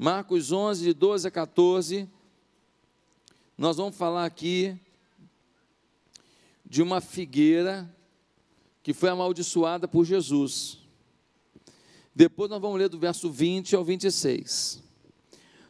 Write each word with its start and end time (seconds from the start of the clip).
Marcos 0.00 0.52
11, 0.52 0.84
de 0.84 0.94
12 0.94 1.26
a 1.26 1.30
14. 1.30 2.08
Nós 3.58 3.78
vamos 3.78 3.96
falar 3.96 4.24
aqui 4.24 4.78
de 6.64 6.80
uma 6.80 7.00
figueira 7.00 7.92
que 8.80 8.94
foi 8.94 9.08
amaldiçoada 9.08 9.88
por 9.88 10.04
Jesus. 10.04 10.78
Depois 12.14 12.48
nós 12.48 12.62
vamos 12.62 12.78
ler 12.78 12.88
do 12.88 12.96
verso 12.96 13.28
20 13.28 13.74
ao 13.74 13.82
26. 13.82 14.80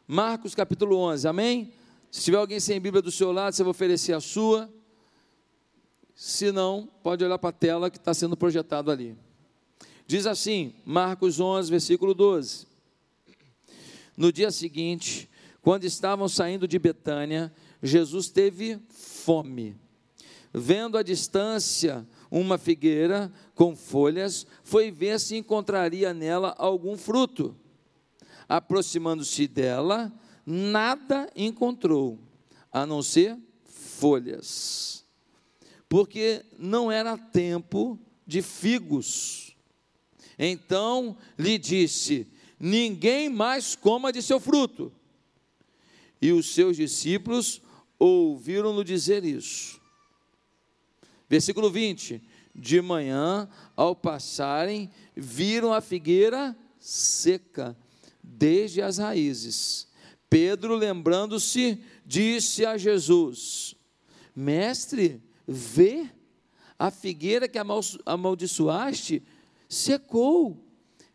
Marcos 0.07 0.55
capítulo 0.55 0.99
11, 0.99 1.27
amém? 1.27 1.73
Se 2.11 2.23
tiver 2.23 2.37
alguém 2.37 2.61
sem 2.61 2.79
Bíblia 2.79 3.01
do 3.01 3.11
seu 3.11 3.33
lado, 3.33 3.55
você 3.55 3.63
vai 3.63 3.71
oferecer 3.71 4.13
a 4.13 4.21
sua. 4.21 4.71
Se 6.15 6.53
não, 6.53 6.87
pode 7.03 7.25
olhar 7.25 7.39
para 7.39 7.49
a 7.49 7.53
tela 7.53 7.89
que 7.89 7.97
está 7.97 8.13
sendo 8.13 8.37
projetado 8.37 8.91
ali. 8.91 9.17
Diz 10.07 10.27
assim, 10.27 10.75
Marcos 10.85 11.41
11, 11.41 11.71
versículo 11.71 12.13
12. 12.13 12.68
No 14.19 14.33
dia 14.33 14.51
seguinte, 14.51 15.31
quando 15.63 15.85
estavam 15.85 16.29
saindo 16.29 16.67
de 16.67 16.77
Betânia, 16.77 17.55
Jesus 17.81 18.29
teve 18.29 18.77
fome. 18.91 19.77
Vendo 20.53 20.99
à 20.99 21.05
distância 21.05 22.05
uma 22.29 22.59
figueira 22.59 23.33
com 23.55 23.77
folhas, 23.77 24.45
foi 24.65 24.91
ver 24.91 25.21
se 25.21 25.37
encontraria 25.37 26.13
nela 26.13 26.53
algum 26.59 26.97
fruto. 26.97 27.55
Aproximando-se 28.49 29.47
dela, 29.47 30.13
nada 30.45 31.31
encontrou, 31.37 32.19
a 32.73 32.85
não 32.85 33.03
ser 33.03 33.39
folhas, 33.67 35.07
porque 35.89 36.45
não 36.59 36.91
era 36.91 37.17
tempo 37.17 37.97
de 38.27 38.43
figos. 38.43 39.57
Então 40.37 41.17
lhe 41.39 41.57
disse: 41.57 42.27
ninguém 42.59 43.29
mais 43.29 43.75
coma 43.75 44.13
de 44.13 44.23
seu 44.23 44.41
fruto. 44.41 44.93
E 46.21 46.33
os 46.33 46.55
seus 46.55 46.77
discípulos 46.77 47.63
ouviram-no 47.99 48.85
dizer 48.85 49.25
isso. 49.25 49.81
Versículo 51.29 51.71
20: 51.71 52.23
De 52.55 52.81
manhã, 52.81 53.49
ao 53.77 53.95
passarem, 53.95 54.91
viram 55.15 55.73
a 55.73 55.81
figueira 55.81 56.57
seca, 56.81 57.77
desde 58.23 58.83
as 58.83 58.99
raízes. 58.99 59.87
Pedro, 60.31 60.75
lembrando-se, 60.75 61.83
disse 62.05 62.65
a 62.65 62.77
Jesus: 62.77 63.75
Mestre, 64.35 65.23
vê, 65.47 66.09
a 66.79 66.91
figueira 66.91 67.49
que 67.49 67.59
amaldiçoaste 68.07 69.23
secou. 69.69 70.65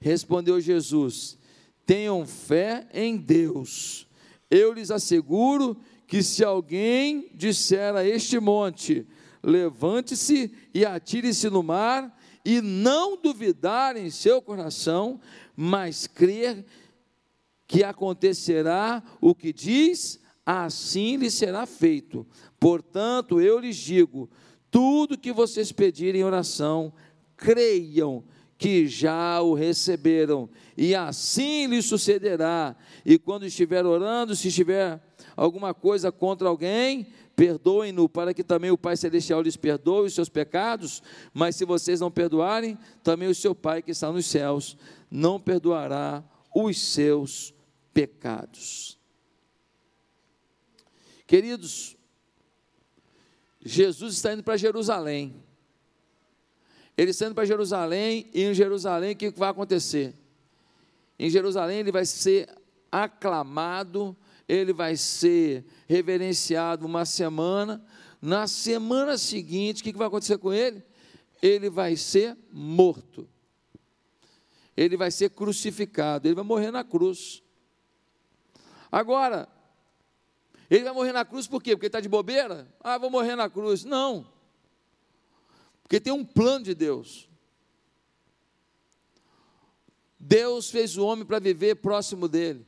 Respondeu 0.03 0.59
Jesus: 0.59 1.37
Tenham 1.85 2.27
fé 2.27 2.85
em 2.93 3.15
Deus. 3.15 4.05
Eu 4.51 4.73
lhes 4.73 4.91
asseguro 4.91 5.77
que 6.05 6.21
se 6.21 6.43
alguém 6.43 7.31
disser 7.33 7.95
a 7.95 8.05
este 8.05 8.37
monte: 8.37 9.07
Levante-se 9.41 10.53
e 10.73 10.85
atire-se 10.85 11.49
no 11.49 11.63
mar, 11.63 12.13
e 12.43 12.59
não 12.59 13.15
duvidar 13.15 13.95
em 13.95 14.09
seu 14.09 14.41
coração, 14.41 15.21
mas 15.55 16.05
crer 16.05 16.65
que 17.65 17.81
acontecerá 17.81 19.01
o 19.21 19.33
que 19.33 19.53
diz, 19.53 20.19
assim 20.45 21.15
lhe 21.15 21.31
será 21.31 21.65
feito. 21.65 22.27
Portanto, 22.59 23.39
eu 23.39 23.57
lhes 23.57 23.77
digo: 23.77 24.29
tudo 24.69 25.17
que 25.17 25.31
vocês 25.31 25.71
pedirem 25.71 26.19
em 26.19 26.25
oração, 26.25 26.91
creiam 27.37 28.25
que 28.63 28.87
já 28.87 29.41
o 29.41 29.53
receberam, 29.53 30.49
e 30.77 30.95
assim 30.95 31.67
lhe 31.67 31.81
sucederá. 31.81 32.77
E 33.05 33.19
quando 33.19 33.45
estiver 33.45 33.85
orando, 33.85 34.37
se 34.37 34.49
tiver 34.49 35.01
alguma 35.35 35.73
coisa 35.73 36.13
contra 36.13 36.47
alguém, 36.47 37.07
perdoem-no, 37.35 38.07
para 38.07 38.33
que 38.33 38.41
também 38.41 38.71
o 38.71 38.77
Pai 38.77 38.95
Celestial 38.95 39.41
lhes 39.41 39.57
perdoe 39.57 40.07
os 40.07 40.13
seus 40.13 40.29
pecados. 40.29 41.03
Mas 41.33 41.57
se 41.57 41.65
vocês 41.65 41.99
não 41.99 42.09
perdoarem, 42.09 42.77
também 43.03 43.27
o 43.27 43.35
seu 43.35 43.53
Pai 43.53 43.81
que 43.81 43.91
está 43.91 44.09
nos 44.09 44.27
céus 44.27 44.77
não 45.11 45.41
perdoará 45.41 46.23
os 46.55 46.79
seus 46.79 47.53
pecados. 47.93 48.97
Queridos, 51.27 51.97
Jesus 53.61 54.13
está 54.13 54.31
indo 54.31 54.41
para 54.41 54.55
Jerusalém. 54.55 55.43
Ele 56.97 57.11
sendo 57.11 57.33
para 57.33 57.45
Jerusalém, 57.45 58.29
e 58.33 58.43
em 58.43 58.53
Jerusalém 58.53 59.13
o 59.13 59.15
que 59.15 59.31
vai 59.31 59.49
acontecer? 59.49 60.13
Em 61.17 61.29
Jerusalém 61.29 61.79
ele 61.79 61.91
vai 61.91 62.05
ser 62.05 62.49
aclamado, 62.91 64.15
ele 64.47 64.73
vai 64.73 64.95
ser 64.95 65.65
reverenciado 65.87 66.85
uma 66.85 67.05
semana. 67.05 67.83
Na 68.21 68.47
semana 68.47 69.17
seguinte, 69.17 69.81
o 69.81 69.83
que 69.83 69.93
vai 69.93 70.07
acontecer 70.07 70.37
com 70.37 70.53
ele? 70.53 70.83
Ele 71.41 71.69
vai 71.69 71.95
ser 71.95 72.37
morto. 72.51 73.27
Ele 74.75 74.95
vai 74.95 75.11
ser 75.11 75.29
crucificado, 75.29 76.27
ele 76.27 76.35
vai 76.35 76.43
morrer 76.43 76.71
na 76.71 76.83
cruz. 76.83 77.43
Agora, 78.91 79.47
ele 80.69 80.83
vai 80.83 80.93
morrer 80.93 81.11
na 81.11 81.25
cruz 81.25 81.47
por 81.47 81.61
quê? 81.61 81.71
Porque 81.71 81.85
ele 81.85 81.89
está 81.89 81.99
de 81.99 82.09
bobeira? 82.09 82.67
Ah, 82.79 82.97
vou 82.97 83.09
morrer 83.09 83.35
na 83.35 83.49
cruz. 83.49 83.83
Não. 83.83 84.32
Porque 85.83 85.99
tem 85.99 86.11
um 86.13 86.25
plano 86.25 86.65
de 86.65 86.73
Deus. 86.73 87.29
Deus 90.17 90.71
fez 90.71 90.97
o 90.97 91.05
homem 91.05 91.25
para 91.25 91.39
viver 91.39 91.75
próximo 91.75 92.27
dele. 92.27 92.65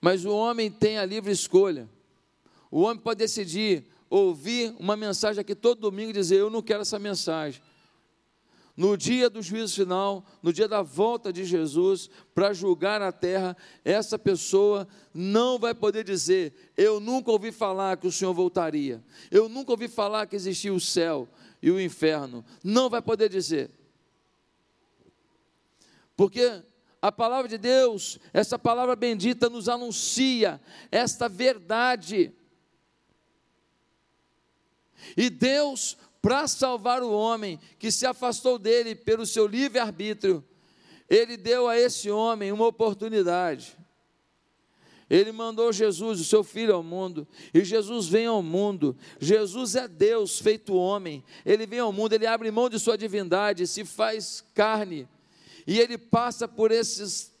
Mas 0.00 0.24
o 0.24 0.30
homem 0.30 0.70
tem 0.70 0.98
a 0.98 1.04
livre 1.04 1.32
escolha. 1.32 1.88
O 2.70 2.82
homem 2.82 3.02
pode 3.02 3.18
decidir 3.18 3.86
ouvir 4.08 4.74
uma 4.78 4.96
mensagem 4.96 5.40
aqui 5.40 5.54
todo 5.54 5.80
domingo 5.80 6.10
e 6.10 6.12
dizer: 6.12 6.36
Eu 6.36 6.50
não 6.50 6.62
quero 6.62 6.82
essa 6.82 6.98
mensagem 6.98 7.60
no 8.76 8.96
dia 8.96 9.30
do 9.30 9.40
juízo 9.40 9.74
final, 9.74 10.24
no 10.42 10.52
dia 10.52 10.68
da 10.68 10.82
volta 10.82 11.32
de 11.32 11.44
Jesus 11.44 12.10
para 12.34 12.52
julgar 12.52 13.00
a 13.00 13.10
terra, 13.10 13.56
essa 13.82 14.18
pessoa 14.18 14.86
não 15.14 15.58
vai 15.58 15.74
poder 15.74 16.04
dizer: 16.04 16.72
Eu 16.76 17.00
nunca 17.00 17.30
ouvi 17.30 17.50
falar 17.50 17.96
que 17.96 18.06
o 18.06 18.12
Senhor 18.12 18.34
voltaria, 18.34 19.02
eu 19.30 19.48
nunca 19.48 19.72
ouvi 19.72 19.88
falar 19.88 20.26
que 20.26 20.36
existia 20.36 20.74
o 20.74 20.80
céu 20.80 21.26
e 21.62 21.70
o 21.70 21.80
inferno. 21.80 22.44
Não 22.62 22.90
vai 22.90 23.00
poder 23.00 23.30
dizer. 23.30 23.70
Porque 26.14 26.62
a 27.00 27.12
palavra 27.12 27.48
de 27.48 27.56
Deus, 27.56 28.18
essa 28.32 28.58
palavra 28.58 28.96
bendita, 28.96 29.48
nos 29.48 29.68
anuncia 29.68 30.60
esta 30.90 31.28
verdade. 31.28 32.32
E 35.16 35.30
Deus 35.30 35.96
para 36.26 36.48
salvar 36.48 37.04
o 37.04 37.12
homem 37.12 37.56
que 37.78 37.88
se 37.88 38.04
afastou 38.04 38.58
dele 38.58 38.96
pelo 38.96 39.24
seu 39.24 39.46
livre-arbítrio, 39.46 40.44
ele 41.08 41.36
deu 41.36 41.68
a 41.68 41.78
esse 41.78 42.10
homem 42.10 42.50
uma 42.50 42.66
oportunidade. 42.66 43.76
Ele 45.08 45.30
mandou 45.30 45.72
Jesus, 45.72 46.18
o 46.18 46.24
seu 46.24 46.42
filho, 46.42 46.74
ao 46.74 46.82
mundo, 46.82 47.28
e 47.54 47.62
Jesus 47.62 48.08
vem 48.08 48.26
ao 48.26 48.42
mundo. 48.42 48.96
Jesus 49.20 49.76
é 49.76 49.86
Deus 49.86 50.40
feito 50.40 50.74
homem. 50.74 51.22
Ele 51.44 51.64
vem 51.64 51.78
ao 51.78 51.92
mundo, 51.92 52.12
ele 52.12 52.26
abre 52.26 52.50
mão 52.50 52.68
de 52.68 52.80
sua 52.80 52.98
divindade, 52.98 53.64
se 53.64 53.84
faz 53.84 54.44
carne, 54.52 55.06
e 55.64 55.78
ele 55.78 55.96
passa 55.96 56.48
por 56.48 56.72
esses 56.72 57.35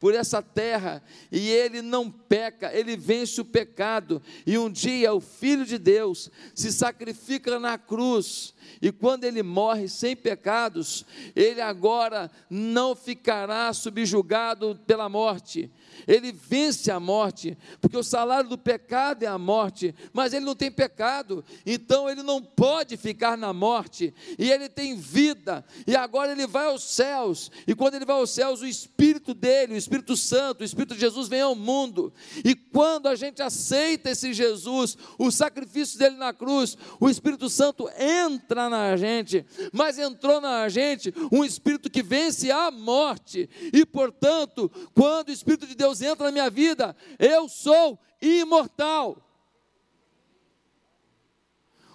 por 0.00 0.14
essa 0.14 0.40
terra 0.40 1.02
e 1.30 1.50
ele 1.50 1.82
não 1.82 2.10
peca, 2.10 2.72
ele 2.72 2.96
vence 2.96 3.40
o 3.40 3.44
pecado. 3.44 4.22
E 4.46 4.56
um 4.56 4.70
dia 4.70 5.12
o 5.12 5.20
Filho 5.20 5.64
de 5.64 5.78
Deus 5.78 6.30
se 6.54 6.72
sacrifica 6.72 7.58
na 7.58 7.76
cruz, 7.76 8.54
e 8.80 8.92
quando 8.92 9.24
ele 9.24 9.42
morre 9.42 9.88
sem 9.88 10.14
pecados, 10.14 11.04
ele 11.34 11.60
agora 11.60 12.30
não 12.48 12.94
ficará 12.94 13.72
subjugado 13.72 14.78
pela 14.86 15.08
morte, 15.08 15.70
ele 16.06 16.30
vence 16.30 16.90
a 16.90 17.00
morte, 17.00 17.56
porque 17.80 17.96
o 17.96 18.04
salário 18.04 18.48
do 18.48 18.58
pecado 18.58 19.22
é 19.22 19.26
a 19.26 19.38
morte, 19.38 19.94
mas 20.12 20.32
ele 20.32 20.44
não 20.44 20.54
tem 20.54 20.70
pecado, 20.70 21.44
então 21.66 22.08
ele 22.08 22.22
não 22.22 22.42
pode 22.42 22.96
ficar 22.96 23.36
na 23.36 23.52
morte, 23.52 24.14
e 24.38 24.50
ele 24.50 24.68
tem 24.68 24.94
vida, 24.94 25.64
e 25.86 25.96
agora 25.96 26.32
ele 26.32 26.46
vai 26.46 26.66
aos 26.66 26.84
céus, 26.84 27.50
e 27.66 27.74
quando 27.74 27.94
ele 27.94 28.04
vai 28.04 28.16
aos 28.16 28.30
céus, 28.30 28.60
o 28.60 28.66
Espírito 28.66 29.34
dele, 29.34 29.74
o 29.74 29.76
Espírito 29.88 30.18
Santo, 30.18 30.60
o 30.60 30.64
Espírito 30.64 30.94
de 30.94 31.00
Jesus 31.00 31.28
vem 31.28 31.40
ao 31.40 31.54
mundo, 31.54 32.12
e 32.44 32.54
quando 32.54 33.06
a 33.08 33.14
gente 33.14 33.40
aceita 33.40 34.10
esse 34.10 34.34
Jesus, 34.34 34.98
o 35.18 35.30
sacrifício 35.30 35.98
dele 35.98 36.16
na 36.16 36.34
cruz, 36.34 36.76
o 37.00 37.08
Espírito 37.08 37.48
Santo 37.48 37.88
entra 37.98 38.68
na 38.68 38.94
gente, 38.98 39.46
mas 39.72 39.98
entrou 39.98 40.42
na 40.42 40.68
gente 40.68 41.12
um 41.32 41.42
Espírito 41.42 41.88
que 41.88 42.02
vence 42.02 42.50
a 42.50 42.70
morte, 42.70 43.48
e 43.72 43.86
portanto, 43.86 44.70
quando 44.94 45.30
o 45.30 45.32
Espírito 45.32 45.66
de 45.66 45.74
Deus 45.74 46.02
entra 46.02 46.26
na 46.26 46.32
minha 46.32 46.50
vida, 46.50 46.94
eu 47.18 47.48
sou 47.48 47.98
imortal. 48.20 49.24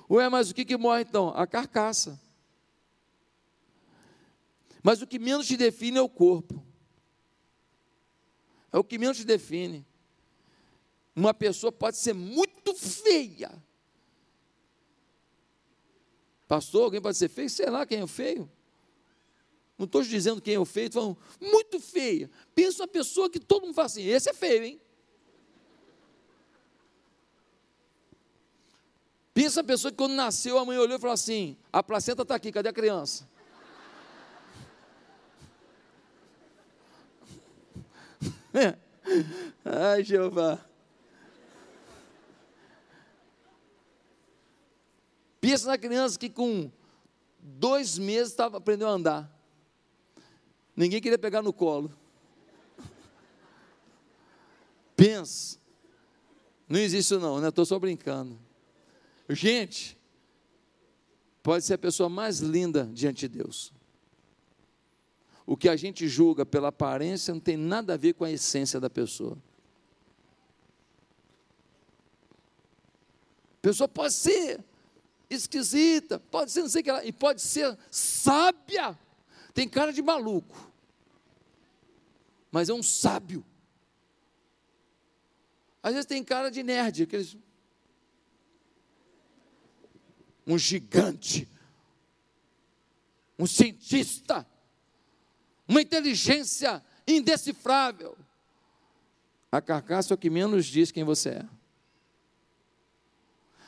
Ué, 0.09 0.27
mas 0.29 0.49
o 0.49 0.55
que, 0.55 0.65
que 0.65 0.77
morre 0.77 1.03
então? 1.03 1.29
A 1.29 1.45
carcaça. 1.45 2.19
Mas 4.81 5.01
o 5.01 5.07
que 5.07 5.19
menos 5.19 5.45
te 5.45 5.55
define 5.55 5.99
é 5.99 6.01
o 6.01 6.09
corpo. 6.09 6.72
É 8.73 8.77
o 8.79 8.83
que 8.83 8.97
menos 8.97 9.23
define. 9.23 9.85
Uma 11.15 11.31
pessoa 11.31 11.71
pode 11.71 11.95
ser 11.97 12.13
muito 12.13 12.73
feia. 12.73 13.51
Pastor, 16.47 16.85
alguém 16.85 16.99
pode 16.99 17.15
ser 17.15 17.29
feio? 17.29 17.49
Sei 17.51 17.69
lá 17.69 17.85
quem 17.85 18.01
é 18.01 18.07
feio. 18.07 18.49
Não 19.77 19.85
estou 19.85 20.01
dizendo 20.01 20.41
quem 20.41 20.55
é 20.55 20.59
o 20.59 20.65
feio, 20.65 20.91
falando 20.91 21.17
muito 21.39 21.79
feia. 21.79 22.29
Pensa 22.55 22.81
uma 22.81 22.87
pessoa 22.87 23.29
que 23.29 23.39
todo 23.39 23.63
mundo 23.63 23.75
fala 23.75 23.85
assim: 23.85 24.03
esse 24.03 24.29
é 24.29 24.33
feio, 24.33 24.63
hein? 24.63 24.81
Pensa 29.33 29.61
a 29.61 29.63
pessoa 29.63 29.91
que 29.91 29.97
quando 29.97 30.13
nasceu, 30.13 30.57
a 30.57 30.65
mãe 30.65 30.77
olhou 30.77 30.97
e 30.97 30.99
falou 30.99 31.13
assim: 31.13 31.57
a 31.71 31.83
placenta 31.83 32.23
está 32.23 32.35
aqui, 32.35 32.51
cadê 32.51 32.69
a 32.69 32.73
criança? 32.73 33.27
Ai, 39.65 40.03
Jeová. 40.03 40.63
Pensa 45.41 45.67
na 45.67 45.77
criança 45.77 46.17
que 46.17 46.29
com 46.29 46.71
dois 47.37 47.97
meses 47.97 48.31
estava 48.31 48.57
aprendendo 48.57 48.87
a 48.87 48.91
andar. 48.91 49.39
Ninguém 50.75 51.01
queria 51.01 51.17
pegar 51.17 51.41
no 51.41 51.51
colo. 51.51 51.91
Pensa. 54.95 55.59
Não 56.67 56.79
existe 56.79 57.13
isso 57.13 57.19
não, 57.19 57.41
né? 57.41 57.49
Estou 57.49 57.65
só 57.65 57.77
brincando. 57.77 58.39
Gente, 59.29 59.97
pode 61.41 61.65
ser 61.65 61.73
a 61.73 61.77
pessoa 61.77 62.07
mais 62.07 62.39
linda 62.39 62.89
diante 62.93 63.27
de 63.27 63.37
Deus. 63.39 63.73
O 65.45 65.57
que 65.57 65.67
a 65.67 65.75
gente 65.75 66.07
julga 66.07 66.45
pela 66.45 66.69
aparência 66.69 67.33
não 67.33 67.41
tem 67.41 67.57
nada 67.57 67.93
a 67.93 67.97
ver 67.97 68.13
com 68.13 68.23
a 68.23 68.31
essência 68.31 68.79
da 68.79 68.89
pessoa. 68.89 69.37
A 73.57 73.61
pessoa 73.61 73.87
pode 73.87 74.13
ser 74.13 74.63
esquisita, 75.29 76.19
pode 76.19 76.51
ser 76.51 76.61
não 76.61 76.69
sei 76.69 76.81
o 76.81 76.83
que 76.83 76.91
lá, 76.91 77.03
e 77.05 77.11
pode 77.11 77.41
ser 77.41 77.77
sábia. 77.89 78.97
Tem 79.53 79.67
cara 79.67 79.91
de 79.91 80.01
maluco, 80.01 80.71
mas 82.51 82.69
é 82.69 82.73
um 82.73 82.83
sábio. 82.83 83.45
Às 85.81 85.93
vezes 85.93 86.05
tem 86.05 86.23
cara 86.23 86.49
de 86.49 86.63
nerd, 86.63 87.03
aqueles 87.03 87.37
um 90.45 90.57
gigante, 90.57 91.49
um 93.39 93.47
cientista, 93.47 94.45
uma 95.67 95.81
inteligência 95.81 96.83
indecifrável. 97.07 98.17
A 99.51 99.61
carcaça 99.61 100.13
é 100.13 100.15
o 100.15 100.17
que 100.17 100.29
menos 100.29 100.65
diz 100.65 100.91
quem 100.91 101.03
você 101.03 101.29
é. 101.29 101.45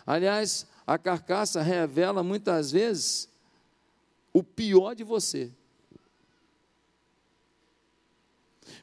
Aliás, 0.06 0.68
a 0.86 0.98
carcaça 0.98 1.62
revela 1.62 2.22
muitas 2.24 2.72
vezes 2.72 3.30
o 4.34 4.44
pior 4.44 4.94
de 4.94 5.04
você. 5.04 5.52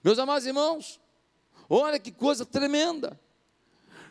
Meus 0.02 0.18
amados 0.18 0.46
irmãos, 0.46 1.00
olha 1.68 1.98
que 1.98 2.10
coisa 2.10 2.44
tremenda. 2.44 3.18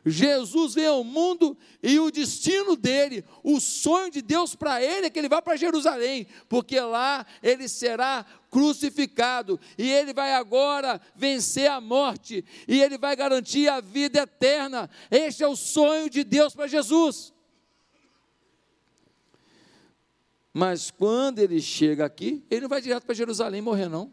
Jesus 0.06 0.74
veio 0.74 0.94
ao 0.94 1.04
mundo 1.04 1.56
e 1.84 2.00
o 2.00 2.10
destino 2.10 2.76
dele, 2.76 3.24
o 3.44 3.60
sonho 3.60 4.10
de 4.10 4.22
Deus 4.22 4.56
para 4.56 4.82
ele 4.82 5.08
é 5.08 5.10
que 5.10 5.20
ele 5.20 5.30
vá 5.30 5.42
para 5.42 5.56
Jerusalém, 5.56 6.28
porque 6.50 6.80
lá 6.80 7.26
ele 7.44 7.68
será 7.68 8.26
crucificado 8.52 9.58
e 9.78 9.90
ele 9.90 10.14
vai 10.14 10.34
agora 10.34 11.02
vencer 11.16 11.72
a 11.72 11.80
morte 11.80 12.46
e 12.68 12.82
ele 12.82 12.98
vai 12.98 13.16
garantir 13.16 13.70
a 13.70 13.80
vida 13.80 14.20
eterna. 14.20 14.90
Este 15.10 15.42
é 15.42 15.48
o 15.48 15.56
sonho 15.56 16.10
de 16.10 16.24
Deus 16.26 16.54
para 16.54 16.68
Jesus. 16.68 17.34
Mas 20.54 20.92
quando 20.92 21.40
ele 21.40 21.62
chega 21.62 22.06
aqui, 22.06 22.46
ele 22.52 22.62
não 22.62 22.70
vai 22.70 22.82
direto 22.82 23.06
para 23.06 23.16
Jerusalém 23.16 23.62
morrer, 23.62 23.88
não. 23.88 24.12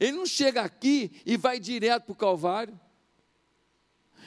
Ele 0.00 0.12
não 0.12 0.26
chega 0.26 0.62
aqui 0.62 1.22
e 1.24 1.36
vai 1.36 1.60
direto 1.60 2.04
para 2.04 2.12
o 2.12 2.16
Calvário. 2.16 2.78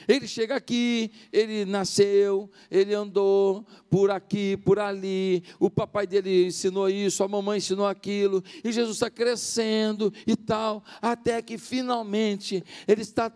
Ele 0.06 0.26
chega 0.26 0.56
aqui, 0.56 1.10
ele 1.32 1.64
nasceu, 1.64 2.50
ele 2.70 2.94
andou 2.94 3.66
por 3.90 4.10
aqui, 4.10 4.56
por 4.56 4.78
ali, 4.78 5.42
o 5.58 5.70
papai 5.70 6.06
dele 6.06 6.46
ensinou 6.46 6.88
isso, 6.88 7.22
a 7.22 7.28
mamãe 7.28 7.58
ensinou 7.58 7.86
aquilo, 7.86 8.42
e 8.62 8.72
Jesus 8.72 8.96
está 8.96 9.10
crescendo 9.10 10.12
e 10.26 10.36
tal, 10.36 10.84
até 11.00 11.40
que 11.40 11.56
finalmente 11.58 12.62
ele 12.86 13.02
está 13.02 13.32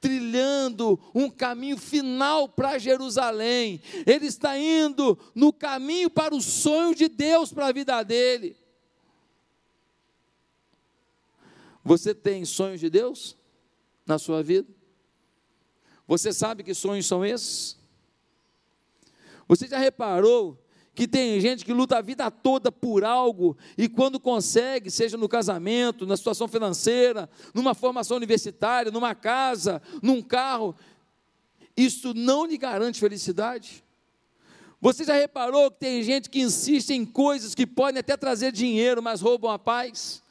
trilhando 0.00 1.00
um 1.14 1.28
caminho 1.28 1.76
final 1.76 2.48
para 2.48 2.78
Jerusalém, 2.78 3.80
ele 4.06 4.26
está 4.26 4.58
indo 4.58 5.18
no 5.34 5.52
caminho 5.52 6.08
para 6.08 6.34
o 6.34 6.40
sonho 6.40 6.94
de 6.94 7.08
Deus 7.08 7.52
para 7.52 7.66
a 7.66 7.72
vida 7.72 8.02
dele. 8.02 8.56
Você 11.82 12.14
tem 12.14 12.44
sonhos 12.44 12.80
de 12.80 12.90
Deus 12.90 13.36
na 14.04 14.18
sua 14.18 14.42
vida? 14.42 14.75
Você 16.06 16.32
sabe 16.32 16.62
que 16.62 16.74
sonhos 16.74 17.06
são 17.06 17.24
esses? 17.24 17.76
Você 19.48 19.66
já 19.66 19.78
reparou 19.78 20.58
que 20.94 21.06
tem 21.06 21.38
gente 21.40 21.64
que 21.64 21.74
luta 21.74 21.98
a 21.98 22.00
vida 22.00 22.30
toda 22.30 22.72
por 22.72 23.04
algo 23.04 23.56
e 23.76 23.86
quando 23.86 24.18
consegue, 24.18 24.90
seja 24.90 25.16
no 25.16 25.28
casamento, 25.28 26.06
na 26.06 26.16
situação 26.16 26.48
financeira, 26.48 27.28
numa 27.52 27.74
formação 27.74 28.16
universitária, 28.16 28.90
numa 28.90 29.14
casa, 29.14 29.82
num 30.02 30.22
carro, 30.22 30.74
isso 31.76 32.14
não 32.14 32.46
lhe 32.46 32.56
garante 32.56 32.98
felicidade? 32.98 33.84
Você 34.80 35.04
já 35.04 35.14
reparou 35.14 35.70
que 35.70 35.80
tem 35.80 36.02
gente 36.02 36.30
que 36.30 36.40
insiste 36.40 36.90
em 36.90 37.04
coisas 37.04 37.54
que 37.54 37.66
podem 37.66 38.00
até 38.00 38.16
trazer 38.16 38.50
dinheiro, 38.50 39.02
mas 39.02 39.20
roubam 39.20 39.50
a 39.50 39.58
paz, 39.58 40.22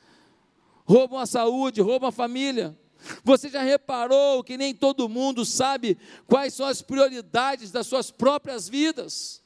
roubam 0.84 1.20
a 1.20 1.28
saúde, 1.28 1.82
roubam 1.82 2.10
a 2.10 2.12
família? 2.12 2.76
Você 3.24 3.50
já 3.50 3.62
reparou 3.62 4.44
que 4.44 4.58
nem 4.58 4.74
todo 4.74 5.10
mundo 5.10 5.46
sabe 5.46 5.98
quais 6.28 6.54
são 6.54 6.66
as 6.66 6.82
prioridades 6.82 7.72
das 7.72 7.88
suas 7.88 8.12
próprias 8.12 8.68
vidas? 8.68 9.44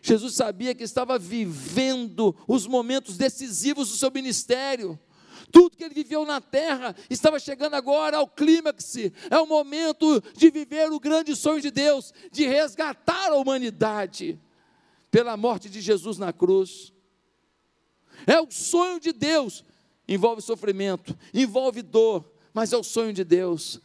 Jesus 0.00 0.34
sabia 0.34 0.74
que 0.74 0.82
estava 0.82 1.18
vivendo 1.18 2.34
os 2.48 2.66
momentos 2.66 3.16
decisivos 3.16 3.88
do 3.88 3.96
seu 3.96 4.10
ministério. 4.10 4.98
Tudo 5.52 5.76
que 5.76 5.84
ele 5.84 5.94
viveu 5.94 6.24
na 6.24 6.40
terra 6.40 6.96
estava 7.08 7.38
chegando 7.38 7.74
agora 7.74 8.16
ao 8.16 8.26
clímax. 8.26 8.96
É 9.30 9.38
o 9.38 9.46
momento 9.46 10.20
de 10.36 10.50
viver 10.50 10.90
o 10.90 10.98
grande 10.98 11.36
sonho 11.36 11.60
de 11.60 11.70
Deus, 11.70 12.12
de 12.32 12.46
resgatar 12.46 13.30
a 13.30 13.36
humanidade 13.36 14.40
pela 15.10 15.36
morte 15.36 15.68
de 15.68 15.80
Jesus 15.80 16.18
na 16.18 16.32
cruz. 16.32 16.92
É 18.26 18.40
o 18.40 18.50
sonho 18.50 18.98
de 18.98 19.12
Deus 19.12 19.64
envolve 20.12 20.42
sofrimento, 20.42 21.16
envolve 21.32 21.82
dor, 21.82 22.30
mas 22.52 22.72
é 22.72 22.76
o 22.76 22.82
sonho 22.82 23.12
de 23.12 23.24
Deus. 23.24 23.80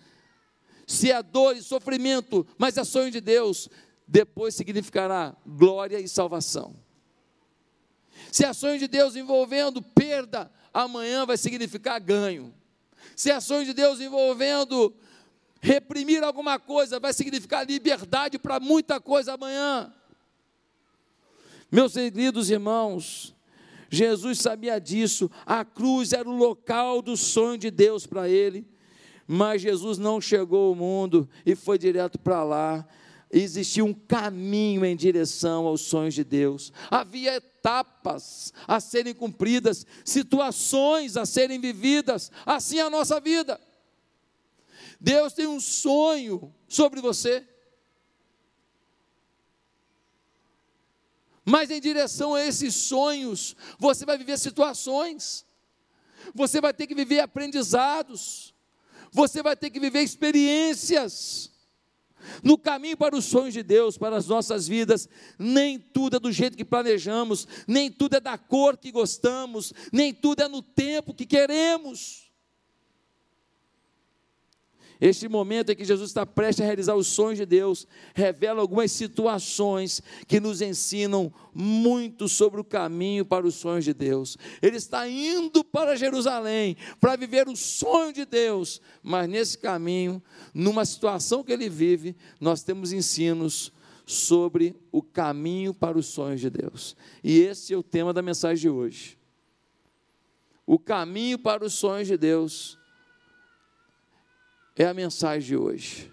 Se 0.86 1.12
é 1.12 1.22
dor 1.22 1.56
e 1.56 1.62
sofrimento, 1.62 2.46
mas 2.58 2.78
é 2.78 2.84
sonho 2.84 3.12
de 3.12 3.22
Deus, 3.22 3.70
depois 4.08 4.56
significará 4.56 5.36
glória 5.46 6.00
e 6.00 6.08
salvação. 6.08 6.76
Se 8.32 8.46
é 8.46 8.54
sonho 8.54 8.80
de 8.80 8.88
Deus 8.88 9.16
envolvendo 9.16 9.82
perda, 9.82 10.52
amanhã 10.74 11.26
vai 11.26 11.38
significar 11.38 12.00
ganho. 12.00 12.54
Se 13.16 13.32
é 13.32 13.40
sonho 13.40 13.66
de 13.66 13.74
Deus 13.74 14.00
envolvendo 14.00 14.94
reprimir 15.62 16.24
alguma 16.24 16.60
coisa, 16.60 17.00
vai 17.00 17.14
significar 17.14 17.66
liberdade 17.66 18.38
para 18.38 18.60
muita 18.60 19.00
coisa 19.00 19.34
amanhã. 19.34 19.94
Meus 21.72 21.94
queridos 21.94 22.50
irmãos, 22.50 23.36
Jesus 23.90 24.40
sabia 24.40 24.80
disso, 24.80 25.30
a 25.46 25.64
cruz 25.64 26.14
era 26.14 26.28
o 26.28 26.36
local 26.36 27.02
do 27.02 27.16
sonho 27.16 27.58
de 27.58 27.72
Deus 27.72 28.06
para 28.06 28.28
ele, 28.28 28.68
mas 29.26 29.62
Jesus 29.62 29.98
não 29.98 30.20
chegou 30.20 30.70
ao 30.70 30.76
mundo 30.76 31.30
e 31.46 31.56
foi 31.56 31.78
direto 31.78 32.20
para 32.20 32.44
lá. 32.44 32.88
Existia 33.32 33.84
um 33.84 33.94
caminho 33.94 34.86
em 34.86 34.96
direção 34.96 35.66
aos 35.66 35.82
sonhos 35.82 36.14
de 36.14 36.24
Deus, 36.24 36.72
havia 36.90 37.36
etapas 37.36 38.54
a 38.66 38.80
serem 38.80 39.14
cumpridas, 39.14 39.86
situações 40.06 41.18
a 41.18 41.26
serem 41.26 41.60
vividas, 41.60 42.32
assim 42.46 42.80
é 42.80 42.84
a 42.84 42.90
nossa 42.90 43.20
vida. 43.20 43.60
Deus 45.00 45.34
tem 45.34 45.46
um 45.46 45.60
sonho 45.60 46.54
sobre 46.68 47.02
você. 47.02 47.46
Mas 51.50 51.72
em 51.72 51.80
direção 51.80 52.36
a 52.36 52.44
esses 52.44 52.76
sonhos, 52.76 53.56
você 53.80 54.06
vai 54.06 54.18
viver 54.18 54.38
situações, 54.38 55.46
você 56.36 56.60
vai 56.60 56.74
ter 56.74 56.86
que 56.86 56.94
viver 56.94 57.22
aprendizados, 57.22 58.54
você 59.14 59.42
vai 59.42 59.56
ter 59.56 59.70
que 59.70 59.80
viver 59.80 60.02
experiências. 60.02 61.50
No 62.44 62.58
caminho 62.58 62.98
para 62.98 63.16
os 63.16 63.24
sonhos 63.24 63.54
de 63.54 63.64
Deus, 63.64 63.98
para 63.98 64.18
as 64.18 64.28
nossas 64.28 64.68
vidas, 64.68 65.08
nem 65.40 65.80
tudo 65.80 66.18
é 66.18 66.20
do 66.20 66.34
jeito 66.34 66.58
que 66.58 66.66
planejamos, 66.66 67.48
nem 67.66 67.90
tudo 67.90 68.18
é 68.18 68.20
da 68.20 68.38
cor 68.38 68.76
que 68.76 68.92
gostamos, 68.92 69.72
nem 69.94 70.14
tudo 70.14 70.44
é 70.44 70.50
no 70.50 70.62
tempo 70.62 71.14
que 71.14 71.26
queremos. 71.26 72.27
Este 75.00 75.28
momento 75.28 75.72
em 75.72 75.76
que 75.76 75.86
Jesus 75.86 76.10
está 76.10 76.26
prestes 76.26 76.64
a 76.64 76.66
realizar 76.66 76.96
os 76.96 77.08
sonhos 77.08 77.38
de 77.38 77.46
Deus, 77.46 77.88
revela 78.16 78.62
algumas 78.62 78.92
situações 78.92 80.02
que 80.28 80.40
nos 80.40 80.62
ensinam 80.62 81.32
muito 81.54 82.28
sobre 82.28 82.60
o 82.60 82.64
caminho 82.64 83.24
para 83.24 83.46
os 83.46 83.56
sonhos 83.56 83.86
de 83.86 83.94
Deus. 83.94 84.38
Ele 84.62 84.78
está 84.78 85.08
indo 85.08 85.64
para 85.64 85.96
Jerusalém 85.96 86.76
para 87.00 87.16
viver 87.16 87.48
o 87.48 87.56
sonho 87.56 88.12
de 88.12 88.26
Deus, 88.26 88.82
mas 89.04 89.30
nesse 89.30 89.58
caminho, 89.58 90.22
numa 90.54 90.84
situação 90.86 91.44
que 91.44 91.52
ele 91.52 91.70
vive, 91.70 92.16
nós 92.40 92.64
temos 92.64 92.92
ensinos 92.92 93.72
sobre 94.06 94.76
o 94.92 95.04
caminho 95.04 95.74
para 95.74 95.98
os 95.98 96.08
sonhos 96.08 96.42
de 96.42 96.50
Deus. 96.50 96.96
E 97.24 97.40
esse 97.40 97.74
é 97.74 97.78
o 97.78 97.84
tema 97.84 98.14
da 98.14 98.22
mensagem 98.22 98.62
de 98.62 98.70
hoje. 98.70 99.18
O 100.66 100.80
caminho 100.80 101.38
para 101.38 101.66
os 101.66 101.74
sonhos 101.74 102.08
de 102.08 102.18
Deus 102.18 102.77
é 104.78 104.88
a 104.88 104.94
mensagem 104.94 105.48
de 105.48 105.58
hoje. 105.58 106.12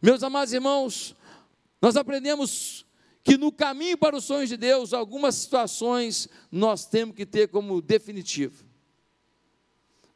Meus 0.00 0.22
amados 0.22 0.52
irmãos, 0.52 1.16
nós 1.80 1.96
aprendemos 1.96 2.84
que 3.22 3.38
no 3.38 3.50
caminho 3.50 3.96
para 3.96 4.14
os 4.14 4.24
sonhos 4.24 4.50
de 4.50 4.56
Deus, 4.56 4.92
algumas 4.92 5.34
situações 5.34 6.28
nós 6.52 6.84
temos 6.84 7.16
que 7.16 7.24
ter 7.24 7.48
como 7.48 7.80
definitivo. 7.80 8.66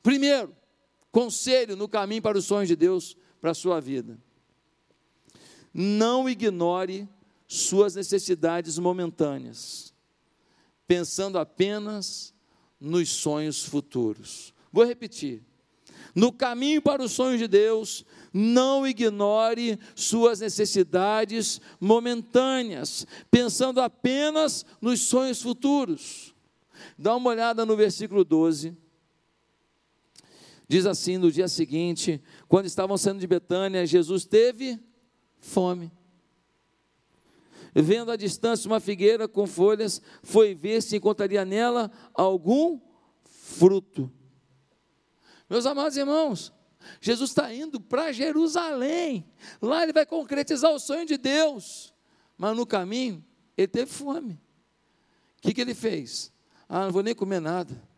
Primeiro, 0.02 0.54
conselho 1.10 1.74
no 1.74 1.88
caminho 1.88 2.20
para 2.20 2.36
os 2.36 2.44
sonhos 2.44 2.68
de 2.68 2.76
Deus 2.76 3.16
para 3.40 3.52
a 3.52 3.54
sua 3.54 3.80
vida. 3.80 4.18
Não 5.72 6.28
ignore 6.28 7.08
suas 7.46 7.94
necessidades 7.94 8.78
momentâneas, 8.78 9.94
pensando 10.86 11.38
apenas 11.38 12.34
nos 12.78 13.08
sonhos 13.08 13.64
futuros. 13.64 14.52
Vou 14.70 14.84
repetir. 14.84 15.47
No 16.14 16.32
caminho 16.32 16.80
para 16.82 17.02
os 17.02 17.12
sonhos 17.12 17.38
de 17.38 17.48
Deus, 17.48 18.04
não 18.32 18.86
ignore 18.86 19.78
suas 19.94 20.40
necessidades 20.40 21.60
momentâneas, 21.80 23.06
pensando 23.30 23.80
apenas 23.80 24.64
nos 24.80 25.00
sonhos 25.00 25.42
futuros. 25.42 26.34
Dá 26.98 27.14
uma 27.16 27.30
olhada 27.30 27.64
no 27.64 27.76
versículo 27.76 28.24
12. 28.24 28.76
Diz 30.68 30.84
assim: 30.84 31.16
no 31.16 31.32
dia 31.32 31.48
seguinte, 31.48 32.20
quando 32.46 32.66
estavam 32.66 32.96
saindo 32.96 33.20
de 33.20 33.26
Betânia, 33.26 33.86
Jesus 33.86 34.24
teve 34.24 34.78
fome. 35.40 35.90
Vendo 37.74 38.10
à 38.10 38.16
distância 38.16 38.68
uma 38.68 38.80
figueira 38.80 39.28
com 39.28 39.46
folhas, 39.46 40.02
foi 40.22 40.54
ver 40.54 40.82
se 40.82 40.96
encontraria 40.96 41.44
nela 41.44 41.90
algum 42.12 42.80
fruto. 43.24 44.10
Meus 45.48 45.66
amados 45.66 45.96
irmãos, 45.96 46.52
Jesus 47.00 47.30
está 47.30 47.52
indo 47.52 47.80
para 47.80 48.12
Jerusalém. 48.12 49.26
Lá 49.60 49.82
ele 49.82 49.92
vai 49.92 50.04
concretizar 50.04 50.70
o 50.72 50.78
sonho 50.78 51.06
de 51.06 51.16
Deus. 51.16 51.94
Mas 52.36 52.56
no 52.56 52.66
caminho, 52.66 53.24
ele 53.56 53.68
teve 53.68 53.90
fome. 53.90 54.34
O 55.38 55.42
que, 55.42 55.54
que 55.54 55.60
ele 55.60 55.74
fez? 55.74 56.32
Ah, 56.68 56.84
não 56.84 56.92
vou 56.92 57.02
nem 57.02 57.14
comer 57.14 57.40
nada. 57.40 57.88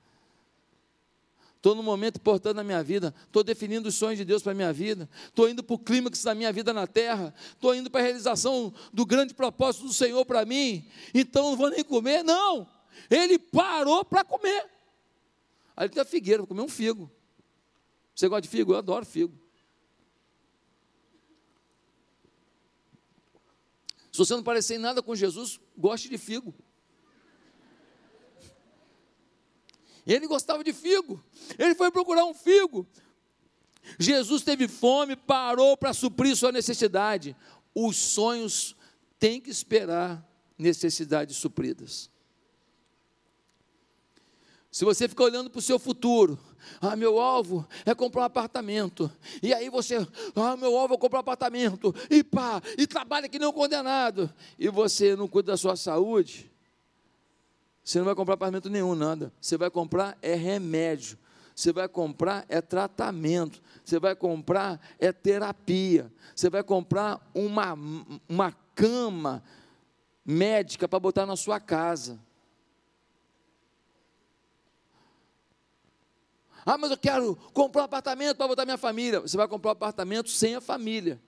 Estou 1.56 1.74
num 1.74 1.82
momento 1.82 2.16
importante 2.16 2.56
na 2.56 2.64
minha 2.64 2.82
vida, 2.82 3.14
estou 3.26 3.44
definindo 3.44 3.86
os 3.86 3.94
sonhos 3.94 4.16
de 4.16 4.24
Deus 4.24 4.42
para 4.42 4.52
a 4.52 4.54
minha 4.54 4.72
vida, 4.72 5.06
estou 5.26 5.46
indo 5.46 5.62
para 5.62 5.74
o 5.74 5.78
clímax 5.78 6.22
da 6.22 6.34
minha 6.34 6.50
vida 6.50 6.72
na 6.72 6.86
terra, 6.86 7.34
estou 7.52 7.74
indo 7.74 7.90
para 7.90 8.00
a 8.00 8.04
realização 8.04 8.72
do 8.90 9.04
grande 9.04 9.34
propósito 9.34 9.84
do 9.84 9.92
Senhor 9.92 10.24
para 10.24 10.46
mim, 10.46 10.88
então 11.12 11.50
não 11.50 11.58
vou 11.58 11.68
nem 11.68 11.84
comer, 11.84 12.22
não, 12.22 12.66
ele 13.10 13.38
parou 13.38 14.02
para 14.02 14.24
comer. 14.24 14.70
Aí 15.76 15.84
ele 15.84 15.92
tem 15.92 16.00
a 16.00 16.04
figueira, 16.06 16.38
vou 16.38 16.46
comer 16.46 16.62
um 16.62 16.68
figo. 16.68 17.10
Você 18.14 18.28
gosta 18.28 18.42
de 18.42 18.48
figo? 18.48 18.72
Eu 18.72 18.78
adoro 18.78 19.04
figo. 19.06 19.38
Se 24.12 24.18
você 24.18 24.34
não 24.34 24.42
parecer 24.42 24.74
em 24.74 24.78
nada 24.78 25.02
com 25.02 25.14
Jesus, 25.14 25.60
goste 25.76 26.08
de 26.08 26.18
figo. 26.18 26.54
Ele 30.06 30.26
gostava 30.26 30.64
de 30.64 30.72
figo. 30.72 31.22
Ele 31.58 31.74
foi 31.74 31.90
procurar 31.90 32.24
um 32.24 32.34
figo. 32.34 32.86
Jesus 33.98 34.42
teve 34.42 34.68
fome, 34.68 35.16
parou 35.16 35.76
para 35.76 35.92
suprir 35.92 36.36
sua 36.36 36.52
necessidade. 36.52 37.36
Os 37.74 37.96
sonhos 37.96 38.76
têm 39.18 39.40
que 39.40 39.50
esperar 39.50 40.26
necessidades 40.58 41.36
supridas. 41.36 42.10
Se 44.70 44.84
você 44.84 45.08
fica 45.08 45.24
olhando 45.24 45.50
para 45.50 45.58
o 45.58 45.62
seu 45.62 45.78
futuro, 45.78 46.38
ah, 46.80 46.94
meu 46.94 47.18
alvo 47.18 47.66
é 47.84 47.92
comprar 47.92 48.22
um 48.22 48.24
apartamento. 48.24 49.10
E 49.42 49.52
aí 49.52 49.68
você, 49.68 49.96
ah, 50.36 50.56
meu 50.56 50.76
alvo 50.76 50.94
é 50.94 50.96
comprar 50.96 51.18
um 51.18 51.20
apartamento. 51.20 51.94
E 52.08 52.22
pá, 52.22 52.62
e 52.78 52.86
trabalha 52.86 53.28
que 53.28 53.44
um 53.44 53.52
condenado. 53.52 54.32
E 54.56 54.68
você 54.68 55.16
não 55.16 55.26
cuida 55.26 55.52
da 55.52 55.56
sua 55.56 55.74
saúde. 55.74 56.50
Você 57.82 57.98
não 57.98 58.04
vai 58.04 58.14
comprar 58.14 58.34
apartamento 58.34 58.70
nenhum, 58.70 58.94
nada. 58.94 59.32
Você 59.40 59.56
vai 59.56 59.70
comprar 59.70 60.16
é 60.22 60.34
remédio. 60.34 61.18
Você 61.52 61.72
vai 61.72 61.88
comprar 61.88 62.46
é 62.48 62.60
tratamento. 62.60 63.60
Você 63.84 63.98
vai 63.98 64.14
comprar 64.14 64.80
é 65.00 65.10
terapia. 65.10 66.12
Você 66.34 66.48
vai 66.48 66.62
comprar 66.62 67.20
uma, 67.34 67.76
uma 68.28 68.52
cama 68.76 69.42
médica 70.24 70.86
para 70.86 71.00
botar 71.00 71.26
na 71.26 71.34
sua 71.34 71.58
casa. 71.58 72.20
Ah, 76.64 76.76
mas 76.78 76.90
eu 76.90 76.98
quero 76.98 77.36
comprar 77.52 77.82
um 77.82 77.84
apartamento 77.86 78.36
para 78.36 78.48
botar 78.48 78.64
minha 78.64 78.78
família. 78.78 79.20
Você 79.20 79.36
vai 79.36 79.48
comprar 79.48 79.70
um 79.70 79.72
apartamento 79.72 80.30
sem 80.30 80.54
a 80.54 80.60
família. 80.60 81.20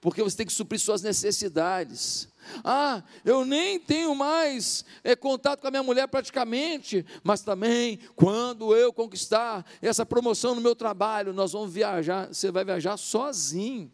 Porque 0.00 0.22
você 0.22 0.36
tem 0.36 0.46
que 0.46 0.52
suprir 0.52 0.78
suas 0.78 1.02
necessidades. 1.02 2.28
Ah, 2.62 3.02
eu 3.24 3.44
nem 3.44 3.78
tenho 3.78 4.14
mais 4.14 4.84
é, 5.02 5.16
contato 5.16 5.60
com 5.60 5.66
a 5.66 5.70
minha 5.70 5.82
mulher 5.82 6.06
praticamente, 6.06 7.04
mas 7.24 7.40
também 7.40 7.98
quando 8.14 8.76
eu 8.76 8.92
conquistar 8.92 9.66
essa 9.82 10.06
promoção 10.06 10.54
no 10.54 10.60
meu 10.60 10.76
trabalho, 10.76 11.32
nós 11.32 11.52
vamos 11.52 11.72
viajar. 11.72 12.28
Você 12.28 12.52
vai 12.52 12.64
viajar 12.64 12.96
sozinho, 12.96 13.90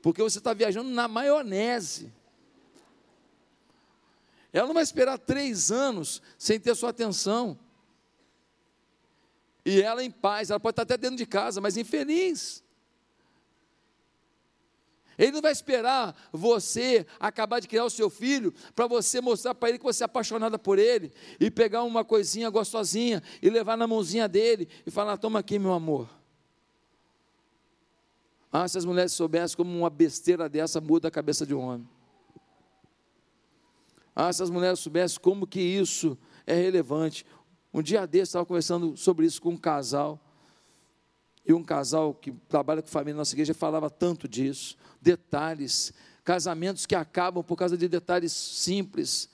porque 0.00 0.22
você 0.22 0.38
está 0.38 0.52
viajando 0.52 0.90
na 0.90 1.08
maionese. 1.08 2.12
Ela 4.52 4.66
não 4.66 4.74
vai 4.74 4.82
esperar 4.82 5.18
três 5.18 5.70
anos 5.70 6.22
sem 6.38 6.58
ter 6.58 6.74
sua 6.74 6.90
atenção. 6.90 7.58
E 9.64 9.82
ela 9.82 10.02
em 10.02 10.10
paz, 10.10 10.50
ela 10.50 10.58
pode 10.58 10.72
estar 10.72 10.82
até 10.82 10.96
dentro 10.96 11.16
de 11.16 11.26
casa, 11.26 11.60
mas 11.60 11.76
infeliz. 11.76 12.64
Ele 15.18 15.32
não 15.32 15.42
vai 15.42 15.50
esperar 15.50 16.14
você 16.32 17.04
acabar 17.18 17.58
de 17.58 17.66
criar 17.66 17.84
o 17.84 17.90
seu 17.90 18.08
filho 18.08 18.54
para 18.74 18.86
você 18.86 19.20
mostrar 19.20 19.52
para 19.52 19.68
ele 19.68 19.78
que 19.78 19.84
você 19.84 20.04
é 20.04 20.06
apaixonada 20.06 20.56
por 20.58 20.78
ele 20.78 21.12
e 21.40 21.50
pegar 21.50 21.82
uma 21.82 22.04
coisinha 22.04 22.48
gostosinha 22.48 23.20
e 23.42 23.50
levar 23.50 23.76
na 23.76 23.86
mãozinha 23.86 24.28
dele 24.28 24.68
e 24.86 24.90
falar: 24.92 25.16
Toma 25.16 25.40
aqui, 25.40 25.58
meu 25.58 25.72
amor. 25.72 26.08
Ah, 28.50 28.66
se 28.66 28.78
as 28.78 28.84
mulheres 28.84 29.12
soubessem 29.12 29.56
como 29.56 29.76
uma 29.76 29.90
besteira 29.90 30.48
dessa 30.48 30.80
muda 30.80 31.08
a 31.08 31.10
cabeça 31.10 31.44
de 31.44 31.52
um 31.52 31.60
homem. 31.60 31.97
Ah, 34.20 34.32
se 34.32 34.42
as 34.42 34.50
mulheres 34.50 34.80
soubessem 34.80 35.20
como 35.20 35.46
que 35.46 35.60
isso 35.60 36.18
é 36.44 36.52
relevante. 36.52 37.24
Um 37.72 37.80
dia 37.80 38.04
desse, 38.04 38.30
estava 38.30 38.44
conversando 38.44 38.96
sobre 38.96 39.24
isso 39.24 39.40
com 39.40 39.50
um 39.50 39.56
casal, 39.56 40.20
e 41.46 41.52
um 41.52 41.62
casal 41.62 42.12
que 42.12 42.32
trabalha 42.48 42.82
com 42.82 42.88
família 42.88 43.14
na 43.14 43.18
nossa 43.18 43.32
igreja 43.32 43.54
falava 43.54 43.88
tanto 43.88 44.26
disso, 44.26 44.76
detalhes, 45.00 45.92
casamentos 46.24 46.84
que 46.84 46.96
acabam 46.96 47.44
por 47.44 47.54
causa 47.54 47.76
de 47.78 47.86
detalhes 47.86 48.32
simples, 48.32 49.28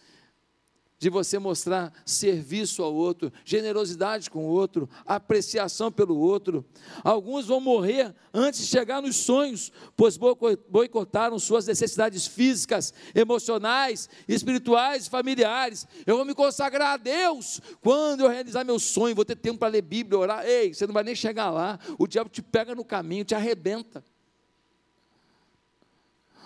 de 1.04 1.10
você 1.10 1.38
mostrar 1.38 1.92
serviço 2.06 2.82
ao 2.82 2.94
outro, 2.94 3.30
generosidade 3.44 4.30
com 4.30 4.46
o 4.46 4.48
outro, 4.48 4.88
apreciação 5.04 5.92
pelo 5.92 6.16
outro. 6.16 6.64
Alguns 7.02 7.44
vão 7.44 7.60
morrer 7.60 8.14
antes 8.32 8.60
de 8.60 8.66
chegar 8.68 9.02
nos 9.02 9.16
sonhos, 9.16 9.70
pois 9.94 10.16
boicotaram 10.16 11.38
suas 11.38 11.66
necessidades 11.66 12.26
físicas, 12.26 12.94
emocionais, 13.14 14.08
espirituais 14.26 15.06
familiares. 15.06 15.86
Eu 16.06 16.16
vou 16.16 16.24
me 16.24 16.34
consagrar 16.34 16.94
a 16.94 16.96
Deus 16.96 17.60
quando 17.82 18.22
eu 18.22 18.30
realizar 18.30 18.64
meu 18.64 18.78
sonho, 18.78 19.14
vou 19.14 19.26
ter 19.26 19.36
tempo 19.36 19.58
para 19.58 19.68
ler 19.68 19.82
Bíblia, 19.82 20.18
orar. 20.18 20.46
Ei, 20.46 20.72
você 20.72 20.86
não 20.86 20.94
vai 20.94 21.04
nem 21.04 21.14
chegar 21.14 21.50
lá, 21.50 21.78
o 21.98 22.06
diabo 22.06 22.30
te 22.30 22.40
pega 22.40 22.74
no 22.74 22.82
caminho, 22.82 23.26
te 23.26 23.34
arrebenta. 23.34 24.02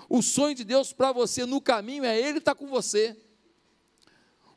O 0.08 0.20
sonho 0.20 0.56
de 0.56 0.64
Deus 0.64 0.92
para 0.92 1.12
você 1.12 1.46
no 1.46 1.60
caminho 1.60 2.02
é 2.02 2.18
Ele 2.18 2.38
estar 2.38 2.56
tá 2.56 2.58
com 2.58 2.66
você. 2.66 3.16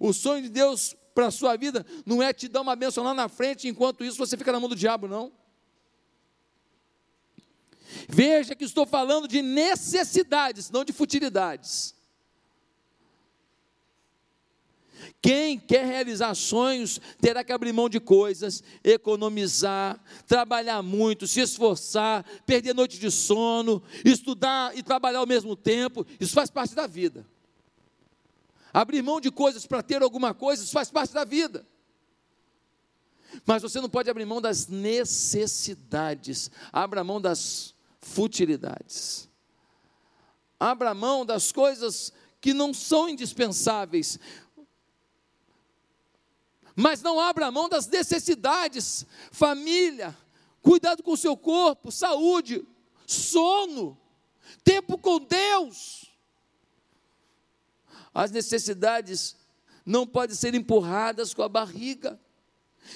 O 0.02 0.14
sonho 0.14 0.42
de 0.42 0.50
Deus 0.50 0.96
para 1.14 1.28
a 1.28 1.32
sua 1.32 1.56
vida 1.56 1.86
não 2.08 2.24
é 2.24 2.34
te 2.34 2.48
dar 2.48 2.62
uma 2.62 2.76
bênção 2.76 3.04
lá 3.04 3.14
na 3.14 3.30
frente, 3.30 3.68
enquanto 3.68 4.04
isso 4.04 4.18
você 4.18 4.36
fica 4.36 4.52
na 4.52 4.60
mão 4.60 4.68
do 4.68 4.76
diabo, 4.76 5.08
não. 5.08 5.32
Veja 8.10 8.56
que 8.56 8.64
estou 8.64 8.88
falando 8.88 9.28
de 9.28 9.44
necessidades, 9.44 10.72
não 10.72 10.84
de 10.84 10.92
futilidades. 10.92 11.94
Quem 15.22 15.60
quer 15.60 15.86
realizar 15.86 16.34
sonhos 16.34 17.00
terá 17.22 17.44
que 17.44 17.52
abrir 17.52 17.72
mão 17.72 17.88
de 17.88 18.00
coisas, 18.00 18.64
economizar, 18.84 20.04
trabalhar 20.26 20.82
muito, 20.82 21.28
se 21.28 21.42
esforçar, 21.42 22.26
perder 22.44 22.74
noite 22.74 22.98
de 22.98 23.12
sono, 23.12 23.84
estudar 24.04 24.76
e 24.76 24.82
trabalhar 24.82 25.20
ao 25.20 25.28
mesmo 25.28 25.56
tempo. 25.56 26.08
Isso 26.20 26.34
faz 26.34 26.50
parte 26.50 26.74
da 26.74 26.88
vida. 26.88 27.24
Abrir 28.74 29.02
mão 29.02 29.20
de 29.20 29.32
coisas 29.32 29.66
para 29.66 29.84
ter 29.84 30.02
alguma 30.02 30.34
coisa, 30.34 30.64
isso 30.64 30.72
faz 30.72 30.90
parte 30.90 31.14
da 31.14 31.24
vida. 31.24 31.66
Mas 33.46 33.62
você 33.62 33.80
não 33.80 33.90
pode 33.90 34.10
abrir 34.10 34.26
mão 34.26 34.42
das 34.42 34.68
necessidades, 34.68 36.52
abra 36.72 37.04
mão 37.04 37.20
das 37.20 37.74
futilidades. 38.02 39.30
Abra 40.60 40.94
mão 40.94 41.26
das 41.26 41.52
coisas 41.52 42.14
que 42.40 42.54
não 42.54 42.74
são 42.74 43.08
indispensáveis, 43.10 44.20
mas 46.76 47.02
não 47.02 47.20
abra 47.20 47.52
mão 47.52 47.70
das 47.70 47.88
necessidades, 47.88 49.06
família, 49.32 50.18
cuidado 50.62 51.04
com 51.04 51.12
o 51.12 51.18
seu 51.18 51.36
corpo, 51.38 51.92
saúde, 51.92 52.66
sono, 53.06 53.98
tempo 54.64 54.98
com 54.98 55.20
Deus. 55.20 56.11
As 58.14 58.32
necessidades 58.32 59.36
não 59.86 60.06
podem 60.06 60.36
ser 60.36 60.54
empurradas 60.54 61.34
com 61.34 61.42
a 61.42 61.50
barriga. 61.50 62.20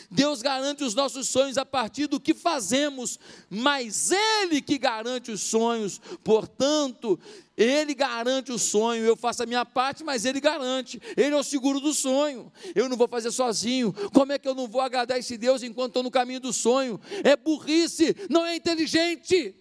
Deus 0.09 0.41
garante 0.41 0.83
os 0.83 0.95
nossos 0.95 1.27
sonhos 1.27 1.57
a 1.57 1.65
partir 1.65 2.07
do 2.07 2.19
que 2.19 2.33
fazemos, 2.33 3.19
mas 3.49 4.11
Ele 4.11 4.61
que 4.61 4.77
garante 4.77 5.31
os 5.31 5.41
sonhos, 5.41 6.01
portanto, 6.23 7.19
Ele 7.55 7.93
garante 7.93 8.51
o 8.51 8.59
sonho. 8.59 9.05
Eu 9.05 9.15
faço 9.15 9.43
a 9.43 9.45
minha 9.45 9.65
parte, 9.65 10.03
mas 10.03 10.25
Ele 10.25 10.39
garante, 10.39 11.01
Ele 11.15 11.35
é 11.35 11.37
o 11.37 11.43
seguro 11.43 11.79
do 11.79 11.93
sonho. 11.93 12.51
Eu 12.73 12.89
não 12.89 12.97
vou 12.97 13.07
fazer 13.07 13.31
sozinho. 13.31 13.93
Como 14.13 14.31
é 14.31 14.39
que 14.39 14.47
eu 14.47 14.55
não 14.55 14.67
vou 14.67 14.81
agradar 14.81 15.19
esse 15.19 15.37
Deus 15.37 15.63
enquanto 15.63 15.91
estou 15.91 16.03
no 16.03 16.11
caminho 16.11 16.39
do 16.39 16.51
sonho? 16.51 16.99
É 17.23 17.35
burrice, 17.35 18.15
não 18.29 18.45
é 18.45 18.55
inteligente. 18.55 19.55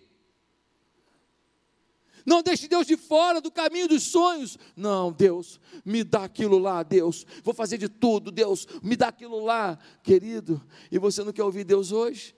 Não 2.24 2.42
deixe 2.42 2.66
Deus 2.66 2.86
de 2.86 2.96
fora 2.96 3.40
do 3.40 3.50
caminho 3.50 3.88
dos 3.88 4.04
sonhos. 4.04 4.58
Não, 4.74 5.12
Deus, 5.12 5.60
me 5.84 6.02
dá 6.02 6.24
aquilo 6.24 6.58
lá, 6.58 6.82
Deus. 6.82 7.26
Vou 7.42 7.52
fazer 7.52 7.76
de 7.76 7.88
tudo, 7.88 8.30
Deus, 8.30 8.66
me 8.82 8.96
dá 8.96 9.08
aquilo 9.08 9.44
lá, 9.44 9.78
querido. 10.02 10.62
E 10.90 10.98
você 10.98 11.22
não 11.22 11.32
quer 11.32 11.42
ouvir 11.42 11.64
Deus 11.64 11.92
hoje? 11.92 12.34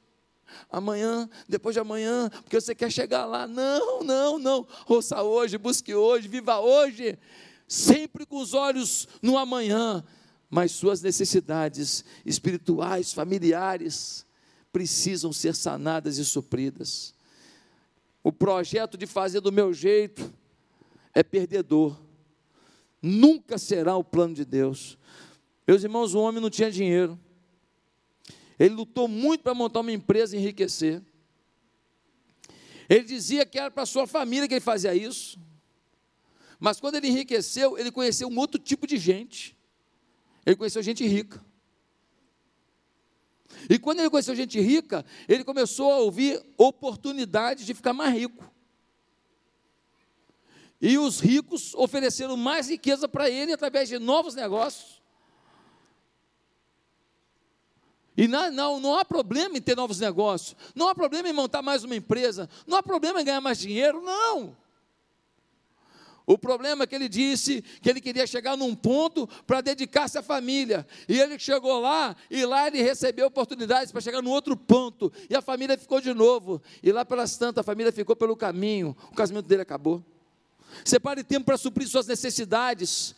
Amanhã, 0.71 1.29
depois 1.49 1.75
de 1.75 1.81
amanhã, 1.81 2.29
porque 2.43 2.61
você 2.61 2.75
quer 2.75 2.91
chegar 2.91 3.27
lá. 3.27 3.47
Não, 3.47 4.03
não, 4.03 4.39
não. 4.39 4.67
Ouça 4.89 5.23
hoje, 5.23 5.59
busque 5.59 5.95
hoje, 5.95 6.27
viva 6.27 6.59
hoje. 6.59 7.19
Sempre 7.69 8.27
com 8.27 8.39
os 8.39 8.55
olhos 8.55 9.07
no 9.23 9.39
amanhã. 9.39 10.05
Mas 10.49 10.73
suas 10.73 11.03
necessidades 11.03 12.05
espirituais, 12.25 13.13
familiares, 13.13 14.25
precisam 14.73 15.33
ser 15.33 15.55
sanadas 15.55 16.19
e 16.19 16.25
supridas 16.25 17.16
o 18.27 18.33
projeto 18.33 18.99
de 18.99 19.07
fazer 19.07 19.41
do 19.41 19.53
meu 19.53 19.73
jeito 19.73 20.35
é 21.15 21.23
perdedor. 21.23 21.97
Nunca 23.01 23.57
será 23.57 23.97
o 23.97 24.03
plano 24.03 24.35
de 24.35 24.45
Deus. 24.45 24.99
Meus 25.65 25.85
irmãos, 25.85 26.13
o 26.13 26.19
homem 26.19 26.43
não 26.43 26.51
tinha 26.51 26.69
dinheiro. 26.69 27.17
Ele 28.59 28.75
lutou 28.75 29.07
muito 29.07 29.43
para 29.43 29.55
montar 29.55 29.79
uma 29.79 29.93
empresa 29.93 30.35
e 30.35 30.41
enriquecer. 30.41 31.01
Ele 32.89 33.05
dizia 33.05 33.47
que 33.47 33.61
era 33.61 33.71
para 33.71 33.87
sua 33.87 34.09
família 34.09 34.49
que 34.49 34.55
ele 34.55 34.61
fazia 34.61 34.93
isso. 34.93 35.39
Mas 36.59 36.81
quando 36.81 36.97
ele 36.97 37.07
enriqueceu, 37.07 37.79
ele 37.79 37.93
conheceu 37.93 38.27
um 38.27 38.37
outro 38.37 38.61
tipo 38.61 38.89
de 38.89 38.99
gente. 38.99 39.57
Ele 40.45 40.57
conheceu 40.57 40.83
gente 40.83 41.07
rica. 41.07 41.46
E 43.69 43.79
quando 43.79 44.01
ele 44.01 44.11
conheceu 44.11 44.35
gente 44.35 44.61
rica, 44.61 45.05
ele 45.29 45.45
começou 45.45 45.93
a 45.93 45.99
ouvir 45.99 46.45
oportunidades 46.57 47.65
de 47.65 47.75
ficar 47.75 47.93
mais 47.93 48.15
rico. 48.15 48.45
E 50.81 50.99
os 50.99 51.21
ricos 51.21 51.75
ofereceram 51.75 52.37
mais 52.37 52.69
riqueza 52.69 53.09
para 53.09 53.31
ele 53.31 53.53
através 53.53 53.89
de 53.89 53.99
novos 53.99 54.35
negócios. 54.35 55.03
E 58.17 58.27
não, 58.27 58.51
não, 58.51 58.81
não 58.81 58.99
há 58.99 59.05
problema 59.05 59.59
em 59.59 59.61
ter 59.61 59.77
novos 59.77 60.01
negócios, 60.01 60.57
não 60.75 60.89
há 60.89 60.95
problema 60.95 61.29
em 61.29 61.35
montar 61.35 61.61
mais 61.61 61.85
uma 61.85 61.95
empresa, 61.95 62.49
não 62.67 62.79
há 62.79 62.83
problema 62.83 63.21
em 63.21 63.25
ganhar 63.25 63.43
mais 63.43 63.59
dinheiro, 63.59 64.01
não. 64.03 64.57
O 66.27 66.37
problema 66.37 66.83
é 66.83 66.87
que 66.89 66.95
ele 66.95 67.09
disse 67.09 67.63
que 67.81 67.89
ele 67.89 68.01
queria 68.01 68.27
chegar 68.27 68.57
num 68.57 68.75
ponto 68.75 69.29
para 69.47 69.61
dedicar-se 69.61 70.19
à 70.19 70.23
família. 70.23 70.85
E 71.09 71.21
ele 71.21 71.39
chegou 71.39 71.79
lá, 71.79 72.17
e 72.29 72.45
lá 72.45 72.67
ele 72.67 72.83
recebeu 72.83 73.29
oportunidades 73.29 73.93
para 73.93 74.01
chegar 74.01 74.21
num 74.21 74.31
outro 74.31 74.57
ponto. 74.57 75.13
E 75.31 75.37
a 75.37 75.41
família 75.41 75.79
ficou 75.79 76.01
de 76.01 76.13
novo. 76.13 76.61
E 76.83 76.91
lá 76.91 77.05
pelas 77.05 77.37
tantas, 77.37 77.61
a 77.61 77.63
família 77.63 77.93
ficou 77.93 78.17
pelo 78.17 78.37
caminho. 78.37 78.97
O 79.13 79.15
casamento 79.15 79.47
dele 79.47 79.63
acabou. 79.63 80.05
Separe 80.85 81.23
tempo 81.23 81.47
para 81.47 81.57
suprir 81.57 81.87
suas 81.87 82.09
necessidades, 82.09 83.15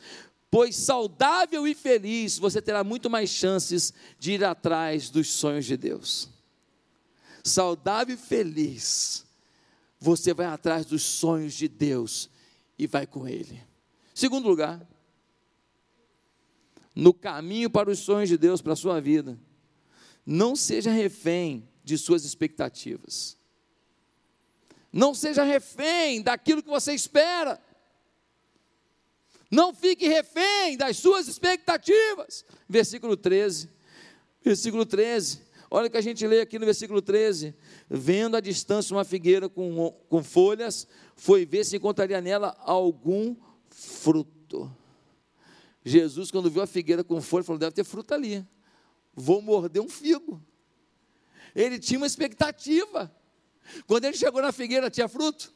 pois 0.51 0.77
saudável 0.77 1.67
e 1.67 1.75
feliz 1.75 2.39
você 2.39 2.61
terá 2.61 2.85
muito 2.85 3.09
mais 3.09 3.31
chances 3.31 3.93
de 4.19 4.33
ir 4.33 4.45
atrás 4.45 5.09
dos 5.09 5.29
sonhos 5.29 5.65
de 5.65 5.79
Deus. 5.79 6.29
Saudável 7.43 8.15
e 8.15 8.19
feliz, 8.19 9.25
você 9.99 10.35
vai 10.35 10.45
atrás 10.45 10.85
dos 10.85 11.03
sonhos 11.03 11.55
de 11.55 11.69
Deus 11.69 12.29
e 12.79 12.87
vai 12.87 13.07
com 13.07 13.27
Ele. 13.27 13.61
Segundo 14.15 14.49
lugar, 14.49 14.87
no 16.95 17.13
caminho 17.15 17.71
para 17.71 17.91
os 17.91 17.99
sonhos 17.99 18.29
de 18.29 18.37
Deus 18.37 18.61
para 18.61 18.73
a 18.73 18.77
sua 18.77 19.01
vida, 19.01 19.39
não 20.27 20.55
seja 20.55 20.91
refém 20.91 21.69
de 21.85 21.97
suas 21.97 22.25
expectativas. 22.25 23.37
Não 24.93 25.15
seja 25.15 25.43
refém 25.43 26.23
daquilo 26.23 26.63
que 26.63 26.69
você 26.69 26.93
espera. 26.93 27.61
Não 29.51 29.75
fique 29.75 30.07
refém 30.09 30.77
das 30.77 30.97
suas 30.97 31.29
expectativas. 31.29 32.45
Versículo 32.69 33.17
13. 33.17 33.71
Versículo 34.43 34.85
13. 34.85 35.41
Olha 35.71 35.87
o 35.87 35.91
que 35.91 35.97
a 35.99 36.03
gente 36.03 36.27
lê 36.27 36.41
aqui 36.41 36.59
no 36.59 36.65
versículo 36.65 37.01
13. 37.01 37.55
Vendo 37.89 38.37
à 38.37 38.41
distância 38.41 38.95
uma 38.95 39.05
figueira 39.05 39.49
com, 39.49 39.91
com 40.09 40.23
folhas, 40.23 40.87
foi 41.19 41.45
ver 41.45 41.65
se 41.65 41.77
encontraria 41.77 42.21
nela 42.21 42.57
algum 42.61 43.35
fruto. 43.69 44.75
Jesus, 45.85 46.31
quando 46.31 46.49
viu 46.49 46.63
a 46.63 46.67
figueira 46.67 47.03
com 47.03 47.21
folha, 47.21 47.43
falou: 47.45 47.59
deve 47.59 47.73
ter 47.73 47.83
fruta 47.83 48.15
ali. 48.15 48.47
Vou 49.13 49.43
morder 49.43 49.83
um 49.83 49.89
figo. 49.89 50.41
Ele 51.57 51.79
tinha 51.79 51.99
uma 51.99 52.07
expectativa. 52.07 53.13
Quando 53.87 54.05
ele 54.05 54.17
chegou 54.17 54.41
na 54.41 54.53
figueira, 54.53 54.89
tinha 54.89 55.09
fruto? 55.09 55.53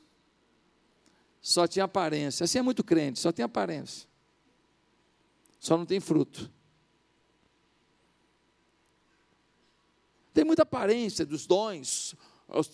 Só 1.41 1.67
tinha 1.69 1.85
aparência. 1.85 2.43
Assim 2.43 2.59
é 2.59 2.63
muito 2.63 2.83
crente, 2.83 3.21
só 3.21 3.31
tem 3.31 3.45
aparência. 3.45 4.09
Só 5.61 5.79
não 5.79 5.87
tem 5.87 6.01
fruto. 6.01 6.51
Tem 10.35 10.43
muita 10.43 10.63
aparência 10.63 11.25
dos 11.25 11.47
dons. 11.47 12.17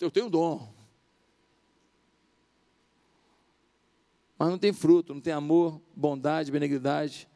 Eu 0.01 0.09
tenho 0.09 0.27
dom. 0.27 0.78
Mas 4.39 4.47
não 4.47 4.57
tem 4.57 4.71
fruto, 4.71 5.13
não 5.13 5.19
tem 5.19 5.33
amor, 5.33 5.81
bondade, 5.93 6.49
benignidade. 6.49 7.27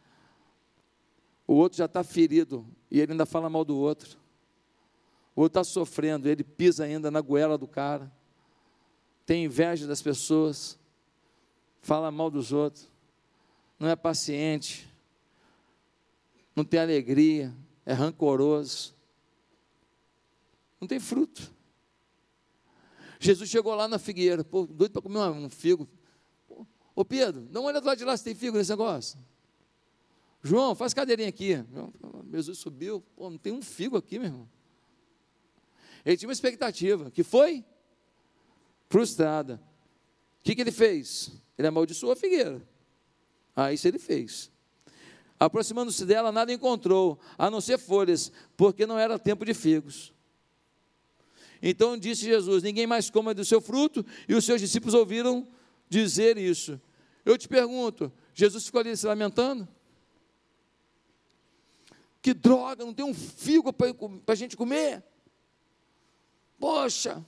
O 1.46 1.54
outro 1.56 1.78
já 1.78 1.84
está 1.84 2.02
ferido 2.02 2.66
e 2.90 3.02
ele 3.02 3.12
ainda 3.12 3.26
fala 3.26 3.50
mal 3.50 3.66
do 3.66 3.76
outro. 3.78 4.18
O 5.36 5.42
outro 5.42 5.60
está 5.60 5.70
sofrendo, 5.70 6.30
ele 6.30 6.46
pisa 6.46 6.86
ainda 6.86 7.12
na 7.12 7.20
goela 7.20 7.58
do 7.58 7.68
cara. 7.68 8.10
Tem 9.26 9.44
inveja 9.44 9.86
das 9.86 10.02
pessoas, 10.02 10.80
fala 11.82 12.10
mal 12.10 12.32
dos 12.32 12.54
outros, 12.54 12.90
não 13.78 13.90
é 13.90 13.96
paciente, 13.98 14.88
não 16.56 16.64
tem 16.64 16.80
alegria, 16.80 17.54
é 17.86 17.92
rancoroso, 17.92 18.96
não 20.80 20.88
tem 20.88 21.02
fruto. 21.02 21.52
Jesus 23.20 23.50
chegou 23.50 23.76
lá 23.76 23.90
na 23.90 24.00
figueira, 24.00 24.42
pô, 24.44 24.66
doido 24.66 24.94
para 24.94 25.02
comer 25.02 25.20
um 25.20 25.50
figo. 25.50 25.88
Ô 26.96 27.04
Pedro, 27.04 27.48
uma 27.52 27.62
olhada 27.62 27.82
do 27.82 27.88
lado 27.88 27.98
de 27.98 28.06
lá 28.06 28.16
se 28.16 28.24
tem 28.24 28.36
figo 28.36 28.58
nesse 28.58 28.70
negócio. 28.70 29.18
João, 30.44 30.76
faz 30.76 30.94
cadeirinha 30.94 31.30
aqui. 31.30 31.54
Jesus 32.32 32.60
subiu, 32.60 33.02
pô, 33.16 33.30
não 33.30 33.38
tem 33.38 33.54
um 33.54 33.62
figo 33.62 33.98
aqui, 33.98 34.20
meu 34.20 34.28
irmão. 34.28 34.50
Ele 36.06 36.18
tinha 36.18 36.28
uma 36.28 36.34
expectativa, 36.34 37.10
que 37.10 37.24
foi 37.24 37.64
frustrada. 38.90 39.62
O 40.40 40.44
que, 40.44 40.54
que 40.54 40.62
ele 40.62 40.72
fez? 40.72 41.32
Ele 41.58 41.68
amaldiçoou 41.68 42.12
a 42.12 42.16
figueira. 42.16 42.62
Ah, 43.56 43.72
isso 43.72 43.88
ele 43.88 43.98
fez. 43.98 44.52
Aproximando-se 45.40 46.06
dela, 46.06 46.32
nada 46.32 46.54
encontrou, 46.54 47.20
a 47.38 47.50
não 47.50 47.62
ser 47.62 47.78
folhas, 47.78 48.32
porque 48.58 48.86
não 48.86 49.00
era 49.00 49.18
tempo 49.18 49.46
de 49.46 49.54
figos. 49.54 50.14
Então 51.62 51.98
disse 51.98 52.26
Jesus: 52.26 52.62
Ninguém 52.62 52.86
mais 52.86 53.10
coma 53.10 53.34
do 53.34 53.46
seu 53.46 53.62
fruto, 53.62 54.06
e 54.28 54.36
os 54.36 54.44
seus 54.44 54.60
discípulos 54.60 54.94
ouviram 54.94 55.48
dizer 55.94 56.38
isso. 56.38 56.82
Eu 57.24 57.38
te 57.38 57.48
pergunto: 57.48 58.12
Jesus 58.34 58.66
ficou 58.66 58.82
ali 58.82 58.98
se 58.98 59.06
lamentando? 59.06 59.68
Que 62.22 62.34
droga, 62.34 62.86
não 62.86 62.94
tem 62.94 63.06
um 63.06 63.14
figo 63.14 63.72
para 63.72 63.94
a 64.28 64.36
gente 64.36 64.58
comer? 64.58 65.04
Poxa, 66.58 67.24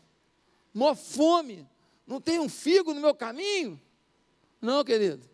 mó 0.74 0.96
fome, 0.96 1.68
não 2.08 2.20
tem 2.22 2.40
um 2.40 2.48
figo 2.48 2.94
no 2.94 3.02
meu 3.02 3.14
caminho? 3.14 3.80
Não, 4.62 4.84
querido. 4.84 5.30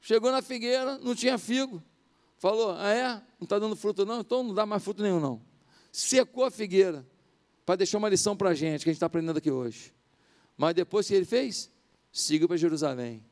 Chegou 0.00 0.32
na 0.32 0.42
figueira, 0.42 0.98
não 0.98 1.14
tinha 1.14 1.38
figo. 1.38 1.82
Falou, 2.38 2.72
ah 2.72 2.90
é? 2.90 3.08
Não 3.38 3.44
está 3.44 3.58
dando 3.58 3.76
fruto 3.76 4.04
não? 4.04 4.20
Então 4.20 4.42
não 4.42 4.54
dá 4.54 4.66
mais 4.66 4.82
fruto 4.82 5.02
nenhum 5.02 5.20
não. 5.20 5.40
Secou 5.92 6.44
a 6.44 6.50
figueira, 6.50 7.06
para 7.64 7.76
deixar 7.76 7.98
uma 7.98 8.08
lição 8.08 8.36
para 8.36 8.50
a 8.50 8.54
gente, 8.54 8.82
que 8.82 8.90
a 8.90 8.92
gente 8.92 8.96
está 8.96 9.06
aprendendo 9.06 9.36
aqui 9.36 9.50
hoje. 9.50 9.92
Mas 10.56 10.74
depois 10.74 11.06
que 11.06 11.14
ele 11.14 11.24
fez? 11.24 11.70
Siga 12.12 12.46
para 12.46 12.56
Jerusalém. 12.56 13.24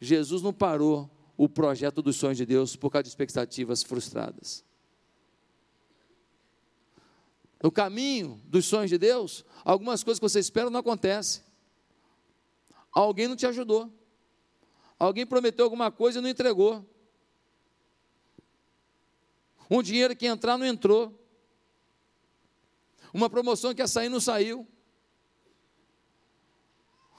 Jesus 0.00 0.42
não 0.42 0.52
parou 0.52 1.10
o 1.36 1.48
projeto 1.48 2.00
dos 2.02 2.16
sonhos 2.16 2.38
de 2.38 2.46
Deus 2.46 2.76
por 2.76 2.90
causa 2.90 3.04
de 3.04 3.08
expectativas 3.08 3.82
frustradas. 3.82 4.64
No 7.62 7.72
caminho 7.72 8.40
dos 8.44 8.66
sonhos 8.66 8.90
de 8.90 8.98
Deus, 8.98 9.44
algumas 9.64 10.04
coisas 10.04 10.18
que 10.18 10.28
você 10.28 10.38
espera 10.38 10.68
não 10.68 10.80
acontecem. 10.80 11.42
Alguém 12.92 13.26
não 13.26 13.36
te 13.36 13.46
ajudou. 13.46 13.90
Alguém 14.98 15.26
prometeu 15.26 15.64
alguma 15.64 15.90
coisa 15.90 16.18
e 16.18 16.22
não 16.22 16.28
entregou. 16.28 16.86
Um 19.70 19.82
dinheiro 19.82 20.14
que 20.14 20.26
ia 20.26 20.30
entrar 20.30 20.56
não 20.56 20.66
entrou. 20.66 21.18
Uma 23.12 23.30
promoção 23.30 23.74
que 23.74 23.80
ia 23.80 23.88
sair 23.88 24.08
não 24.08 24.20
saiu. 24.20 24.68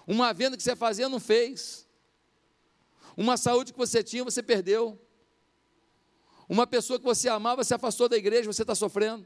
Uma 0.07 0.33
venda 0.33 0.55
que 0.55 0.63
você 0.63 0.75
fazia 0.75 1.09
não 1.09 1.19
fez. 1.19 1.87
Uma 3.17 3.37
saúde 3.37 3.71
que 3.71 3.77
você 3.77 4.03
tinha, 4.03 4.23
você 4.23 4.43
perdeu. 4.43 4.99
Uma 6.47 6.67
pessoa 6.67 6.99
que 6.99 7.05
você 7.05 7.27
amava 7.27 7.63
se 7.63 7.73
afastou 7.73 8.07
da 8.07 8.17
igreja, 8.17 8.51
você 8.51 8.61
está 8.61 8.75
sofrendo. 8.75 9.25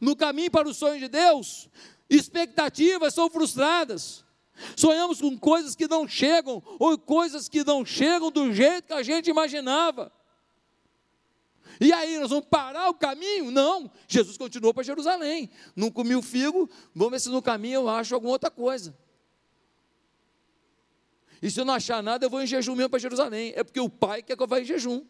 No 0.00 0.16
caminho 0.16 0.50
para 0.50 0.68
o 0.68 0.74
sonho 0.74 0.98
de 0.98 1.08
Deus, 1.08 1.68
expectativas 2.08 3.14
são 3.14 3.30
frustradas. 3.30 4.24
Sonhamos 4.76 5.20
com 5.20 5.36
coisas 5.38 5.74
que 5.74 5.86
não 5.86 6.08
chegam, 6.08 6.62
ou 6.78 6.96
coisas 6.96 7.48
que 7.48 7.64
não 7.64 7.84
chegam 7.84 8.30
do 8.30 8.52
jeito 8.52 8.88
que 8.88 8.92
a 8.92 9.02
gente 9.02 9.28
imaginava. 9.28 10.12
E 11.80 11.92
aí, 11.92 12.18
nós 12.18 12.30
vamos 12.30 12.46
parar 12.46 12.88
o 12.88 12.94
caminho? 12.94 13.50
Não, 13.50 13.90
Jesus 14.08 14.36
continuou 14.36 14.72
para 14.72 14.82
Jerusalém. 14.82 15.50
Não 15.74 15.90
comi 15.90 16.14
o 16.14 16.22
figo, 16.22 16.68
vamos 16.94 17.12
ver 17.12 17.20
se 17.20 17.28
no 17.28 17.42
caminho 17.42 17.74
eu 17.74 17.88
acho 17.88 18.14
alguma 18.14 18.32
outra 18.32 18.50
coisa. 18.50 18.96
E 21.42 21.50
se 21.50 21.60
eu 21.60 21.64
não 21.64 21.74
achar 21.74 22.02
nada, 22.02 22.24
eu 22.24 22.30
vou 22.30 22.40
em 22.40 22.46
jejum 22.46 22.74
mesmo 22.74 22.88
para 22.88 22.98
Jerusalém. 22.98 23.52
É 23.54 23.62
porque 23.62 23.80
o 23.80 23.90
pai 23.90 24.22
quer 24.22 24.36
que 24.36 24.42
eu 24.42 24.46
vá 24.46 24.60
em 24.60 24.64
jejum. 24.64 25.04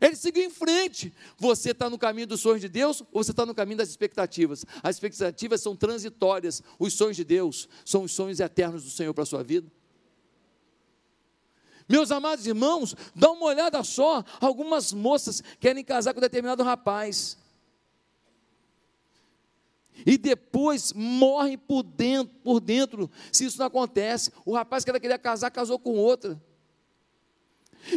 Ele 0.00 0.16
seguiu 0.16 0.42
em 0.42 0.50
frente. 0.50 1.14
Você 1.38 1.70
está 1.70 1.88
no 1.88 1.96
caminho 1.96 2.26
dos 2.26 2.40
sonhos 2.40 2.60
de 2.60 2.68
Deus 2.68 3.02
ou 3.12 3.22
você 3.22 3.30
está 3.30 3.46
no 3.46 3.54
caminho 3.54 3.78
das 3.78 3.88
expectativas? 3.88 4.66
As 4.82 4.96
expectativas 4.96 5.60
são 5.60 5.76
transitórias. 5.76 6.60
Os 6.76 6.94
sonhos 6.94 7.16
de 7.16 7.22
Deus 7.22 7.68
são 7.84 8.02
os 8.02 8.10
sonhos 8.10 8.40
eternos 8.40 8.82
do 8.82 8.90
Senhor 8.90 9.14
para 9.14 9.22
a 9.22 9.26
sua 9.26 9.44
vida. 9.44 9.70
Meus 11.88 12.10
amados 12.10 12.46
irmãos, 12.46 12.94
dá 13.14 13.30
uma 13.30 13.46
olhada 13.46 13.82
só. 13.82 14.24
Algumas 14.40 14.92
moças 14.92 15.42
querem 15.60 15.84
casar 15.84 16.14
com 16.14 16.20
determinado 16.20 16.62
rapaz. 16.62 17.36
E 20.06 20.16
depois 20.16 20.92
morrem 20.92 21.56
por 21.58 21.82
dentro, 21.82 22.34
por 22.42 22.60
dentro, 22.60 23.10
se 23.30 23.44
isso 23.44 23.58
não 23.58 23.66
acontece. 23.66 24.32
O 24.44 24.54
rapaz 24.54 24.84
que 24.84 24.90
ela 24.90 25.00
queria 25.00 25.18
casar, 25.18 25.50
casou 25.50 25.78
com 25.78 25.96
outra. 25.96 26.40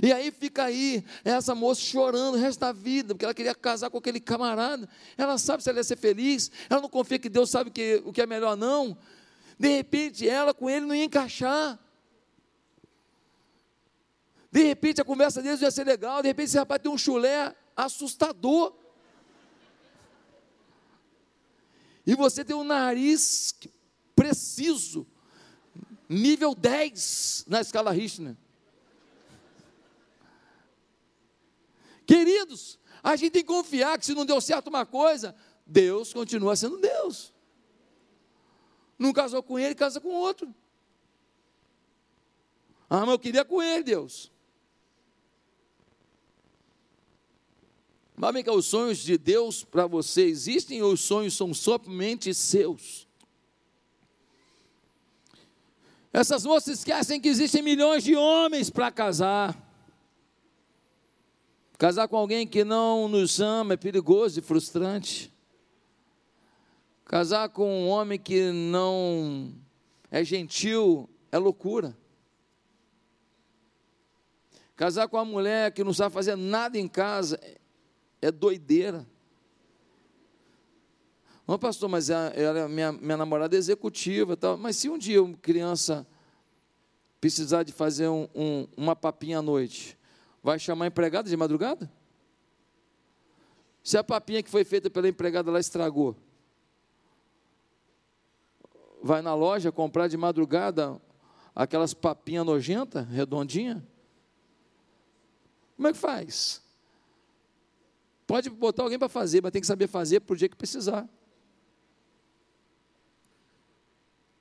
E 0.01 0.11
aí 0.11 0.31
fica 0.31 0.63
aí 0.63 1.03
essa 1.23 1.53
moça 1.53 1.81
chorando 1.81 2.35
o 2.35 2.39
resto 2.39 2.59
da 2.59 2.71
vida, 2.71 3.13
porque 3.13 3.25
ela 3.25 3.33
queria 3.33 3.53
casar 3.53 3.89
com 3.89 3.97
aquele 3.97 4.19
camarada. 4.19 4.89
Ela 5.17 5.37
sabe 5.37 5.63
se 5.63 5.69
ela 5.69 5.79
ia 5.79 5.83
ser 5.83 5.97
feliz, 5.97 6.51
ela 6.69 6.81
não 6.81 6.89
confia 6.89 7.19
que 7.19 7.29
Deus 7.29 7.49
sabe 7.49 7.69
que, 7.69 8.01
o 8.05 8.11
que 8.11 8.21
é 8.21 8.25
melhor, 8.25 8.57
não. 8.57 8.97
De 9.59 9.69
repente, 9.69 10.27
ela 10.27 10.53
com 10.53 10.69
ele 10.69 10.85
não 10.85 10.95
ia 10.95 11.05
encaixar. 11.05 11.79
De 14.55 14.63
repente, 14.63 15.01
a 15.01 15.03
conversa 15.03 15.41
deles 15.41 15.59
ia 15.59 15.69
ser 15.69 15.83
legal. 15.83 16.21
De 16.21 16.29
repente, 16.29 16.45
esse 16.45 16.57
rapaz 16.57 16.81
tem 16.81 16.89
um 16.89 16.97
chulé 16.97 17.53
assustador. 17.75 18.73
E 22.07 22.15
você 22.15 22.45
tem 22.45 22.55
um 22.55 22.63
nariz 22.63 23.53
preciso, 24.15 25.05
nível 26.07 26.55
10 26.55 27.43
na 27.49 27.59
escala 27.59 27.91
Richner. 27.91 28.37
Queridos, 32.07 32.79
a 33.03 33.17
gente 33.17 33.33
tem 33.33 33.41
que 33.41 33.49
confiar 33.49 33.99
que 33.99 34.05
se 34.05 34.13
não 34.13 34.25
deu 34.25 34.39
certo 34.39 34.69
uma 34.69 34.85
coisa, 34.85 35.35
Deus 35.65 36.13
continua 36.13 36.55
sendo 36.55 36.77
Deus. 36.77 37.33
Não 38.97 39.11
casou 39.11 39.43
com 39.43 39.59
ele, 39.59 39.75
casa 39.75 39.99
com 39.99 40.13
outro. 40.13 40.55
Ah, 42.89 43.01
mas 43.01 43.09
eu 43.09 43.19
queria 43.19 43.43
com 43.43 43.61
ele, 43.61 43.83
Deus. 43.83 44.33
Vem 48.17 48.43
cá, 48.43 48.53
os 48.53 48.65
sonhos 48.65 48.99
de 48.99 49.17
Deus 49.17 49.63
para 49.63 49.85
você 49.85 50.23
existem 50.23 50.81
ou 50.81 50.93
os 50.93 51.01
sonhos 51.01 51.35
são 51.35 51.53
somente 51.53 52.33
seus? 52.33 53.05
Essas 56.13 56.45
moças 56.45 56.79
esquecem 56.79 57.19
que 57.19 57.27
existem 57.27 57.61
milhões 57.61 58.03
de 58.03 58.15
homens 58.15 58.69
para 58.69 58.89
casar. 58.89 59.61
Casar 61.77 62.07
com 62.07 62.15
alguém 62.15 62.47
que 62.47 62.63
não 62.63 63.09
nos 63.09 63.41
ama 63.41 63.73
é 63.73 63.77
perigoso 63.77 64.39
e 64.39 64.41
frustrante. 64.41 65.29
Casar 67.03 67.49
com 67.49 67.69
um 67.69 67.89
homem 67.89 68.17
que 68.17 68.49
não 68.49 69.53
é 70.09 70.23
gentil 70.23 71.09
é 71.33 71.37
loucura. 71.37 71.95
Casar 74.77 75.09
com 75.09 75.17
uma 75.17 75.25
mulher 75.25 75.73
que 75.73 75.83
não 75.83 75.93
sabe 75.93 76.13
fazer 76.13 76.37
nada 76.37 76.79
em 76.79 76.87
casa 76.87 77.37
é 78.21 78.31
doideira. 78.31 79.05
Não, 81.47 81.59
pastor, 81.59 81.87
mas 81.89 82.09
ela, 82.09 82.67
minha, 82.67 82.91
minha 82.91 83.17
namorada 83.17 83.55
é 83.55 83.59
executiva, 83.59 84.35
tal. 84.35 84.57
mas 84.57 84.77
se 84.77 84.89
um 84.89 84.97
dia 84.97 85.21
uma 85.21 85.37
criança 85.37 86.07
precisar 87.21 87.63
de 87.63 87.71
fazer 87.71 88.07
um, 88.07 88.27
um, 88.33 88.67
uma 88.75 88.95
papinha 88.95 89.39
à 89.39 89.41
noite, 89.41 89.97
Vai 90.45 90.59
chamar 90.59 90.85
a 90.85 90.87
empregada 90.89 91.27
de 91.27 91.35
madrugada? 91.35 91.91
Se 93.83 93.97
a 93.97 94.03
papinha 94.03 94.43
que 94.43 94.49
foi 94.51 94.63
feita 94.63 94.91
pela 94.91 95.09
empregada 95.09 95.49
lá 95.49 95.59
estragou, 95.59 96.15
vai 99.01 99.23
na 99.23 99.33
loja 99.33 99.71
comprar 99.71 100.07
de 100.07 100.15
madrugada 100.15 101.01
aquelas 101.55 101.95
papinhas 101.95 102.45
nojentas, 102.45 103.07
redondinha? 103.07 103.83
Como 105.75 105.87
é 105.87 105.93
que 105.93 105.97
faz? 105.97 106.61
Pode 108.27 108.49
botar 108.49 108.83
alguém 108.83 108.97
para 108.97 109.09
fazer, 109.09 109.41
mas 109.41 109.51
tem 109.51 109.61
que 109.61 109.67
saber 109.67 109.87
fazer 109.87 110.19
para 110.21 110.33
o 110.33 110.37
dia 110.37 110.49
que 110.49 110.55
precisar. 110.55 111.07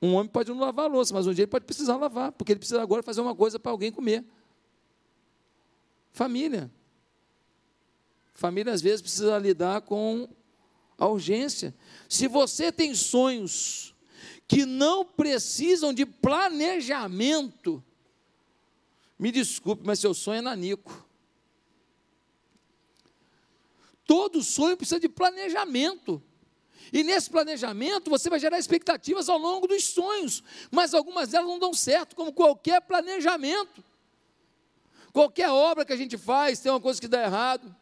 Um 0.01 0.15
homem 0.15 0.29
pode 0.29 0.51
não 0.51 0.59
lavar 0.59 0.87
a 0.87 0.89
louça, 0.89 1.15
mas 1.15 1.27
um 1.27 1.33
dia 1.33 1.45
ele 1.45 1.51
pode 1.51 1.65
precisar 1.65 1.97
lavar, 1.97 2.33
porque 2.33 2.53
ele 2.53 2.59
precisa 2.59 2.83
agora 2.83 3.03
fazer 3.03 3.21
uma 3.21 3.35
coisa 3.35 3.59
para 3.59 3.73
alguém 3.73 3.91
comer. 3.91 4.25
Família. 6.13 6.71
Família 8.35 8.73
às 8.73 8.83
vezes 8.83 9.01
precisa 9.01 9.39
lidar 9.39 9.81
com 9.83 10.29
a 10.99 11.07
urgência. 11.07 11.75
Se 12.09 12.29
você 12.29 12.71
tem 12.71 12.95
sonhos 12.95 13.95
que 14.47 14.67
não 14.67 15.05
precisam 15.05 15.93
de 15.93 16.05
planejamento, 16.05 17.83
me 19.19 19.33
desculpe, 19.33 19.83
mas 19.87 19.99
seu 19.99 20.13
sonho 20.13 20.39
é 20.39 20.43
nanico. 20.43 21.07
Todo 24.07 24.43
sonho 24.43 24.77
precisa 24.77 25.01
de 25.01 25.09
planejamento. 25.09 26.23
E 26.93 27.03
nesse 27.03 27.31
planejamento 27.31 28.11
você 28.11 28.29
vai 28.29 28.39
gerar 28.39 28.59
expectativas 28.59 29.29
ao 29.29 29.39
longo 29.39 29.67
dos 29.67 29.85
sonhos, 29.85 30.43
mas 30.71 30.95
algumas 30.95 31.31
delas 31.31 31.49
não 31.49 31.59
dão 31.59 31.73
certo, 31.73 32.15
como 32.15 32.33
qualquer 32.33 32.81
planejamento. 32.83 33.83
Qualquer 35.13 35.49
obra 35.49 35.85
que 35.85 35.93
a 35.93 35.97
gente 35.97 36.19
faz 36.19 36.61
tem 36.61 36.71
uma 36.71 36.81
coisa 36.81 37.01
que 37.01 37.09
dá 37.09 37.23
errado. 37.23 37.75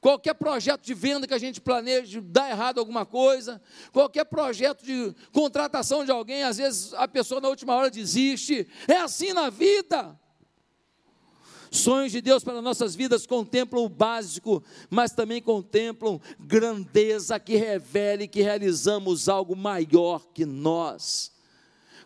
Qualquer 0.00 0.34
projeto 0.34 0.82
de 0.82 0.94
venda 0.94 1.28
que 1.28 1.34
a 1.34 1.38
gente 1.38 1.60
planeja 1.60 2.20
dá 2.20 2.50
errado 2.50 2.80
alguma 2.80 3.06
coisa. 3.06 3.62
Qualquer 3.92 4.24
projeto 4.24 4.84
de 4.84 5.14
contratação 5.32 6.04
de 6.04 6.10
alguém, 6.10 6.42
às 6.42 6.56
vezes 6.56 6.92
a 6.94 7.06
pessoa 7.06 7.40
na 7.40 7.48
última 7.48 7.76
hora 7.76 7.88
desiste. 7.88 8.68
É 8.88 8.96
assim 8.96 9.32
na 9.32 9.48
vida. 9.48 10.18
Sonhos 11.72 12.12
de 12.12 12.20
Deus 12.20 12.44
para 12.44 12.60
nossas 12.60 12.94
vidas 12.94 13.26
contemplam 13.26 13.82
o 13.82 13.88
básico, 13.88 14.62
mas 14.90 15.12
também 15.12 15.40
contemplam 15.40 16.20
grandeza 16.38 17.40
que 17.40 17.56
revele 17.56 18.28
que 18.28 18.42
realizamos 18.42 19.26
algo 19.26 19.56
maior 19.56 20.26
que 20.34 20.44
nós. 20.44 21.32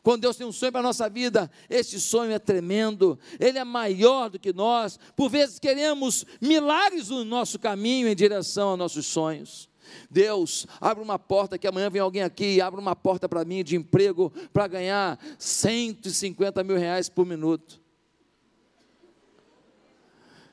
Quando 0.05 0.21
Deus 0.21 0.37
tem 0.37 0.47
um 0.47 0.53
sonho 0.53 0.71
para 0.71 0.83
a 0.83 0.85
nossa 0.85 1.11
vida, 1.11 1.51
esse 1.69 2.01
sonho 2.01 2.31
é 2.31 2.39
tremendo, 2.39 3.19
ele 3.41 3.59
é 3.59 3.65
maior 3.65 4.31
do 4.31 4.39
que 4.39 4.53
nós. 4.53 5.01
Por 5.17 5.29
vezes 5.29 5.59
queremos 5.59 6.25
milagres 6.41 7.09
no 7.09 7.25
nosso 7.25 7.59
caminho 7.59 8.07
em 8.07 8.15
direção 8.15 8.69
aos 8.69 8.79
nossos 8.79 9.07
sonhos. 9.07 9.69
Deus, 10.09 10.65
abre 10.81 11.03
uma 11.03 11.19
porta 11.19 11.59
que 11.59 11.67
amanhã 11.67 11.91
vem 11.91 12.01
alguém 12.01 12.23
aqui 12.23 12.55
e 12.55 12.61
abre 12.61 12.81
uma 12.81 12.95
porta 12.95 13.29
para 13.29 13.45
mim 13.45 13.65
de 13.65 13.75
emprego 13.75 14.33
para 14.53 14.69
ganhar 14.69 15.19
150 15.41 16.63
mil 16.63 16.77
reais 16.77 17.09
por 17.09 17.27
minuto. 17.27 17.85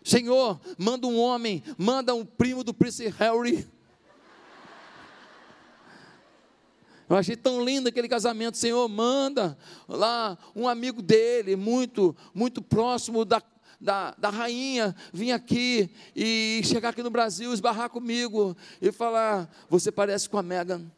Senhor, 0.04 0.60
manda 0.78 1.08
um 1.08 1.18
homem, 1.18 1.64
manda 1.78 2.14
um 2.14 2.26
primo 2.26 2.64
do 2.64 2.74
Prince 2.74 3.08
Harry. 3.08 3.68
Eu 7.10 7.16
achei 7.16 7.36
tão 7.36 7.64
lindo 7.64 7.90
aquele 7.90 8.08
casamento, 8.08 8.58
Senhor, 8.58 8.88
manda 8.90 9.58
lá 9.88 10.38
um 10.56 10.68
amigo 10.68 11.02
dele, 11.02 11.56
muito, 11.56 12.16
muito 12.34 12.62
próximo 12.62 13.24
da, 13.24 13.42
da, 13.80 14.16
da 14.18 14.30
rainha, 14.30 14.96
vir 15.14 15.32
aqui 15.32 15.90
e 16.16 16.62
chegar 16.64 16.90
aqui 16.90 17.04
no 17.04 17.10
Brasil, 17.10 17.54
esbarrar 17.54 17.90
comigo 17.90 18.56
e 18.82 18.92
falar: 18.92 19.50
Você 19.70 19.92
parece 19.92 20.30
com 20.30 20.38
a 20.38 20.44
Megan. 20.44 20.90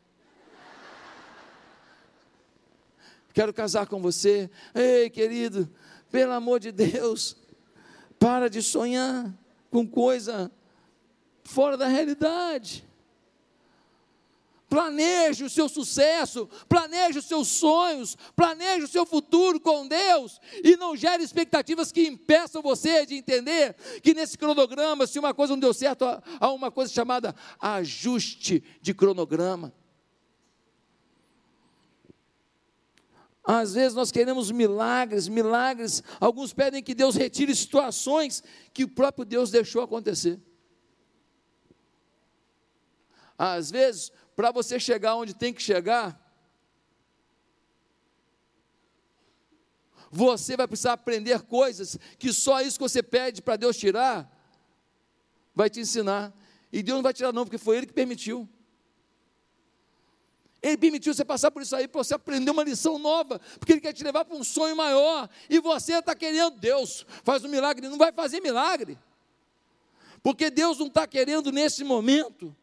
Quero 3.34 3.54
casar 3.54 3.86
com 3.88 4.02
você. 4.02 4.50
Ei, 4.74 5.10
querido, 5.10 5.70
pelo 6.10 6.32
amor 6.32 6.60
de 6.60 6.72
Deus, 6.72 7.36
para 8.20 8.50
de 8.50 8.62
sonhar 8.62 9.34
com 9.70 9.88
coisa 9.88 10.52
fora 11.44 11.78
da 11.78 11.88
realidade. 11.88 12.86
Planeje 14.68 15.44
o 15.44 15.50
seu 15.50 15.70
sucesso, 15.70 16.50
planeje 16.68 17.20
os 17.20 17.26
seus 17.26 17.48
sonhos, 17.48 18.18
planeje 18.36 18.86
o 18.86 18.88
seu 18.88 19.06
futuro 19.06 19.60
com 19.60 19.88
Deus 19.88 20.42
e 20.64 20.76
não 20.76 20.98
gere 20.98 21.24
expectativas 21.24 21.92
que 21.92 22.08
impeçam 22.08 22.62
você 22.62 23.06
de 23.06 23.16
entender 23.16 23.76
que 24.02 24.14
nesse 24.14 24.38
cronograma, 24.38 25.06
se 25.06 25.20
uma 25.20 25.34
coisa 25.34 25.54
não 25.54 25.60
deu 25.60 25.74
certo, 25.74 26.04
há 26.40 26.52
uma 26.52 26.72
coisa 26.72 26.92
chamada 26.92 27.36
ajuste 27.60 28.64
de 28.82 28.94
cronograma. 28.94 29.72
Às 33.46 33.76
vezes 33.76 33.94
nós 33.94 34.12
queremos 34.12 34.50
milagres, 34.50 35.28
milagres. 35.28 36.02
Alguns 36.20 36.52
pedem 36.52 36.82
que 36.82 36.96
Deus 36.96 37.16
retire 37.16 37.56
situações 37.56 38.44
que 38.74 38.84
o 38.84 38.88
próprio 38.88 39.24
Deus 39.24 39.52
deixou 39.52 39.84
acontecer. 39.84 40.42
Às 43.38 43.70
vezes, 43.70 44.12
para 44.36 44.52
você 44.52 44.80
chegar 44.80 45.16
onde 45.16 45.36
tem 45.36 45.54
que 45.54 45.62
chegar, 45.62 46.20
você 50.10 50.58
vai 50.58 50.68
precisar 50.68 50.94
aprender 50.94 51.42
coisas 51.44 52.00
que 52.18 52.34
só 52.34 52.62
isso 52.62 52.80
que 52.80 52.84
você 52.84 53.04
pede 53.04 53.42
para 53.42 53.58
Deus 53.58 53.78
tirar 53.78 54.32
vai 55.54 55.70
te 55.70 55.80
ensinar. 55.80 56.34
E 56.72 56.82
Deus 56.82 56.96
não 56.96 57.04
vai 57.04 57.14
tirar, 57.14 57.32
não, 57.32 57.46
porque 57.46 57.58
foi 57.58 57.78
Ele 57.78 57.86
que 57.86 57.94
permitiu. 57.94 58.50
Ele 60.66 60.78
permitiu 60.78 61.14
você 61.14 61.24
passar 61.24 61.52
por 61.52 61.62
isso 61.62 61.76
aí 61.76 61.88
para 61.88 62.04
você 62.04 62.16
aprender 62.16 62.50
uma 62.50 62.64
lição 62.64 62.98
nova, 62.98 63.40
porque 63.60 63.74
Ele 63.74 63.80
quer 63.80 63.94
te 63.94 64.04
levar 64.04 64.26
para 64.26 64.36
um 64.36 64.44
sonho 64.44 64.76
maior. 64.76 65.30
E 65.48 65.60
você 65.60 66.00
está 66.00 66.16
querendo, 66.16 66.58
Deus, 66.58 67.06
faz 67.24 67.44
um 67.44 67.48
milagre, 67.48 67.88
não 67.88 68.00
vai 68.00 68.12
fazer 68.12 68.40
milagre. 68.40 68.98
Porque 70.24 70.50
Deus 70.50 70.80
não 70.80 70.88
está 70.88 71.06
querendo 71.06 71.52
nesse 71.52 71.84
momento 71.84 72.56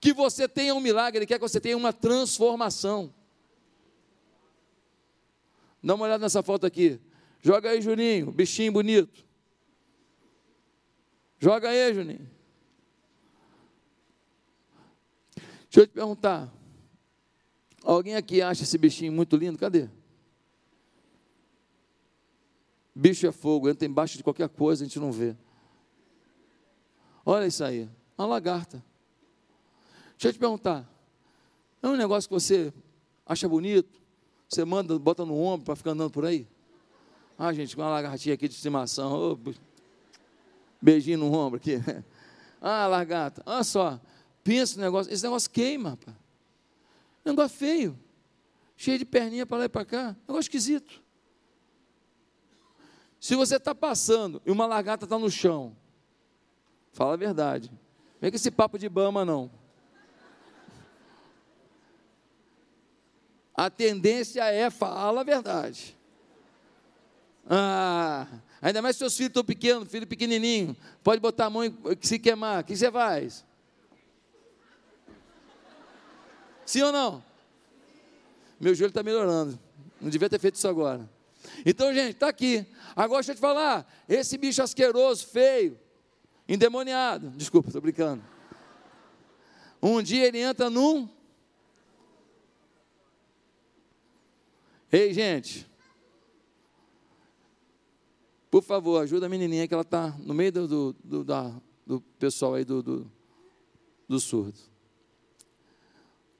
que 0.00 0.14
você 0.14 0.48
tenha 0.48 0.74
um 0.74 0.80
milagre, 0.80 1.18
Ele 1.18 1.26
quer 1.26 1.34
que 1.34 1.46
você 1.46 1.60
tenha 1.60 1.76
uma 1.76 1.92
transformação. 1.92 3.12
Dá 5.84 5.94
uma 5.94 6.06
olhada 6.06 6.22
nessa 6.22 6.42
foto 6.42 6.64
aqui. 6.64 6.98
Joga 7.42 7.68
aí, 7.68 7.82
Juninho, 7.82 8.32
bichinho 8.32 8.72
bonito. 8.72 9.22
Joga 11.38 11.68
aí, 11.68 11.92
Juninho. 11.92 12.30
Deixa 15.68 15.80
eu 15.80 15.86
te 15.86 15.92
perguntar. 15.92 16.61
Alguém 17.84 18.14
aqui 18.14 18.40
acha 18.40 18.62
esse 18.62 18.78
bichinho 18.78 19.12
muito 19.12 19.36
lindo? 19.36 19.58
Cadê? 19.58 19.88
Bicho 22.94 23.26
é 23.26 23.32
fogo, 23.32 23.68
entra 23.68 23.86
embaixo 23.86 24.16
de 24.16 24.22
qualquer 24.22 24.48
coisa, 24.48 24.84
a 24.84 24.86
gente 24.86 24.98
não 24.98 25.10
vê. 25.10 25.34
Olha 27.24 27.46
isso 27.46 27.64
aí, 27.64 27.88
uma 28.18 28.26
lagarta. 28.26 28.84
Deixa 30.12 30.28
eu 30.28 30.32
te 30.32 30.38
perguntar. 30.38 30.88
É 31.82 31.88
um 31.88 31.96
negócio 31.96 32.28
que 32.28 32.34
você 32.34 32.72
acha 33.26 33.48
bonito, 33.48 34.00
você 34.48 34.64
manda, 34.64 34.98
bota 34.98 35.24
no 35.24 35.36
ombro 35.36 35.64
para 35.64 35.76
ficar 35.76 35.92
andando 35.92 36.10
por 36.10 36.26
aí? 36.26 36.46
Ah, 37.38 37.52
gente, 37.52 37.74
com 37.74 37.82
uma 37.82 37.90
lagartinha 37.90 38.34
aqui 38.34 38.46
de 38.46 38.54
estimação. 38.54 39.32
Oh, 39.32 39.52
beijinho 40.80 41.18
no 41.18 41.32
ombro 41.32 41.56
aqui. 41.56 41.76
Ah, 42.64 42.86
lagarta. 42.86 43.42
Olha 43.44 43.64
só. 43.64 44.00
Pensa 44.44 44.76
no 44.76 44.84
negócio. 44.84 45.12
Esse 45.12 45.24
negócio 45.24 45.50
queima, 45.50 45.90
rapaz. 45.90 46.16
Negócio 47.24 47.56
feio. 47.56 47.98
Cheio 48.76 48.98
de 48.98 49.04
perninha 49.04 49.46
para 49.46 49.58
lá 49.58 49.64
e 49.64 49.68
para 49.68 49.84
cá. 49.84 50.16
Negócio 50.26 50.40
esquisito. 50.40 51.02
Se 53.20 53.36
você 53.36 53.56
está 53.56 53.74
passando 53.74 54.42
e 54.44 54.50
uma 54.50 54.66
lagarta 54.66 55.04
está 55.04 55.16
no 55.16 55.30
chão, 55.30 55.76
fala 56.92 57.14
a 57.14 57.16
verdade. 57.16 57.70
Vem 58.20 58.30
com 58.30 58.36
esse 58.36 58.50
papo 58.50 58.76
de 58.76 58.88
bama, 58.88 59.24
não. 59.24 59.50
A 63.54 63.70
tendência 63.70 64.44
é 64.44 64.70
fala 64.70 65.20
a 65.20 65.24
verdade. 65.24 65.96
Ah, 67.48 68.26
ainda 68.60 68.80
mais 68.80 68.96
se 68.96 69.00
seus 69.00 69.16
filhos 69.16 69.30
estão 69.30 69.44
pequenos, 69.44 69.88
filho 69.88 70.06
pequenininho, 70.06 70.76
pode 71.02 71.20
botar 71.20 71.46
a 71.46 71.50
mão 71.50 71.64
e 71.64 71.72
se 72.00 72.18
queimar. 72.18 72.62
O 72.62 72.64
que 72.64 72.76
você 72.76 72.90
faz? 72.90 73.44
Sim 76.64 76.82
ou 76.82 76.92
não? 76.92 77.24
Meu 78.60 78.74
joelho 78.74 78.90
está 78.90 79.02
melhorando. 79.02 79.58
Não 80.00 80.08
devia 80.08 80.28
ter 80.28 80.38
feito 80.38 80.54
isso 80.54 80.68
agora. 80.68 81.08
Então, 81.66 81.92
gente, 81.92 82.14
está 82.14 82.28
aqui. 82.28 82.66
Agora 82.94 83.20
deixa 83.20 83.32
eu 83.32 83.36
te 83.36 83.40
falar. 83.40 83.86
Esse 84.08 84.38
bicho 84.38 84.62
asqueroso, 84.62 85.26
feio, 85.26 85.78
endemoniado. 86.48 87.30
Desculpa, 87.30 87.68
estou 87.68 87.82
brincando. 87.82 88.22
Um 89.82 90.02
dia 90.02 90.26
ele 90.26 90.38
entra 90.38 90.70
num. 90.70 91.08
Ei, 94.90 95.12
gente. 95.12 95.66
Por 98.50 98.62
favor, 98.62 99.02
ajuda 99.02 99.26
a 99.26 99.28
menininha 99.28 99.66
que 99.66 99.74
ela 99.74 99.82
está 99.82 100.14
no 100.18 100.34
meio 100.34 100.52
do, 100.52 100.68
do, 100.68 100.92
do, 101.02 101.62
do 101.86 102.00
pessoal 102.18 102.54
aí 102.54 102.64
do, 102.64 102.82
do, 102.82 103.10
do 104.06 104.20
surdo. 104.20 104.71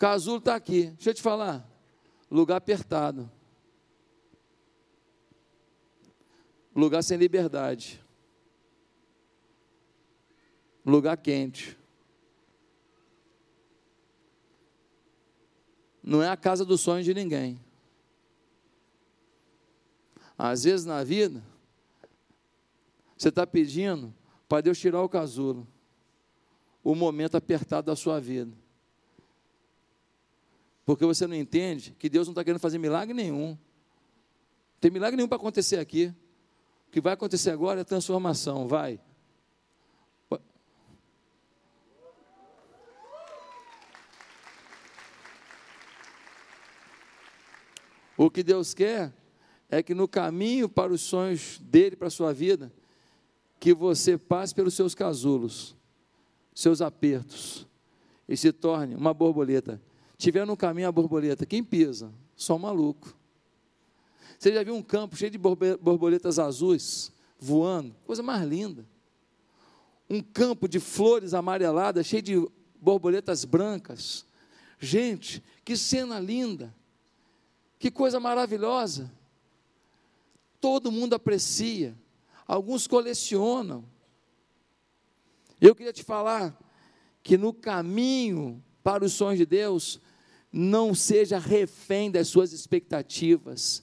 Casulo 0.03 0.39
está 0.39 0.57
aqui. 0.57 0.87
Deixa 0.87 1.11
eu 1.11 1.15
te 1.15 1.23
falar. 1.23 1.65
Lugar 2.29 2.57
apertado. 2.57 3.31
Lugar 6.75 7.05
sem 7.05 7.17
liberdade. 7.17 8.05
Lugar 10.85 11.17
quente. 11.17 11.79
Não 16.03 16.21
é 16.21 16.29
a 16.29 16.37
casa 16.37 16.65
dos 16.65 16.81
sonhos 16.81 17.05
de 17.05 17.15
ninguém. 17.15 17.61
Às 20.37 20.65
vezes 20.65 20.85
na 20.85 21.05
vida, 21.05 21.41
você 23.17 23.29
está 23.29 23.47
pedindo 23.47 24.13
para 24.49 24.63
Deus 24.63 24.81
tirar 24.81 25.01
o 25.01 25.09
casulo, 25.09 25.65
o 26.83 26.93
momento 26.93 27.37
apertado 27.37 27.87
da 27.87 27.95
sua 27.95 28.19
vida. 28.19 28.62
Porque 30.93 31.07
você 31.07 31.27
não 31.27 31.35
entende 31.35 31.97
que 31.99 32.07
Deus 32.07 32.27
não 32.27 32.33
está 32.33 32.45
querendo 32.45 32.61
fazer 32.61 32.77
milagre 32.77 33.15
nenhum. 33.15 33.49
Não 33.49 33.59
tem 34.79 34.91
milagre 34.91 35.17
nenhum 35.17 35.29
para 35.29 35.37
acontecer 35.37 35.79
aqui. 35.79 36.13
O 36.87 36.91
que 36.91 37.01
vai 37.01 37.15
acontecer 37.15 37.49
agora 37.49 37.81
é 37.81 37.85
transformação. 37.85 38.69
Vai. 38.69 39.01
O 48.19 48.31
que 48.31 48.43
Deus 48.43 48.75
quer 48.75 49.11
é 49.71 49.83
que 49.83 49.95
no 49.95 50.07
caminho 50.07 50.69
para 50.69 50.93
os 50.93 51.01
sonhos 51.01 51.59
dele, 51.59 51.97
para 51.97 52.09
a 52.09 52.11
sua 52.11 52.35
vida, 52.35 52.71
que 53.59 53.73
você 53.73 54.19
passe 54.19 54.55
pelos 54.55 54.75
seus 54.75 54.95
casulos, 54.95 55.75
seus 56.55 56.83
apertos, 56.83 57.67
e 58.29 58.37
se 58.37 58.53
torne 58.53 58.95
uma 58.95 59.15
borboleta 59.15 59.81
tiver 60.23 60.47
no 60.47 60.57
caminho 60.57 60.89
a 60.89 60.93
borboleta, 60.93 61.45
quem 61.45 61.65
pisa? 61.65 62.13
Só 62.37 62.55
um 62.55 62.61
maluco. 62.61 63.13
Você 64.39 64.53
já 64.53 64.63
viu 64.63 64.75
um 64.75 64.83
campo 64.83 65.17
cheio 65.17 65.31
de 65.31 65.39
borboletas 65.39 66.39
azuis 66.39 67.13
voando, 67.39 67.95
coisa 68.07 68.23
mais 68.23 68.47
linda. 68.47 68.87
Um 70.09 70.21
campo 70.21 70.69
de 70.69 70.79
flores 70.79 71.35
amareladas, 71.35 72.07
cheio 72.07 72.23
de 72.23 72.49
borboletas 72.81 73.45
brancas. 73.45 74.25
Gente, 74.79 75.43
que 75.65 75.77
cena 75.77 76.21
linda. 76.21 76.73
Que 77.79 77.91
coisa 77.91 78.21
maravilhosa. 78.21 79.13
Todo 80.61 80.93
mundo 80.93 81.15
aprecia. 81.15 81.97
Alguns 82.47 82.87
colecionam. 82.87 83.85
Eu 85.61 85.75
queria 85.75 85.93
te 85.93 86.05
falar 86.05 86.57
que 87.23 87.37
no 87.37 87.53
caminho 87.53 88.63
para 88.83 89.05
os 89.05 89.13
sonhos 89.13 89.39
de 89.39 89.47
Deus, 89.47 90.01
não 90.53 90.95
seja 90.95 91.39
refém 91.39 92.11
das 92.11 92.29
suas 92.29 92.53
expectativas. 92.53 93.83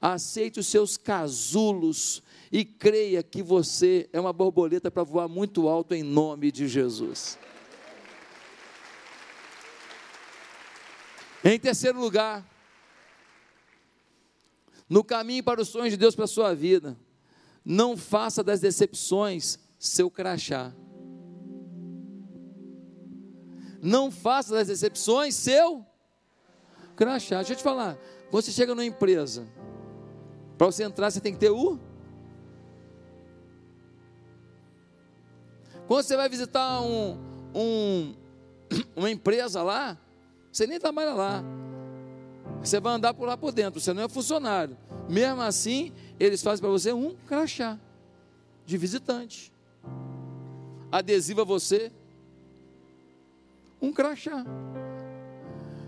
Aceite 0.00 0.58
os 0.58 0.66
seus 0.66 0.96
casulos 0.96 2.22
e 2.50 2.64
creia 2.64 3.22
que 3.22 3.42
você 3.42 4.08
é 4.12 4.18
uma 4.18 4.32
borboleta 4.32 4.90
para 4.90 5.04
voar 5.04 5.28
muito 5.28 5.68
alto 5.68 5.94
em 5.94 6.02
nome 6.02 6.50
de 6.50 6.66
Jesus. 6.66 7.38
Em 11.44 11.58
terceiro 11.58 12.00
lugar, 12.00 12.44
no 14.88 15.04
caminho 15.04 15.44
para 15.44 15.60
os 15.60 15.68
sonhos 15.68 15.90
de 15.90 15.96
Deus 15.96 16.16
para 16.16 16.24
a 16.24 16.28
sua 16.28 16.54
vida, 16.54 16.96
não 17.64 17.96
faça 17.96 18.42
das 18.42 18.60
decepções 18.60 19.58
seu 19.78 20.10
crachá. 20.10 20.72
Não 23.80 24.10
faça 24.10 24.54
das 24.54 24.66
decepções 24.66 25.36
seu 25.36 25.74
crachá. 25.76 25.97
Deixa 26.98 27.52
eu 27.52 27.56
te 27.56 27.62
falar, 27.62 27.96
você 28.28 28.50
chega 28.50 28.74
numa 28.74 28.84
empresa, 28.84 29.46
para 30.56 30.66
você 30.66 30.82
entrar, 30.82 31.10
você 31.10 31.20
tem 31.20 31.32
que 31.32 31.38
ter 31.38 31.50
o. 31.50 31.78
Quando 35.86 36.02
você 36.02 36.16
vai 36.16 36.28
visitar 36.28 36.82
um, 36.82 37.16
um, 37.54 38.14
uma 38.96 39.10
empresa 39.10 39.62
lá, 39.62 39.96
você 40.50 40.66
nem 40.66 40.80
trabalha 40.80 41.14
lá. 41.14 41.44
Você 42.60 42.80
vai 42.80 42.94
andar 42.94 43.14
por 43.14 43.28
lá 43.28 43.36
por 43.36 43.52
dentro, 43.52 43.80
você 43.80 43.92
não 43.92 44.02
é 44.02 44.08
funcionário. 44.08 44.76
Mesmo 45.08 45.40
assim, 45.42 45.92
eles 46.18 46.42
fazem 46.42 46.60
para 46.60 46.70
você 46.70 46.92
um 46.92 47.14
crachá 47.26 47.78
de 48.66 48.76
visitante. 48.76 49.52
Adesiva 50.90 51.44
você 51.44 51.92
um 53.80 53.92
crachá 53.92 54.44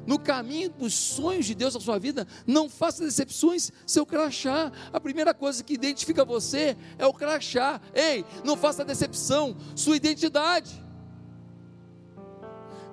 no 0.07 0.19
caminho 0.19 0.71
dos 0.71 0.95
sonhos 0.95 1.47
de 1.47 1.55
Deus 1.55 1.75
na 1.75 1.81
sua 1.81 1.99
vida, 1.99 2.27
não 2.47 2.69
faça 2.69 3.05
decepções, 3.05 3.71
seu 3.87 4.05
crachá. 4.07 4.73
A 4.93 5.01
primeira 5.01 5.35
coisa 5.35 5.63
que 5.63 5.75
identifica 5.75 6.25
você 6.25 6.77
é 6.99 7.07
o 7.07 7.13
crachá. 7.13 7.81
Ei, 7.95 8.25
não 8.45 8.57
faça 8.57 8.85
decepção, 8.85 9.57
sua 9.75 9.97
identidade. 9.97 10.83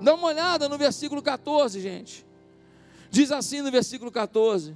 Dá 0.01 0.13
uma 0.13 0.27
olhada 0.27 0.69
no 0.69 0.77
versículo 0.77 1.21
14, 1.21 1.81
gente. 1.81 2.25
Diz 3.09 3.31
assim 3.31 3.61
no 3.61 3.71
versículo 3.71 4.11
14: 4.11 4.75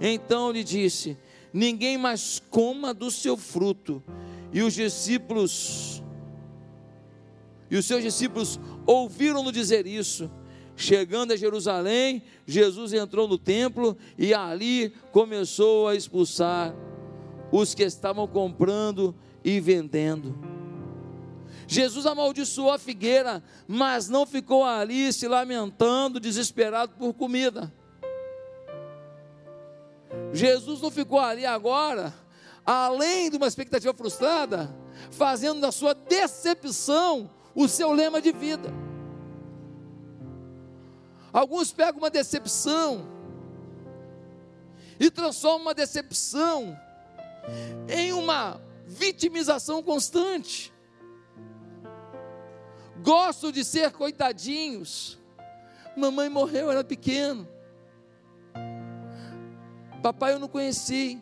Então 0.00 0.50
lhe 0.50 0.64
disse: 0.64 1.18
Ninguém 1.52 1.98
mais 1.98 2.40
coma 2.50 2.94
do 2.94 3.10
seu 3.10 3.36
fruto. 3.36 4.02
E 4.54 4.62
os 4.62 4.74
discípulos, 4.74 6.02
e 7.70 7.76
os 7.76 7.86
seus 7.86 8.02
discípulos 8.02 8.60
ouviram-no 8.86 9.50
dizer 9.50 9.86
isso. 9.86 10.30
Chegando 10.82 11.30
a 11.30 11.36
Jerusalém, 11.36 12.24
Jesus 12.44 12.92
entrou 12.92 13.28
no 13.28 13.38
templo 13.38 13.96
e 14.18 14.34
ali 14.34 14.92
começou 15.12 15.86
a 15.86 15.94
expulsar 15.94 16.74
os 17.52 17.72
que 17.72 17.84
estavam 17.84 18.26
comprando 18.26 19.14
e 19.44 19.60
vendendo. 19.60 20.36
Jesus 21.68 22.04
amaldiçoou 22.04 22.72
a 22.72 22.80
figueira, 22.80 23.44
mas 23.68 24.08
não 24.08 24.26
ficou 24.26 24.64
ali 24.64 25.12
se 25.12 25.28
lamentando, 25.28 26.18
desesperado 26.18 26.94
por 26.98 27.14
comida. 27.14 27.72
Jesus 30.32 30.80
não 30.80 30.90
ficou 30.90 31.20
ali 31.20 31.46
agora, 31.46 32.12
além 32.66 33.30
de 33.30 33.36
uma 33.36 33.46
expectativa 33.46 33.94
frustrada, 33.94 34.74
fazendo 35.12 35.60
da 35.60 35.70
sua 35.70 35.94
decepção 35.94 37.30
o 37.54 37.68
seu 37.68 37.92
lema 37.92 38.20
de 38.20 38.32
vida. 38.32 38.91
Alguns 41.32 41.72
pegam 41.72 41.98
uma 41.98 42.10
decepção 42.10 43.06
e 45.00 45.10
transformam 45.10 45.62
uma 45.62 45.74
decepção 45.74 46.78
em 47.88 48.12
uma 48.12 48.60
vitimização 48.86 49.82
constante. 49.82 50.72
Gosto 53.02 53.50
de 53.50 53.64
ser 53.64 53.92
coitadinhos. 53.92 55.18
Mamãe 55.96 56.28
morreu, 56.28 56.70
era 56.70 56.84
pequeno. 56.84 57.48
Papai 60.02 60.34
eu 60.34 60.38
não 60.38 60.48
conheci. 60.48 61.20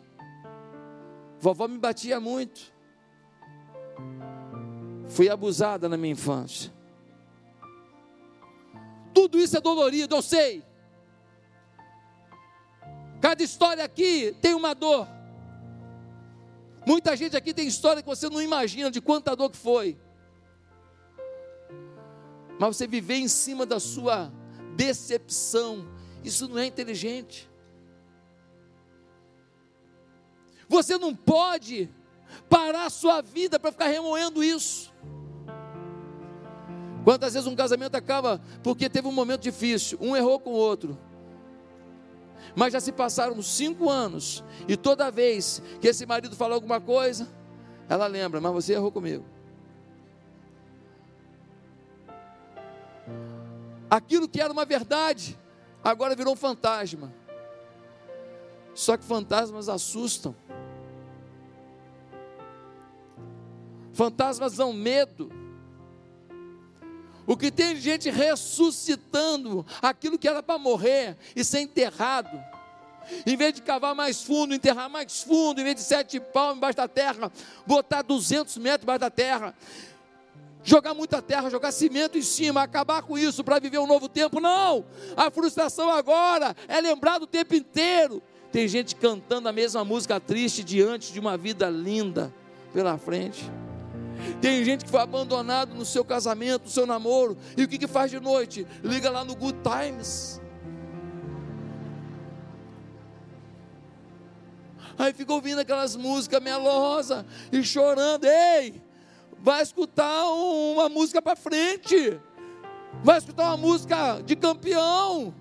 Vovó 1.39 1.67
me 1.67 1.77
batia 1.77 2.19
muito. 2.19 2.71
Fui 5.07 5.29
abusada 5.29 5.89
na 5.89 5.97
minha 5.97 6.13
infância. 6.13 6.71
Tudo 9.13 9.39
isso 9.39 9.57
é 9.57 9.61
dolorido, 9.61 10.15
eu 10.15 10.21
sei. 10.21 10.63
Cada 13.21 13.43
história 13.43 13.83
aqui 13.83 14.35
tem 14.41 14.53
uma 14.53 14.73
dor. 14.73 15.07
Muita 16.85 17.15
gente 17.15 17.37
aqui 17.37 17.53
tem 17.53 17.67
história 17.67 18.01
que 18.01 18.07
você 18.07 18.29
não 18.29 18.41
imagina 18.41 18.89
de 18.89 18.99
quanta 18.99 19.35
dor 19.35 19.51
que 19.51 19.57
foi. 19.57 19.97
Mas 22.59 22.77
você 22.77 22.87
viver 22.87 23.15
em 23.15 23.27
cima 23.27 23.65
da 23.65 23.79
sua 23.79 24.31
decepção, 24.75 25.87
isso 26.23 26.47
não 26.47 26.57
é 26.57 26.65
inteligente. 26.65 27.49
Você 30.67 30.97
não 30.97 31.15
pode 31.15 31.89
parar 32.49 32.85
a 32.85 32.89
sua 32.89 33.21
vida 33.21 33.59
para 33.59 33.71
ficar 33.71 33.87
remoendo 33.87 34.43
isso. 34.43 34.90
Quantas 37.03 37.33
vezes 37.33 37.47
um 37.47 37.55
casamento 37.55 37.95
acaba 37.95 38.41
porque 38.61 38.89
teve 38.89 39.07
um 39.07 39.11
momento 39.11 39.41
difícil, 39.41 39.97
um 40.01 40.15
errou 40.15 40.39
com 40.39 40.51
o 40.51 40.53
outro. 40.53 40.97
Mas 42.55 42.73
já 42.73 42.79
se 42.79 42.91
passaram 42.91 43.41
cinco 43.41 43.89
anos, 43.89 44.43
e 44.67 44.75
toda 44.75 45.09
vez 45.09 45.61
que 45.79 45.87
esse 45.87 46.05
marido 46.05 46.35
fala 46.35 46.53
alguma 46.53 46.81
coisa, 46.81 47.27
ela 47.87 48.07
lembra, 48.07 48.41
mas 48.41 48.51
você 48.51 48.73
errou 48.73 48.91
comigo. 48.91 49.25
Aquilo 53.89 54.27
que 54.27 54.41
era 54.41 54.51
uma 54.51 54.65
verdade, 54.65 55.37
agora 55.83 56.15
virou 56.15 56.33
um 56.33 56.37
fantasma. 56.37 57.13
Só 58.73 58.95
que 58.95 59.03
fantasmas 59.03 59.67
assustam. 59.67 60.35
Fantasmas 63.93 64.55
dão 64.55 64.71
medo. 64.71 65.40
O 67.31 67.37
que 67.37 67.49
tem 67.49 67.77
gente 67.77 68.09
ressuscitando 68.09 69.65
aquilo 69.81 70.19
que 70.19 70.27
era 70.27 70.43
para 70.43 70.59
morrer 70.59 71.15
e 71.33 71.45
ser 71.45 71.61
enterrado. 71.61 72.37
Em 73.25 73.37
vez 73.37 73.53
de 73.53 73.61
cavar 73.61 73.95
mais 73.95 74.21
fundo, 74.21 74.53
enterrar 74.53 74.89
mais 74.89 75.23
fundo, 75.23 75.61
em 75.61 75.63
vez 75.63 75.77
de 75.77 75.81
sete 75.81 76.19
palmos 76.19 76.57
embaixo 76.57 76.75
da 76.75 76.89
terra, 76.89 77.31
botar 77.65 78.01
200 78.01 78.57
metros 78.57 78.83
embaixo 78.83 78.99
da 78.99 79.09
terra, 79.09 79.55
jogar 80.61 80.93
muita 80.93 81.21
terra, 81.21 81.49
jogar 81.49 81.71
cimento 81.71 82.17
em 82.17 82.21
cima, 82.21 82.63
acabar 82.63 83.01
com 83.01 83.17
isso 83.17 83.45
para 83.45 83.59
viver 83.59 83.79
um 83.79 83.87
novo 83.87 84.09
tempo. 84.09 84.41
Não! 84.41 84.83
A 85.15 85.31
frustração 85.31 85.89
agora 85.89 86.53
é 86.67 86.81
lembrar 86.81 87.17
do 87.17 87.25
tempo 87.25 87.55
inteiro. 87.55 88.21
Tem 88.51 88.67
gente 88.67 88.93
cantando 88.93 89.47
a 89.47 89.53
mesma 89.53 89.85
música 89.85 90.19
triste 90.19 90.65
diante 90.65 91.13
de 91.13 91.19
uma 91.21 91.37
vida 91.37 91.69
linda 91.69 92.33
pela 92.73 92.97
frente. 92.97 93.49
Tem 94.41 94.63
gente 94.63 94.85
que 94.85 94.91
foi 94.91 95.01
abandonado 95.01 95.73
no 95.73 95.85
seu 95.85 96.03
casamento, 96.03 96.63
no 96.63 96.69
seu 96.69 96.85
namoro, 96.85 97.37
e 97.55 97.63
o 97.63 97.67
que, 97.67 97.77
que 97.77 97.87
faz 97.87 98.11
de 98.11 98.19
noite? 98.19 98.65
Liga 98.83 99.09
lá 99.09 99.23
no 99.23 99.35
Good 99.35 99.59
Times. 99.61 100.41
Aí 104.97 105.13
fica 105.13 105.33
ouvindo 105.33 105.59
aquelas 105.59 105.95
músicas 105.95 106.41
melosas 106.41 107.25
e 107.51 107.63
chorando. 107.63 108.25
Ei, 108.25 108.81
vai 109.39 109.63
escutar 109.63 110.25
uma 110.25 110.87
música 110.89 111.21
para 111.21 111.35
frente. 111.35 112.19
Vai 113.03 113.17
escutar 113.17 113.45
uma 113.45 113.57
música 113.57 114.21
de 114.23 114.35
campeão. 114.35 115.33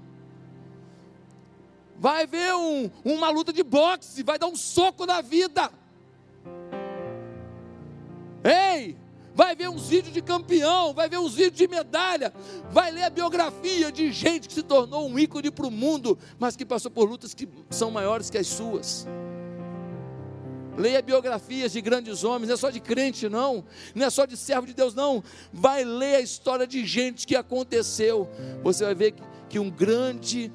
Vai 1.98 2.26
ver 2.26 2.54
um, 2.54 2.90
uma 3.04 3.28
luta 3.28 3.52
de 3.52 3.62
boxe, 3.62 4.22
vai 4.22 4.38
dar 4.38 4.46
um 4.46 4.56
soco 4.56 5.04
na 5.04 5.20
vida. 5.20 5.70
Ei, 8.42 8.96
vai 9.34 9.54
ver 9.54 9.68
uns 9.68 9.88
vídeos 9.88 10.14
de 10.14 10.22
campeão, 10.22 10.94
vai 10.94 11.08
ver 11.08 11.18
uns 11.18 11.34
vídeos 11.34 11.56
de 11.56 11.68
medalha, 11.68 12.32
vai 12.70 12.90
ler 12.90 13.04
a 13.04 13.10
biografia 13.10 13.92
de 13.92 14.10
gente 14.10 14.48
que 14.48 14.54
se 14.54 14.62
tornou 14.62 15.08
um 15.08 15.18
ícone 15.18 15.50
para 15.50 15.66
o 15.66 15.70
mundo, 15.70 16.18
mas 16.38 16.56
que 16.56 16.64
passou 16.64 16.90
por 16.90 17.08
lutas 17.08 17.34
que 17.34 17.48
são 17.68 17.90
maiores 17.90 18.30
que 18.30 18.38
as 18.38 18.46
suas. 18.46 19.06
Leia 20.76 21.02
biografias 21.02 21.72
de 21.72 21.80
grandes 21.82 22.24
homens, 22.24 22.48
não 22.48 22.54
é 22.54 22.56
só 22.56 22.70
de 22.70 22.80
crente, 22.80 23.28
não, 23.28 23.62
não 23.94 24.06
é 24.06 24.10
só 24.10 24.24
de 24.24 24.36
servo 24.36 24.66
de 24.66 24.72
Deus, 24.72 24.94
não. 24.94 25.22
Vai 25.52 25.84
ler 25.84 26.16
a 26.16 26.20
história 26.20 26.66
de 26.66 26.86
gente 26.86 27.26
que 27.26 27.36
aconteceu. 27.36 28.28
Você 28.62 28.84
vai 28.84 28.94
ver 28.94 29.14
que 29.48 29.58
um 29.58 29.68
grande, 29.68 30.50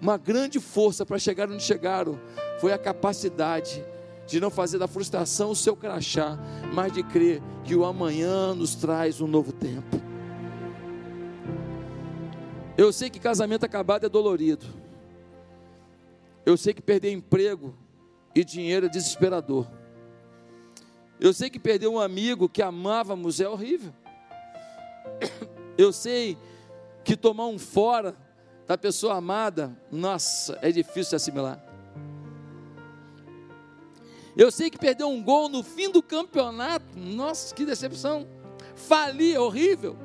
uma 0.00 0.16
grande 0.16 0.58
força 0.58 1.06
para 1.06 1.18
chegar 1.18 1.48
onde 1.48 1.62
chegaram 1.62 2.18
foi 2.58 2.72
a 2.72 2.78
capacidade 2.78 3.84
de 4.30 4.38
não 4.38 4.48
fazer 4.48 4.78
da 4.78 4.86
frustração 4.86 5.50
o 5.50 5.56
seu 5.56 5.74
crachá, 5.74 6.38
mas 6.72 6.92
de 6.92 7.02
crer 7.02 7.42
que 7.64 7.74
o 7.74 7.84
amanhã 7.84 8.54
nos 8.54 8.76
traz 8.76 9.20
um 9.20 9.26
novo 9.26 9.52
tempo. 9.52 10.00
Eu 12.78 12.92
sei 12.92 13.10
que 13.10 13.18
casamento 13.18 13.64
acabado 13.64 14.06
é 14.06 14.08
dolorido. 14.08 14.64
Eu 16.46 16.56
sei 16.56 16.72
que 16.72 16.80
perder 16.80 17.12
emprego 17.12 17.74
e 18.34 18.44
dinheiro 18.44 18.86
é 18.86 18.88
desesperador. 18.88 19.66
Eu 21.18 21.34
sei 21.34 21.50
que 21.50 21.58
perder 21.58 21.88
um 21.88 21.98
amigo 21.98 22.48
que 22.48 22.62
amávamos 22.62 23.40
é 23.40 23.48
horrível. 23.48 23.92
Eu 25.76 25.92
sei 25.92 26.38
que 27.02 27.16
tomar 27.16 27.46
um 27.46 27.58
fora 27.58 28.16
da 28.66 28.78
pessoa 28.78 29.16
amada, 29.16 29.76
nossa, 29.90 30.56
é 30.62 30.70
difícil 30.70 31.10
de 31.10 31.16
assimilar. 31.16 31.69
Eu 34.40 34.50
sei 34.50 34.70
que 34.70 34.78
perder 34.78 35.04
um 35.04 35.22
gol 35.22 35.50
no 35.50 35.62
fim 35.62 35.90
do 35.90 36.02
campeonato, 36.02 36.86
nossa, 36.96 37.54
que 37.54 37.62
decepção. 37.62 38.26
Falir 38.74 39.36
é 39.36 39.38
horrível. 39.38 39.98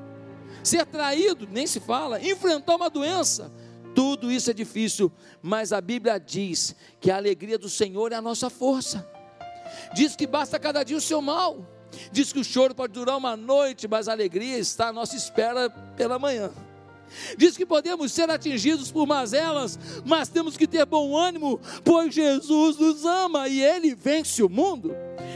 Ser 0.62 0.86
traído, 0.86 1.48
nem 1.50 1.66
se 1.66 1.80
fala. 1.80 2.22
Enfrentar 2.22 2.76
uma 2.76 2.90
doença, 2.90 3.50
tudo 3.96 4.30
isso 4.30 4.52
é 4.52 4.54
difícil, 4.54 5.10
mas 5.42 5.72
a 5.72 5.80
Bíblia 5.80 6.20
diz 6.20 6.76
que 7.00 7.10
a 7.10 7.16
alegria 7.16 7.58
do 7.58 7.70
Senhor 7.70 8.12
é 8.12 8.16
a 8.16 8.22
nossa 8.22 8.50
força. 8.50 9.10
Diz 9.94 10.18
que 10.18 10.28
basta 10.28 10.60
cada 10.60 10.84
dia 10.84 10.98
o 10.98 11.02
seu 11.02 11.22
mal. 11.22 11.66
Diz 12.12 12.34
que 12.34 12.40
o 12.40 12.44
choro 12.44 12.76
pode 12.76 12.92
durar 12.92 13.16
uma 13.16 13.38
noite, 13.38 13.88
mas 13.88 14.10
a 14.10 14.12
alegria 14.12 14.58
está 14.58 14.90
à 14.90 14.94
nossa 14.94 15.16
espera 15.16 15.70
pela 15.96 16.20
manhã. 16.20 16.52
Diz 17.38 17.56
que 17.56 17.66
podemos 17.66 18.12
ser 18.12 18.30
atingidos 18.30 18.92
por 18.92 19.06
mazelas, 19.06 19.80
mas 20.06 20.30
temos 20.30 20.58
que 20.58 20.68
ter 20.68 20.86
bom 20.86 21.18
ânimo, 21.18 21.60
pois 21.84 22.14
Jesus 22.14 22.78
nos 22.78 23.06
ama 23.06 23.48
e 23.48 23.62
Ele 23.62 23.96
vence 23.96 24.44
o 24.44 24.50
mundo 24.50 24.96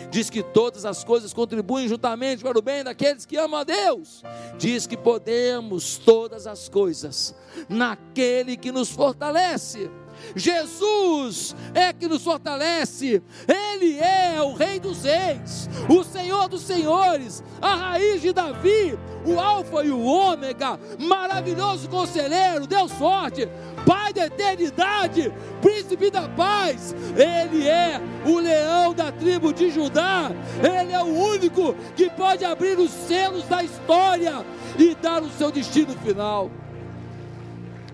diz 0.10 0.30
que 0.30 0.42
todas 0.42 0.86
as 0.86 1.04
coisas 1.04 1.34
contribuem 1.34 1.88
juntamente 1.88 2.44
para 2.44 2.58
o 2.58 2.62
bem 2.62 2.84
daqueles 2.84 3.26
que 3.26 3.38
amam 3.38 3.60
a 3.60 3.64
Deus. 3.64 4.24
Diz 4.58 4.88
que 4.88 4.98
podemos 4.98 5.98
todas 5.98 6.48
as 6.48 6.68
coisas 6.68 7.36
naquele 7.68 8.58
que 8.58 8.72
nos 8.72 8.90
fortalece. 8.90 9.90
Jesus 10.36 11.56
é 11.74 11.92
que 11.94 12.08
nos 12.08 12.24
fortalece, 12.24 13.22
Ele 13.48 13.98
é 13.98 14.42
o 14.42 14.54
Rei 14.54 14.80
dos 14.80 15.04
Reis, 15.04 15.70
o 15.90 16.04
Senhor 16.04 16.48
dos 16.48 16.62
Senhores, 16.62 17.44
a 17.62 17.76
raiz 17.76 18.22
de 18.22 18.32
Davi, 18.32 18.98
o 19.26 19.40
Alfa 19.40 19.84
e 19.84 19.92
o 19.92 20.04
Ômega, 20.04 20.80
maravilhoso 20.98 21.90
conselheiro, 21.90 22.68
Deus 22.68 22.92
forte, 22.94 23.48
Pai 23.86 24.14
da 24.14 24.26
eternidade, 24.26 25.34
Príncipe 25.62 26.10
da 26.10 26.28
paz, 26.30 26.96
Ele 27.16 27.68
é 27.68 28.00
o 28.26 28.40
leão 28.40 28.94
da 28.94 29.12
tribo 29.12 29.54
de 29.54 29.70
Judá, 29.70 30.32
Ele 30.62 30.94
é 30.94 31.04
o 31.04 31.08
único 31.08 31.74
que 31.96 32.10
pode 32.10 32.46
abrir 32.46 32.78
os 32.78 32.92
selos 32.92 33.46
da 33.46 33.64
história 33.64 34.46
e 34.78 34.96
dar 34.96 35.22
o 35.22 35.30
seu 35.30 35.52
destino 35.52 35.94
final. 35.98 36.50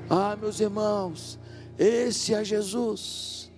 Ah, 0.09 0.37
meus 0.39 0.59
irmãos, 0.59 1.39
esse 1.77 2.33
é 2.33 2.43
Jesus. 2.43 3.51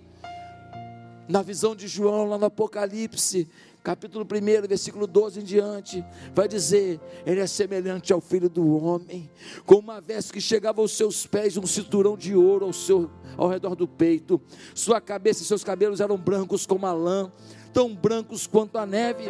Na 1.28 1.42
visão 1.42 1.76
de 1.76 1.86
João, 1.86 2.26
lá 2.26 2.38
no 2.38 2.46
Apocalipse, 2.46 3.48
capítulo 3.82 4.24
1, 4.24 4.66
versículo 4.66 5.06
12 5.06 5.40
em 5.40 5.44
diante, 5.44 6.04
vai 6.34 6.48
dizer: 6.48 7.00
Ele 7.26 7.40
é 7.40 7.46
semelhante 7.46 8.12
ao 8.12 8.20
filho 8.20 8.48
do 8.48 8.82
homem, 8.82 9.30
com 9.66 9.76
uma 9.76 10.00
veste 10.00 10.32
que 10.32 10.40
chegava 10.40 10.80
aos 10.80 10.96
seus 10.96 11.26
pés, 11.26 11.56
um 11.56 11.66
cinturão 11.66 12.16
de 12.16 12.34
ouro 12.34 12.66
ao, 12.66 12.72
seu, 12.72 13.10
ao 13.36 13.48
redor 13.48 13.74
do 13.74 13.86
peito, 13.86 14.40
sua 14.74 15.00
cabeça 15.00 15.42
e 15.42 15.46
seus 15.46 15.62
cabelos 15.62 16.00
eram 16.00 16.16
brancos 16.16 16.66
como 16.66 16.86
a 16.86 16.92
lã, 16.92 17.30
tão 17.72 17.94
brancos 17.94 18.46
quanto 18.46 18.78
a 18.78 18.86
neve 18.86 19.24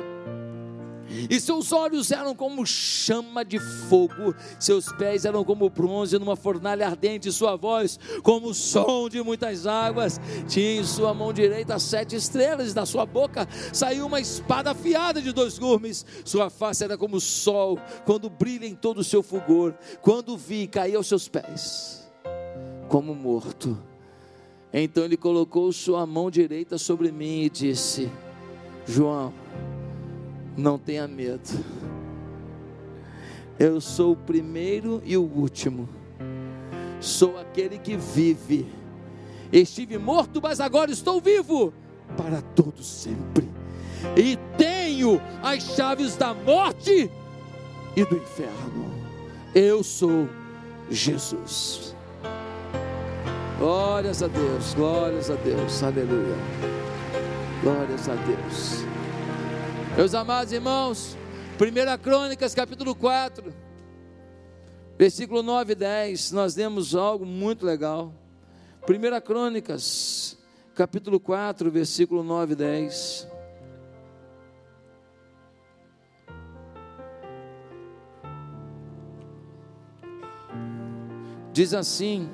e 1.08 1.40
seus 1.40 1.72
olhos 1.72 2.10
eram 2.10 2.34
como 2.34 2.66
chama 2.66 3.44
de 3.44 3.58
fogo, 3.58 4.34
seus 4.58 4.92
pés 4.92 5.24
eram 5.24 5.44
como 5.44 5.68
bronze 5.70 6.18
numa 6.18 6.36
fornalha 6.36 6.86
ardente, 6.86 7.32
sua 7.32 7.56
voz 7.56 7.98
como 8.22 8.48
o 8.48 8.54
som 8.54 9.08
de 9.08 9.22
muitas 9.22 9.66
águas. 9.66 10.20
Tinha 10.46 10.80
em 10.80 10.84
sua 10.84 11.14
mão 11.14 11.32
direita 11.32 11.78
sete 11.78 12.16
estrelas, 12.16 12.70
e 12.70 12.74
da 12.74 12.86
sua 12.86 13.06
boca 13.06 13.48
saiu 13.72 14.06
uma 14.06 14.20
espada 14.20 14.70
afiada 14.70 15.20
de 15.20 15.32
dois 15.32 15.58
gumes. 15.58 16.04
Sua 16.24 16.50
face 16.50 16.84
era 16.84 16.96
como 16.96 17.16
o 17.16 17.20
sol, 17.20 17.78
quando 18.04 18.28
brilha 18.28 18.66
em 18.66 18.74
todo 18.74 18.98
o 18.98 19.04
seu 19.04 19.22
fulgor. 19.22 19.74
Quando 20.02 20.36
vi, 20.36 20.66
caí 20.66 20.94
aos 20.94 21.06
seus 21.06 21.28
pés, 21.28 22.08
como 22.88 23.14
morto. 23.14 23.78
Então 24.72 25.04
ele 25.04 25.16
colocou 25.16 25.72
sua 25.72 26.06
mão 26.06 26.30
direita 26.30 26.76
sobre 26.76 27.10
mim 27.10 27.42
e 27.42 27.50
disse: 27.50 28.10
João, 28.86 29.32
não 30.58 30.76
tenha 30.76 31.06
medo. 31.06 31.64
Eu 33.58 33.80
sou 33.80 34.12
o 34.12 34.16
primeiro 34.16 35.00
e 35.04 35.16
o 35.16 35.22
último. 35.22 35.88
Sou 37.00 37.38
aquele 37.38 37.78
que 37.78 37.96
vive. 37.96 38.66
Estive 39.52 39.96
morto, 39.98 40.40
mas 40.42 40.60
agora 40.60 40.90
estou 40.90 41.20
vivo 41.20 41.72
para 42.16 42.42
todo 42.42 42.82
sempre. 42.82 43.48
E 44.16 44.36
tenho 44.56 45.20
as 45.42 45.62
chaves 45.76 46.16
da 46.16 46.34
morte 46.34 47.10
e 47.96 48.04
do 48.04 48.16
inferno. 48.16 48.90
Eu 49.54 49.82
sou 49.82 50.28
Jesus. 50.90 51.94
Glórias 53.58 54.22
a 54.22 54.28
Deus, 54.28 54.74
glórias 54.74 55.30
a 55.30 55.34
Deus, 55.34 55.82
aleluia. 55.82 56.36
Glórias 57.62 58.08
a 58.08 58.14
Deus. 58.14 58.87
Meus 59.98 60.14
amados 60.14 60.52
irmãos, 60.52 61.16
1 61.60 62.00
Crônicas, 62.00 62.54
capítulo 62.54 62.94
4, 62.94 63.52
versículo 64.96 65.42
9 65.42 65.72
e 65.72 65.74
10, 65.74 66.30
nós 66.30 66.54
lemos 66.54 66.94
algo 66.94 67.26
muito 67.26 67.66
legal. 67.66 68.14
1 68.88 69.20
Crônicas, 69.20 70.38
capítulo 70.76 71.18
4, 71.18 71.68
versículo 71.72 72.22
9 72.22 72.52
e 72.52 72.54
10. 72.54 73.28
Diz 81.52 81.74
assim 81.74 82.30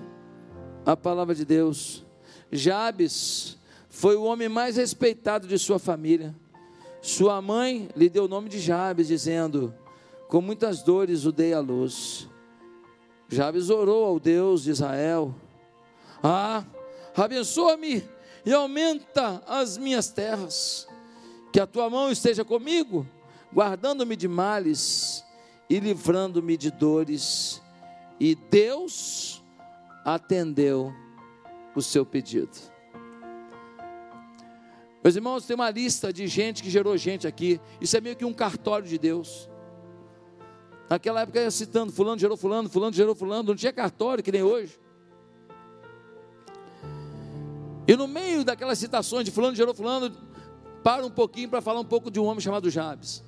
a 0.85 0.95
palavra 0.95 1.35
de 1.35 1.47
Deus: 1.47 2.05
Jabes 2.53 3.57
foi 3.89 4.17
o 4.17 4.25
homem 4.25 4.51
mais 4.51 4.77
respeitado 4.77 5.49
de 5.49 5.59
sua 5.59 5.79
família 5.79 6.44
sua 7.05 7.43
mãe 7.43 7.91
lhe 7.95 8.09
deu 8.09 8.25
o 8.25 8.29
nome 8.29 8.49
de 8.49 8.59
Jabes, 8.59 9.09
dizendo: 9.09 9.75
Com 10.27 10.41
muitas 10.41 10.83
dores 10.83 11.27
o 11.27 11.33
dei 11.33 11.53
à 11.53 11.61
luz. 11.61 12.27
Jabes 13.29 13.69
orou 13.69 14.07
ao 14.07 14.19
Deus 14.19 14.63
de 14.63 14.71
Israel: 14.71 15.35
Ah, 16.23 16.65
abençoa-me 17.15 18.03
e 18.47 18.55
aumenta 18.55 19.43
as 19.47 19.77
minhas 19.77 20.09
terras. 20.09 20.89
Que 21.53 21.61
a 21.61 21.67
tua 21.67 21.91
mão 21.91 22.11
esteja 22.11 22.43
comigo, 22.43 23.07
guardando-me 23.53 24.17
de 24.17 24.27
males 24.27 25.23
e 25.69 25.79
livrando-me 25.81 26.57
de 26.57 26.71
dores. 26.71 27.61
E 28.19 28.35
Deus 28.35 29.45
atendeu 30.07 30.91
o 31.77 31.83
seu 31.83 32.07
pedido. 32.07 32.74
Meus 35.05 35.17
irmãos, 35.17 35.45
tem 35.45 35.55
uma 35.55 35.69
lista 35.69 36.11
de 36.11 36.27
gente 36.27 36.63
que 36.63 36.71
gerou 36.71 36.97
gente 36.97 37.27
aqui. 37.27 37.61
Isso 37.79 37.95
é 37.95 38.01
meio 38.01 38.17
que 38.17 38.25
um 38.25 38.33
cartório 38.33 38.89
de 38.89 38.97
Deus. 38.97 39.51
Naquela 40.89 41.21
época 41.21 41.41
ia 41.41 41.51
citando, 41.51 41.93
fulano 41.93 42.19
gerou 42.19 42.39
fulano, 42.39 42.71
fulano 42.71 42.95
gerou 42.95 43.15
fulano, 43.15 43.49
não 43.49 43.55
tinha 43.55 43.71
cartório 43.71 44.25
que 44.25 44.33
nem 44.33 44.43
hoje. 44.43 44.81
E 47.87 47.95
no 47.95 48.09
meio 48.09 48.45
daquelas 48.45 48.79
citações 48.79 49.27
de 49.27 49.31
fulano 49.31 49.55
gerou 49.55 49.75
fulano, 49.75 50.11
para 50.83 51.05
um 51.05 51.11
pouquinho 51.11 51.51
para 51.51 51.61
falar 51.61 51.81
um 51.81 51.85
pouco 51.85 52.11
de 52.11 52.19
um 52.19 52.25
homem 52.25 52.41
chamado 52.41 52.71
Jabes. 52.71 53.23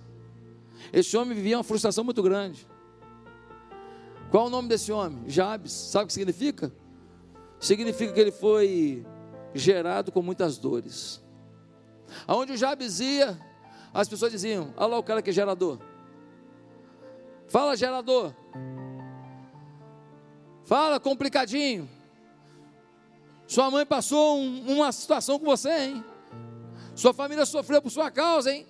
Esse 0.91 1.15
homem 1.15 1.37
vivia 1.37 1.59
uma 1.59 1.65
frustração 1.65 2.05
muito 2.05 2.23
grande. 2.23 2.67
Qual 4.31 4.47
o 4.47 4.51
nome 4.51 4.67
desse 4.67 4.91
homem? 4.91 5.29
Jabes. 5.29 5.73
Sabe 5.73 6.05
o 6.05 6.07
que 6.07 6.15
significa? 6.15 6.73
Significa 7.61 8.15
que 8.15 8.21
ele 8.21 8.33
foi 8.33 9.05
gerado 9.55 10.11
com 10.11 10.23
muitas 10.23 10.57
dores. 10.57 11.26
Aonde 12.27 12.53
o 12.53 12.57
Jabes 12.57 13.01
ia, 13.01 13.39
as 13.93 14.09
pessoas 14.09 14.33
diziam: 14.33 14.73
Olha 14.77 14.87
lá 14.87 14.99
o 14.99 15.03
cara 15.03 15.23
que 15.23 15.31
é 15.31 15.33
gerador. 15.33 15.79
Fala, 17.49 17.77
gerador. 17.77 18.35
Fala, 20.65 20.99
complicadinho. 20.99 21.89
Sua 23.47 23.71
mãe 23.71 23.87
passou 23.87 24.39
um, 24.39 24.73
uma 24.73 24.91
situação 24.91 25.39
com 25.39 25.45
você, 25.45 25.71
hein? 25.71 26.05
Sua 26.95 27.15
família 27.15 27.47
sofreu 27.47 27.81
por 27.81 27.91
sua 27.91 28.11
causa, 28.11 28.53
hein? 28.53 28.67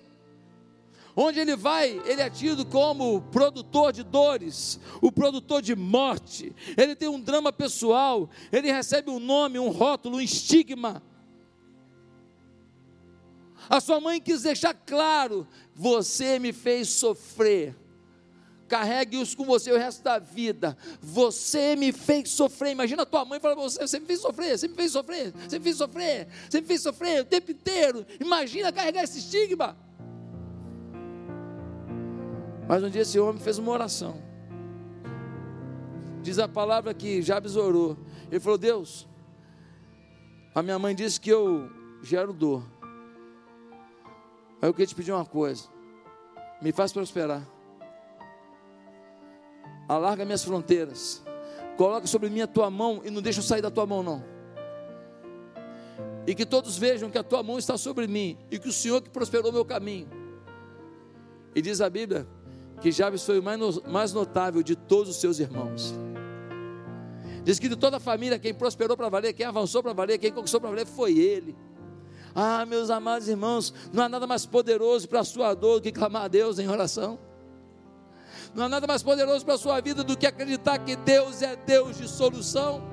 Onde 1.15 1.39
ele 1.39 1.55
vai, 1.55 1.99
ele 2.05 2.21
é 2.21 2.29
tido 2.29 2.63
como 2.63 3.21
produtor 3.31 3.91
de 3.91 4.03
dores, 4.03 4.79
o 5.01 5.11
produtor 5.11 5.63
de 5.63 5.75
morte. 5.75 6.53
Ele 6.77 6.95
tem 6.95 7.09
um 7.09 7.19
drama 7.19 7.51
pessoal, 7.51 8.29
ele 8.51 8.71
recebe 8.71 9.09
um 9.09 9.19
nome, 9.19 9.57
um 9.57 9.69
rótulo, 9.69 10.17
um 10.17 10.21
estigma. 10.21 11.01
A 13.69 13.79
sua 13.79 13.99
mãe 13.99 14.21
quis 14.21 14.43
deixar 14.43 14.73
claro: 14.73 15.47
você 15.75 16.39
me 16.39 16.53
fez 16.53 16.89
sofrer. 16.89 17.75
Carregue-os 18.67 19.33
com 19.33 19.45
você 19.45 19.71
o 19.71 19.77
resto 19.77 20.03
da 20.03 20.19
vida. 20.19 20.77
Você 21.01 21.75
me 21.75 21.93
fez 21.93 22.29
sofrer. 22.29 22.71
Imagina 22.71 23.03
a 23.03 23.05
tua 23.05 23.23
mãe 23.23 23.39
falando 23.39 23.61
você: 23.61 23.79
você 23.79 23.99
me 23.99 24.05
fez 24.05 24.19
sofrer, 24.19 24.57
você 24.57 24.67
me 24.67 24.75
fez 24.75 24.91
sofrer, 24.91 25.31
você 25.31 25.57
me 25.57 25.63
fez 25.63 25.77
sofrer, 25.77 26.27
você 26.49 26.61
me 26.61 26.67
fez 26.67 26.81
sofrer 26.81 27.21
o 27.21 27.25
tempo 27.25 27.51
inteiro. 27.51 28.05
Imagina 28.19 28.71
carregar 28.71 29.03
esse 29.03 29.19
estigma. 29.19 29.77
Mas 32.67 32.83
um 32.83 32.89
dia 32.89 33.03
esse 33.03 33.17
homem 33.17 33.41
fez 33.41 33.57
uma 33.57 33.71
oração. 33.71 34.21
Diz 36.21 36.37
a 36.39 36.47
palavra 36.47 36.93
que 36.93 37.21
Jabes 37.21 37.55
orou. 37.55 37.97
Ele 38.29 38.39
falou: 38.41 38.57
Deus, 38.57 39.07
a 40.53 40.61
minha 40.61 40.77
mãe 40.77 40.93
disse 40.93 41.21
que 41.21 41.29
eu 41.29 41.71
gero 42.03 42.33
dor. 42.33 42.76
Aí 44.61 44.69
eu 44.69 44.73
queria 44.73 44.87
te 44.87 44.95
pedir 44.95 45.11
uma 45.11 45.25
coisa: 45.25 45.65
me 46.61 46.71
faz 46.71 46.91
prosperar. 46.91 47.47
Alarga 49.87 50.25
minhas 50.25 50.43
fronteiras. 50.43 51.23
Coloca 51.77 52.07
sobre 52.07 52.29
mim 52.29 52.41
a 52.41 52.47
tua 52.47 52.69
mão 52.69 53.01
e 53.05 53.09
não 53.09 53.21
deixa 53.21 53.39
eu 53.39 53.43
sair 53.43 53.61
da 53.61 53.69
tua 53.69 53.85
mão, 53.85 54.01
não. 54.01 54.23
E 56.25 56.35
que 56.35 56.45
todos 56.45 56.77
vejam 56.77 57.09
que 57.09 57.17
a 57.17 57.23
tua 57.23 57.41
mão 57.41 57.57
está 57.57 57.77
sobre 57.77 58.07
mim 58.07 58.37
e 58.51 58.59
que 58.59 58.67
o 58.67 58.73
Senhor 58.73 59.01
que 59.01 59.09
prosperou 59.09 59.51
meu 59.51 59.63
caminho. 59.63 60.09
E 61.55 61.61
diz 61.61 61.79
a 61.79 61.89
Bíblia 61.89 62.27
que 62.81 62.91
Jabes 62.91 63.25
foi 63.25 63.39
o 63.39 63.43
mais, 63.43 64.13
notável 64.13 64.61
de 64.61 64.75
todos 64.75 65.09
os 65.09 65.17
seus 65.17 65.39
irmãos. 65.39 65.95
Diz 67.43 67.59
que 67.59 67.69
de 67.69 67.75
toda 67.75 67.97
a 67.97 67.99
família, 67.99 68.37
quem 68.37 68.53
prosperou 68.53 68.97
para 68.97 69.07
valer, 69.07 69.33
quem 69.33 69.45
avançou 69.45 69.81
para 69.81 69.93
valer, 69.93 70.17
quem 70.17 70.31
conquistou 70.31 70.59
para 70.59 70.69
valer, 70.69 70.85
foi 70.85 71.17
ele. 71.17 71.55
Ah, 72.39 72.67
meus 72.67 72.91
amados 72.91 73.27
irmãos, 73.27 73.73
não 73.91 74.03
há 74.03 74.07
nada 74.07 74.27
mais 74.27 74.45
poderoso 74.45 75.09
para 75.09 75.21
a 75.21 75.23
sua 75.23 75.55
dor 75.55 75.79
do 75.79 75.81
que 75.81 75.91
clamar 75.91 76.25
a 76.25 76.27
Deus 76.27 76.59
em 76.59 76.69
oração. 76.69 77.17
Não 78.53 78.65
há 78.65 78.69
nada 78.69 78.85
mais 78.85 79.01
poderoso 79.01 79.43
para 79.43 79.55
a 79.55 79.57
sua 79.57 79.81
vida 79.81 80.03
do 80.03 80.15
que 80.15 80.27
acreditar 80.27 80.77
que 80.77 80.95
Deus 80.97 81.41
é 81.41 81.55
Deus 81.55 81.97
de 81.97 82.07
solução. 82.07 82.83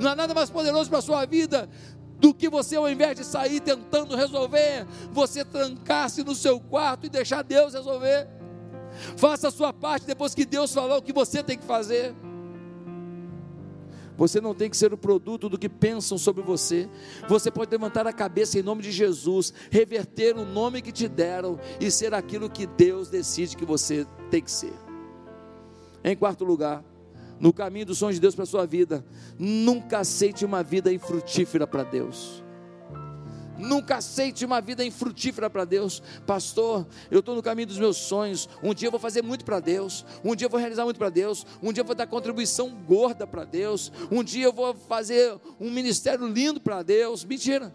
Não 0.00 0.10
há 0.10 0.16
nada 0.16 0.32
mais 0.32 0.48
poderoso 0.48 0.88
para 0.88 1.00
a 1.00 1.02
sua 1.02 1.26
vida 1.26 1.68
do 2.18 2.32
que 2.32 2.48
você, 2.48 2.76
ao 2.76 2.88
invés 2.88 3.14
de 3.14 3.26
sair 3.26 3.60
tentando 3.60 4.16
resolver, 4.16 4.86
você 5.10 5.44
trancar-se 5.44 6.24
no 6.24 6.34
seu 6.34 6.58
quarto 6.58 7.04
e 7.04 7.10
deixar 7.10 7.42
Deus 7.42 7.74
resolver. 7.74 8.26
Faça 9.18 9.48
a 9.48 9.50
sua 9.50 9.74
parte 9.74 10.06
depois 10.06 10.34
que 10.34 10.46
Deus 10.46 10.72
falar 10.72 10.96
o 10.96 11.02
que 11.02 11.12
você 11.12 11.42
tem 11.42 11.58
que 11.58 11.66
fazer. 11.66 12.14
Você 14.16 14.40
não 14.40 14.54
tem 14.54 14.68
que 14.68 14.76
ser 14.76 14.92
o 14.92 14.98
produto 14.98 15.48
do 15.48 15.58
que 15.58 15.68
pensam 15.68 16.18
sobre 16.18 16.42
você. 16.42 16.88
Você 17.28 17.50
pode 17.50 17.70
levantar 17.70 18.06
a 18.06 18.12
cabeça 18.12 18.58
em 18.58 18.62
nome 18.62 18.82
de 18.82 18.92
Jesus, 18.92 19.52
reverter 19.70 20.36
o 20.36 20.44
nome 20.44 20.82
que 20.82 20.92
te 20.92 21.08
deram 21.08 21.58
e 21.80 21.90
ser 21.90 22.12
aquilo 22.14 22.50
que 22.50 22.66
Deus 22.66 23.08
decide 23.08 23.56
que 23.56 23.64
você 23.64 24.06
tem 24.30 24.42
que 24.42 24.50
ser. 24.50 24.74
Em 26.04 26.16
quarto 26.16 26.44
lugar, 26.44 26.84
no 27.40 27.52
caminho 27.52 27.86
dos 27.86 27.98
sonhos 27.98 28.16
de 28.16 28.20
Deus 28.20 28.34
para 28.34 28.44
a 28.44 28.46
sua 28.46 28.66
vida, 28.66 29.04
nunca 29.38 29.98
aceite 29.98 30.44
uma 30.44 30.62
vida 30.62 30.92
infrutífera 30.92 31.66
para 31.66 31.82
Deus. 31.82 32.41
Nunca 33.62 33.96
aceite 33.96 34.44
uma 34.44 34.60
vida 34.60 34.84
infrutífera 34.84 35.48
para 35.48 35.64
Deus. 35.64 36.02
Pastor, 36.26 36.86
eu 37.10 37.20
estou 37.20 37.34
no 37.34 37.42
caminho 37.42 37.68
dos 37.68 37.78
meus 37.78 37.96
sonhos. 37.96 38.48
Um 38.62 38.74
dia 38.74 38.88
eu 38.88 38.90
vou 38.90 39.00
fazer 39.00 39.22
muito 39.22 39.44
para 39.44 39.60
Deus. 39.60 40.04
Um 40.24 40.34
dia 40.34 40.46
eu 40.46 40.50
vou 40.50 40.58
realizar 40.58 40.84
muito 40.84 40.98
para 40.98 41.10
Deus. 41.10 41.46
Um 41.62 41.72
dia 41.72 41.82
eu 41.82 41.86
vou 41.86 41.94
dar 41.94 42.06
contribuição 42.06 42.70
gorda 42.70 43.26
para 43.26 43.44
Deus. 43.44 43.92
Um 44.10 44.24
dia 44.24 44.44
eu 44.44 44.52
vou 44.52 44.74
fazer 44.74 45.38
um 45.60 45.70
ministério 45.70 46.26
lindo 46.26 46.60
para 46.60 46.82
Deus. 46.82 47.24
Mentira. 47.24 47.72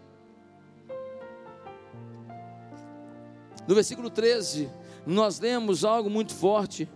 No 3.66 3.74
versículo 3.74 4.10
13, 4.10 4.70
nós 5.06 5.40
lemos 5.40 5.84
algo 5.84 6.08
muito 6.08 6.34
forte. 6.34 6.88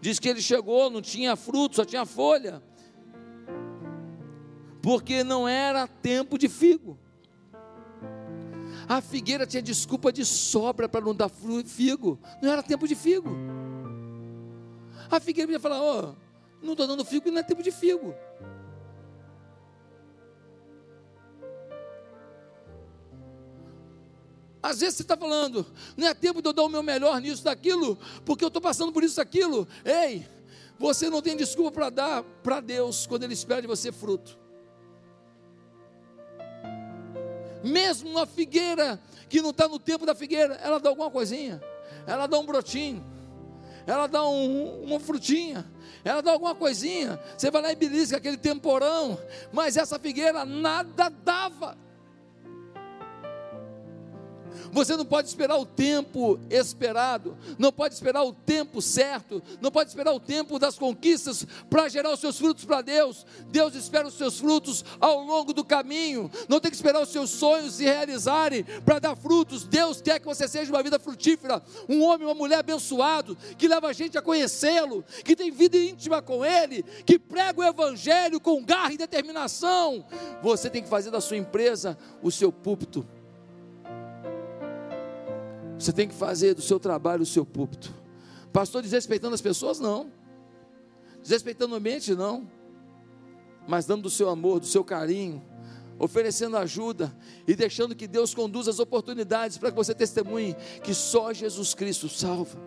Diz 0.00 0.18
que 0.18 0.28
ele 0.28 0.42
chegou, 0.42 0.90
não 0.90 1.00
tinha 1.00 1.34
fruto, 1.34 1.76
só 1.76 1.84
tinha 1.84 2.04
folha. 2.04 2.62
Porque 4.82 5.24
não 5.24 5.48
era 5.48 5.86
tempo 5.86 6.36
de 6.36 6.46
figo. 6.48 6.98
A 8.88 9.00
figueira 9.00 9.46
tinha 9.46 9.62
desculpa 9.62 10.12
de 10.12 10.24
sobra 10.24 10.88
para 10.88 11.04
não 11.04 11.14
dar 11.14 11.30
figo. 11.66 12.18
Não 12.42 12.52
era 12.52 12.62
tempo 12.62 12.86
de 12.86 12.94
figo. 12.94 13.30
A 15.10 15.20
figueira 15.20 15.46
podia 15.48 15.60
falar: 15.60 15.80
Ó, 15.80 16.00
oh, 16.00 16.14
não 16.64 16.72
estou 16.72 16.86
dando 16.86 17.04
figo, 17.04 17.30
não 17.30 17.38
é 17.38 17.42
tempo 17.42 17.62
de 17.62 17.70
figo. 17.70 18.14
Às 24.62 24.80
vezes 24.80 24.96
você 24.96 25.02
está 25.02 25.14
falando, 25.14 25.66
não 25.94 26.08
é 26.08 26.14
tempo 26.14 26.40
de 26.40 26.48
eu 26.48 26.52
dar 26.54 26.62
o 26.62 26.70
meu 26.70 26.82
melhor 26.82 27.20
nisso, 27.20 27.44
daquilo, 27.44 27.98
porque 28.24 28.42
eu 28.42 28.48
estou 28.48 28.62
passando 28.62 28.92
por 28.92 29.04
isso, 29.04 29.16
daquilo. 29.16 29.68
Ei, 29.84 30.26
você 30.78 31.10
não 31.10 31.20
tem 31.20 31.36
desculpa 31.36 31.70
para 31.70 31.90
dar 31.90 32.22
para 32.42 32.60
Deus 32.60 33.06
quando 33.06 33.24
Ele 33.24 33.34
espera 33.34 33.60
de 33.60 33.68
você 33.68 33.92
fruto. 33.92 34.38
Mesmo 37.64 38.10
uma 38.10 38.26
figueira 38.26 39.00
que 39.28 39.40
não 39.40 39.50
está 39.50 39.66
no 39.66 39.78
tempo 39.78 40.06
da 40.06 40.14
figueira, 40.14 40.54
ela 40.62 40.78
dá 40.78 40.88
alguma 40.90 41.10
coisinha, 41.10 41.60
ela 42.06 42.26
dá 42.26 42.38
um 42.38 42.46
brotinho, 42.46 43.04
ela 43.86 44.06
dá 44.06 44.26
um, 44.26 44.84
uma 44.84 45.00
frutinha, 45.00 45.64
ela 46.04 46.22
dá 46.22 46.32
alguma 46.32 46.54
coisinha. 46.54 47.18
Você 47.36 47.50
vai 47.50 47.62
lá 47.62 47.72
e 47.72 47.76
belisca 47.76 48.16
aquele 48.16 48.36
temporão, 48.36 49.18
mas 49.52 49.76
essa 49.76 49.98
figueira 49.98 50.44
nada 50.44 51.08
dava. 51.08 51.76
Você 54.72 54.96
não 54.96 55.04
pode 55.04 55.28
esperar 55.28 55.56
o 55.56 55.66
tempo 55.66 56.38
esperado, 56.50 57.36
não 57.58 57.72
pode 57.72 57.94
esperar 57.94 58.22
o 58.22 58.32
tempo 58.32 58.80
certo, 58.80 59.42
não 59.60 59.70
pode 59.70 59.90
esperar 59.90 60.12
o 60.12 60.20
tempo 60.20 60.58
das 60.58 60.78
conquistas 60.78 61.46
para 61.68 61.88
gerar 61.88 62.12
os 62.12 62.20
seus 62.20 62.38
frutos 62.38 62.64
para 62.64 62.82
Deus. 62.82 63.26
Deus 63.48 63.74
espera 63.74 64.06
os 64.06 64.14
seus 64.14 64.38
frutos 64.38 64.84
ao 65.00 65.22
longo 65.22 65.52
do 65.52 65.64
caminho. 65.64 66.30
Não 66.48 66.60
tem 66.60 66.70
que 66.70 66.76
esperar 66.76 67.02
os 67.02 67.10
seus 67.10 67.30
sonhos 67.30 67.74
se 67.74 67.84
realizarem 67.84 68.64
para 68.84 68.98
dar 68.98 69.16
frutos. 69.16 69.64
Deus 69.64 70.00
quer 70.00 70.18
que 70.18 70.26
você 70.26 70.46
seja 70.48 70.72
uma 70.72 70.82
vida 70.82 70.98
frutífera, 70.98 71.62
um 71.88 72.02
homem, 72.02 72.26
uma 72.26 72.34
mulher 72.34 72.58
abençoado, 72.58 73.36
que 73.56 73.68
leva 73.68 73.88
a 73.88 73.92
gente 73.92 74.18
a 74.18 74.22
conhecê-lo, 74.22 75.04
que 75.24 75.36
tem 75.36 75.50
vida 75.50 75.76
íntima 75.76 76.22
com 76.22 76.44
Ele, 76.44 76.82
que 77.04 77.18
prega 77.18 77.60
o 77.60 77.64
Evangelho 77.64 78.40
com 78.40 78.64
garra 78.64 78.92
e 78.92 78.98
determinação. 78.98 80.04
Você 80.42 80.70
tem 80.70 80.82
que 80.82 80.88
fazer 80.88 81.10
da 81.10 81.20
sua 81.20 81.36
empresa 81.36 81.96
o 82.22 82.30
seu 82.30 82.52
púlpito 82.52 83.06
você 85.84 85.92
tem 85.92 86.08
que 86.08 86.14
fazer 86.14 86.54
do 86.54 86.62
seu 86.62 86.80
trabalho 86.80 87.22
o 87.22 87.26
seu 87.26 87.44
púlpito. 87.44 87.94
Pastor 88.52 88.82
desrespeitando 88.82 89.34
as 89.34 89.40
pessoas? 89.40 89.78
Não. 89.78 90.10
Desrespeitando 91.20 91.74
o 91.74 91.76
ambiente? 91.76 92.14
Não. 92.14 92.48
Mas 93.66 93.84
dando 93.84 94.02
do 94.02 94.10
seu 94.10 94.28
amor, 94.28 94.60
do 94.60 94.66
seu 94.66 94.82
carinho, 94.82 95.42
oferecendo 95.98 96.56
ajuda 96.56 97.14
e 97.46 97.54
deixando 97.54 97.94
que 97.94 98.06
Deus 98.06 98.34
conduza 98.34 98.70
as 98.70 98.78
oportunidades 98.78 99.58
para 99.58 99.70
que 99.70 99.76
você 99.76 99.94
testemunhe 99.94 100.56
que 100.82 100.94
só 100.94 101.32
Jesus 101.32 101.74
Cristo 101.74 102.08
salva. 102.08 102.58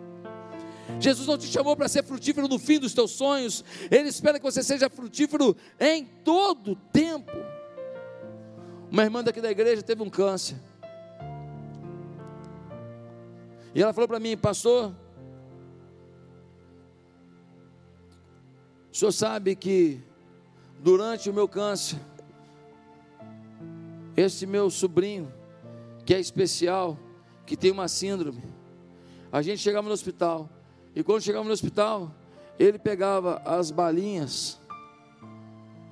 Jesus 1.00 1.26
não 1.26 1.36
te 1.36 1.46
chamou 1.46 1.76
para 1.76 1.88
ser 1.88 2.02
frutífero 2.02 2.48
no 2.48 2.58
fim 2.58 2.78
dos 2.78 2.94
teus 2.94 3.10
sonhos, 3.10 3.64
Ele 3.90 4.08
espera 4.08 4.38
que 4.38 4.44
você 4.44 4.62
seja 4.62 4.88
frutífero 4.88 5.56
em 5.78 6.04
todo 6.24 6.74
tempo. 6.92 7.32
Uma 8.90 9.02
irmã 9.02 9.22
daqui 9.22 9.40
da 9.40 9.50
igreja 9.50 9.82
teve 9.82 10.02
um 10.02 10.08
câncer. 10.08 10.56
E 13.74 13.82
ela 13.82 13.92
falou 13.92 14.08
para 14.08 14.18
mim, 14.18 14.36
pastor, 14.36 14.94
o 18.90 18.96
senhor 18.96 19.12
sabe 19.12 19.54
que 19.54 20.00
durante 20.80 21.28
o 21.28 21.34
meu 21.34 21.46
câncer, 21.46 21.98
esse 24.16 24.46
meu 24.46 24.70
sobrinho, 24.70 25.32
que 26.04 26.14
é 26.14 26.20
especial, 26.20 26.98
que 27.46 27.56
tem 27.56 27.70
uma 27.70 27.88
síndrome, 27.88 28.42
a 29.30 29.42
gente 29.42 29.58
chegava 29.58 29.86
no 29.86 29.94
hospital, 29.94 30.48
e 30.94 31.02
quando 31.02 31.22
chegava 31.22 31.44
no 31.44 31.52
hospital, 31.52 32.10
ele 32.58 32.78
pegava 32.78 33.42
as 33.44 33.70
balinhas, 33.70 34.58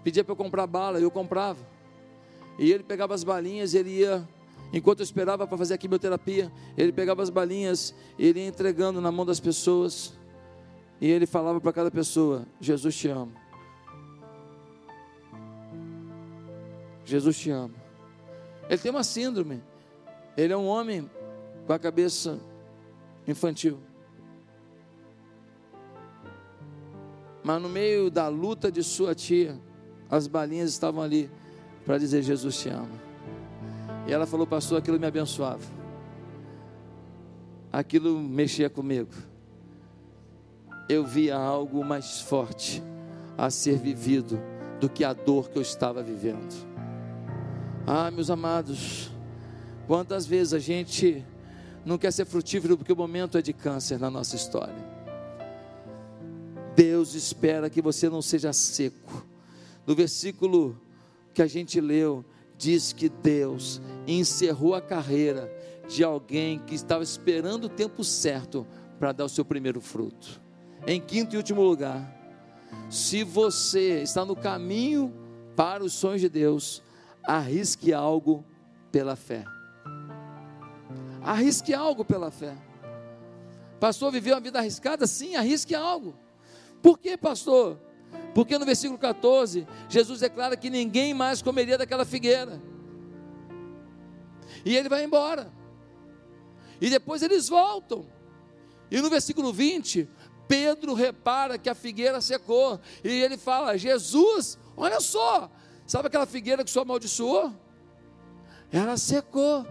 pedia 0.02 0.24
para 0.24 0.32
eu 0.32 0.36
comprar 0.36 0.66
bala, 0.66 0.98
eu 0.98 1.10
comprava, 1.10 1.64
e 2.58 2.72
ele 2.72 2.82
pegava 2.82 3.14
as 3.14 3.22
balinhas, 3.22 3.74
ele 3.74 3.90
ia 3.90 4.26
Enquanto 4.72 5.00
eu 5.00 5.04
esperava 5.04 5.46
para 5.46 5.56
fazer 5.56 5.74
a 5.74 5.78
quimioterapia, 5.78 6.52
ele 6.76 6.92
pegava 6.92 7.22
as 7.22 7.30
balinhas, 7.30 7.94
ele 8.18 8.40
ia 8.40 8.46
entregando 8.46 9.00
na 9.00 9.12
mão 9.12 9.24
das 9.24 9.40
pessoas, 9.40 10.12
e 11.00 11.10
ele 11.10 11.26
falava 11.26 11.60
para 11.60 11.72
cada 11.72 11.90
pessoa: 11.90 12.46
Jesus 12.60 12.96
te 12.96 13.08
ama. 13.08 13.32
Jesus 17.04 17.38
te 17.38 17.50
ama. 17.50 17.74
Ele 18.68 18.78
tem 18.78 18.90
uma 18.90 19.04
síndrome. 19.04 19.62
Ele 20.36 20.52
é 20.52 20.56
um 20.56 20.66
homem 20.66 21.08
com 21.66 21.72
a 21.72 21.78
cabeça 21.78 22.40
infantil. 23.26 23.78
Mas 27.42 27.62
no 27.62 27.68
meio 27.68 28.10
da 28.10 28.26
luta 28.26 28.72
de 28.72 28.82
sua 28.82 29.14
tia, 29.14 29.56
as 30.10 30.26
balinhas 30.26 30.70
estavam 30.70 31.00
ali 31.00 31.30
para 31.84 31.96
dizer: 31.96 32.22
Jesus 32.22 32.58
te 32.58 32.68
ama. 32.68 33.05
E 34.06 34.12
ela 34.12 34.26
falou, 34.26 34.46
pastor, 34.46 34.78
aquilo 34.78 35.00
me 35.00 35.06
abençoava. 35.06 35.64
Aquilo 37.72 38.18
mexia 38.20 38.70
comigo. 38.70 39.10
Eu 40.88 41.04
via 41.04 41.36
algo 41.36 41.84
mais 41.84 42.20
forte 42.20 42.82
a 43.36 43.50
ser 43.50 43.76
vivido 43.78 44.40
do 44.80 44.88
que 44.88 45.04
a 45.04 45.12
dor 45.12 45.50
que 45.50 45.58
eu 45.58 45.62
estava 45.62 46.02
vivendo. 46.02 46.54
Ah, 47.86 48.10
meus 48.10 48.30
amados, 48.30 49.10
quantas 49.86 50.24
vezes 50.26 50.52
a 50.52 50.58
gente 50.58 51.24
não 51.84 51.98
quer 51.98 52.12
ser 52.12 52.24
frutífero 52.24 52.76
porque 52.76 52.92
o 52.92 52.96
momento 52.96 53.38
é 53.38 53.42
de 53.42 53.52
câncer 53.52 53.98
na 53.98 54.10
nossa 54.10 54.36
história. 54.36 54.96
Deus 56.76 57.14
espera 57.14 57.70
que 57.70 57.80
você 57.80 58.08
não 58.08 58.20
seja 58.20 58.52
seco. 58.52 59.24
No 59.86 59.94
versículo 59.94 60.76
que 61.32 61.40
a 61.40 61.46
gente 61.46 61.80
leu, 61.80 62.24
diz 62.56 62.92
que 62.92 63.08
Deus 63.08 63.80
encerrou 64.06 64.74
a 64.74 64.80
carreira 64.80 65.52
de 65.88 66.02
alguém 66.02 66.58
que 66.60 66.74
estava 66.74 67.02
esperando 67.02 67.64
o 67.64 67.68
tempo 67.68 68.02
certo 68.02 68.66
para 68.98 69.12
dar 69.12 69.24
o 69.24 69.28
seu 69.28 69.44
primeiro 69.44 69.80
fruto. 69.80 70.40
Em 70.86 71.00
quinto 71.00 71.34
e 71.34 71.36
último 71.36 71.62
lugar, 71.62 72.14
se 72.90 73.22
você 73.22 74.02
está 74.02 74.24
no 74.24 74.36
caminho 74.36 75.12
para 75.54 75.84
os 75.84 75.92
sonhos 75.92 76.20
de 76.20 76.28
Deus, 76.28 76.82
arrisque 77.22 77.92
algo 77.92 78.44
pela 78.90 79.16
fé. 79.16 79.44
Arrisque 81.22 81.74
algo 81.74 82.04
pela 82.04 82.30
fé. 82.30 82.56
Pastor, 83.80 84.12
viveu 84.12 84.34
uma 84.34 84.40
vida 84.40 84.58
arriscada? 84.58 85.06
Sim, 85.06 85.34
arrisque 85.34 85.74
algo. 85.74 86.14
Por 86.80 86.98
que, 86.98 87.16
pastor? 87.16 87.78
Porque 88.36 88.58
no 88.58 88.66
versículo 88.66 88.98
14, 88.98 89.66
Jesus 89.88 90.20
declara 90.20 90.58
que 90.58 90.68
ninguém 90.68 91.14
mais 91.14 91.40
comeria 91.40 91.78
daquela 91.78 92.04
figueira. 92.04 92.60
E 94.62 94.76
ele 94.76 94.90
vai 94.90 95.04
embora. 95.04 95.50
E 96.78 96.90
depois 96.90 97.22
eles 97.22 97.48
voltam. 97.48 98.06
E 98.90 99.00
no 99.00 99.08
versículo 99.08 99.54
20, 99.54 100.06
Pedro 100.46 100.92
repara 100.92 101.56
que 101.56 101.70
a 101.70 101.74
figueira 101.74 102.20
secou. 102.20 102.78
E 103.02 103.08
ele 103.08 103.38
fala: 103.38 103.78
Jesus, 103.78 104.58
olha 104.76 105.00
só, 105.00 105.50
sabe 105.86 106.08
aquela 106.08 106.26
figueira 106.26 106.62
que 106.62 106.68
o 106.68 106.72
senhor 106.74 106.82
amaldiçoou? 106.82 107.54
Ela 108.70 108.98
secou. 108.98 109.66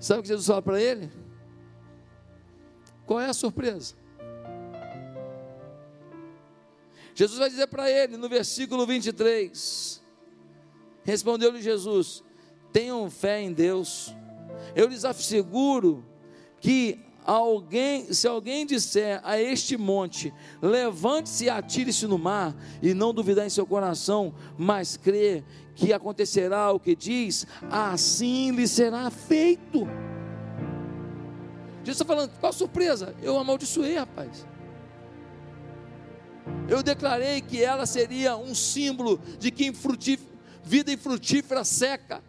Sabe 0.00 0.20
o 0.20 0.22
que 0.22 0.28
Jesus 0.28 0.46
fala 0.46 0.62
para 0.62 0.80
ele? 0.80 1.12
Qual 3.04 3.20
é 3.20 3.26
a 3.26 3.34
surpresa? 3.34 4.02
Jesus 7.14 7.38
vai 7.38 7.48
dizer 7.48 7.68
para 7.68 7.88
ele 7.88 8.16
no 8.16 8.28
versículo 8.28 8.86
23: 8.86 10.02
Respondeu-lhe 11.04 11.62
Jesus: 11.62 12.24
Tenham 12.72 13.08
fé 13.08 13.40
em 13.40 13.52
Deus. 13.52 14.14
Eu 14.74 14.88
lhes 14.88 15.04
asseguro 15.04 16.04
que 16.60 16.98
alguém, 17.24 18.12
se 18.12 18.26
alguém 18.26 18.66
disser 18.66 19.20
a 19.22 19.40
este 19.40 19.76
monte, 19.76 20.32
levante-se 20.60 21.44
e 21.44 21.50
atire-se 21.50 22.06
no 22.06 22.18
mar, 22.18 22.54
e 22.82 22.92
não 22.92 23.14
duvidar 23.14 23.46
em 23.46 23.50
seu 23.50 23.66
coração, 23.66 24.34
mas 24.58 24.96
crer 24.96 25.44
que 25.74 25.92
acontecerá 25.92 26.72
o 26.72 26.80
que 26.80 26.94
diz, 26.94 27.46
assim 27.70 28.50
lhe 28.52 28.66
será 28.66 29.10
feito. 29.10 29.86
Jesus 31.80 32.00
está 32.00 32.04
falando, 32.04 32.30
qual 32.40 32.52
surpresa? 32.52 33.14
Eu 33.22 33.38
amaldiçoei, 33.38 33.96
rapaz. 33.96 34.46
Eu 36.68 36.82
declarei 36.82 37.40
que 37.40 37.62
ela 37.62 37.86
seria 37.86 38.36
um 38.36 38.54
símbolo 38.54 39.20
de 39.38 39.50
que 39.50 39.72
vida 40.62 40.92
infrutífera 40.92 41.64
seca. 41.64 42.22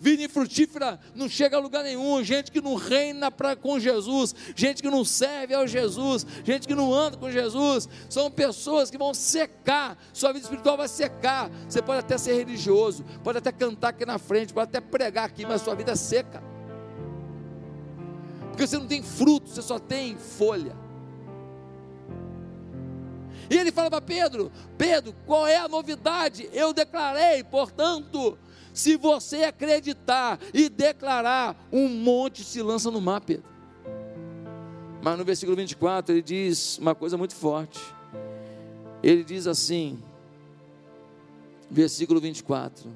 Vida 0.00 0.22
infrutífera 0.22 1.00
não 1.14 1.28
chega 1.28 1.56
a 1.56 1.60
lugar 1.60 1.82
nenhum. 1.82 2.22
Gente 2.22 2.52
que 2.52 2.60
não 2.60 2.76
reina 2.76 3.30
pra, 3.30 3.56
com 3.56 3.80
Jesus, 3.80 4.34
gente 4.54 4.80
que 4.80 4.88
não 4.88 5.04
serve 5.04 5.54
ao 5.54 5.66
Jesus, 5.66 6.24
gente 6.44 6.68
que 6.68 6.74
não 6.74 6.94
anda 6.94 7.16
com 7.16 7.30
Jesus, 7.30 7.88
são 8.08 8.30
pessoas 8.30 8.90
que 8.90 8.98
vão 8.98 9.12
secar. 9.12 9.98
Sua 10.12 10.32
vida 10.32 10.44
espiritual 10.44 10.76
vai 10.76 10.86
secar. 10.86 11.50
Você 11.68 11.82
pode 11.82 12.00
até 12.00 12.16
ser 12.16 12.34
religioso, 12.34 13.04
pode 13.24 13.38
até 13.38 13.50
cantar 13.50 13.88
aqui 13.88 14.06
na 14.06 14.18
frente, 14.18 14.54
pode 14.54 14.68
até 14.68 14.80
pregar 14.80 15.24
aqui, 15.24 15.44
mas 15.44 15.62
sua 15.62 15.74
vida 15.74 15.92
é 15.92 15.96
seca 15.96 16.42
porque 18.58 18.66
você 18.66 18.76
não 18.76 18.88
tem 18.88 19.04
fruto, 19.04 19.48
você 19.48 19.62
só 19.62 19.78
tem 19.78 20.16
folha. 20.16 20.74
E 23.50 23.56
ele 23.56 23.72
fala 23.72 23.90
para 23.90 24.00
Pedro: 24.00 24.52
Pedro, 24.76 25.14
qual 25.26 25.46
é 25.46 25.56
a 25.56 25.68
novidade? 25.68 26.48
Eu 26.52 26.72
declarei, 26.72 27.42
portanto, 27.42 28.38
se 28.72 28.96
você 28.96 29.44
acreditar 29.44 30.38
e 30.52 30.68
declarar, 30.68 31.56
um 31.72 31.88
monte 31.88 32.44
se 32.44 32.62
lança 32.62 32.90
no 32.90 33.00
mar, 33.00 33.20
Pedro. 33.20 33.48
Mas 35.02 35.18
no 35.18 35.24
versículo 35.24 35.56
24 35.56 36.14
ele 36.14 36.22
diz 36.22 36.78
uma 36.78 36.94
coisa 36.94 37.16
muito 37.16 37.34
forte. 37.34 37.80
Ele 39.02 39.22
diz 39.22 39.46
assim, 39.46 40.02
versículo 41.70 42.20
24: 42.20 42.90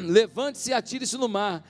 levante-se 0.00 0.70
e 0.70 0.72
atire-se 0.72 1.16
no 1.16 1.28
mar, 1.28 1.64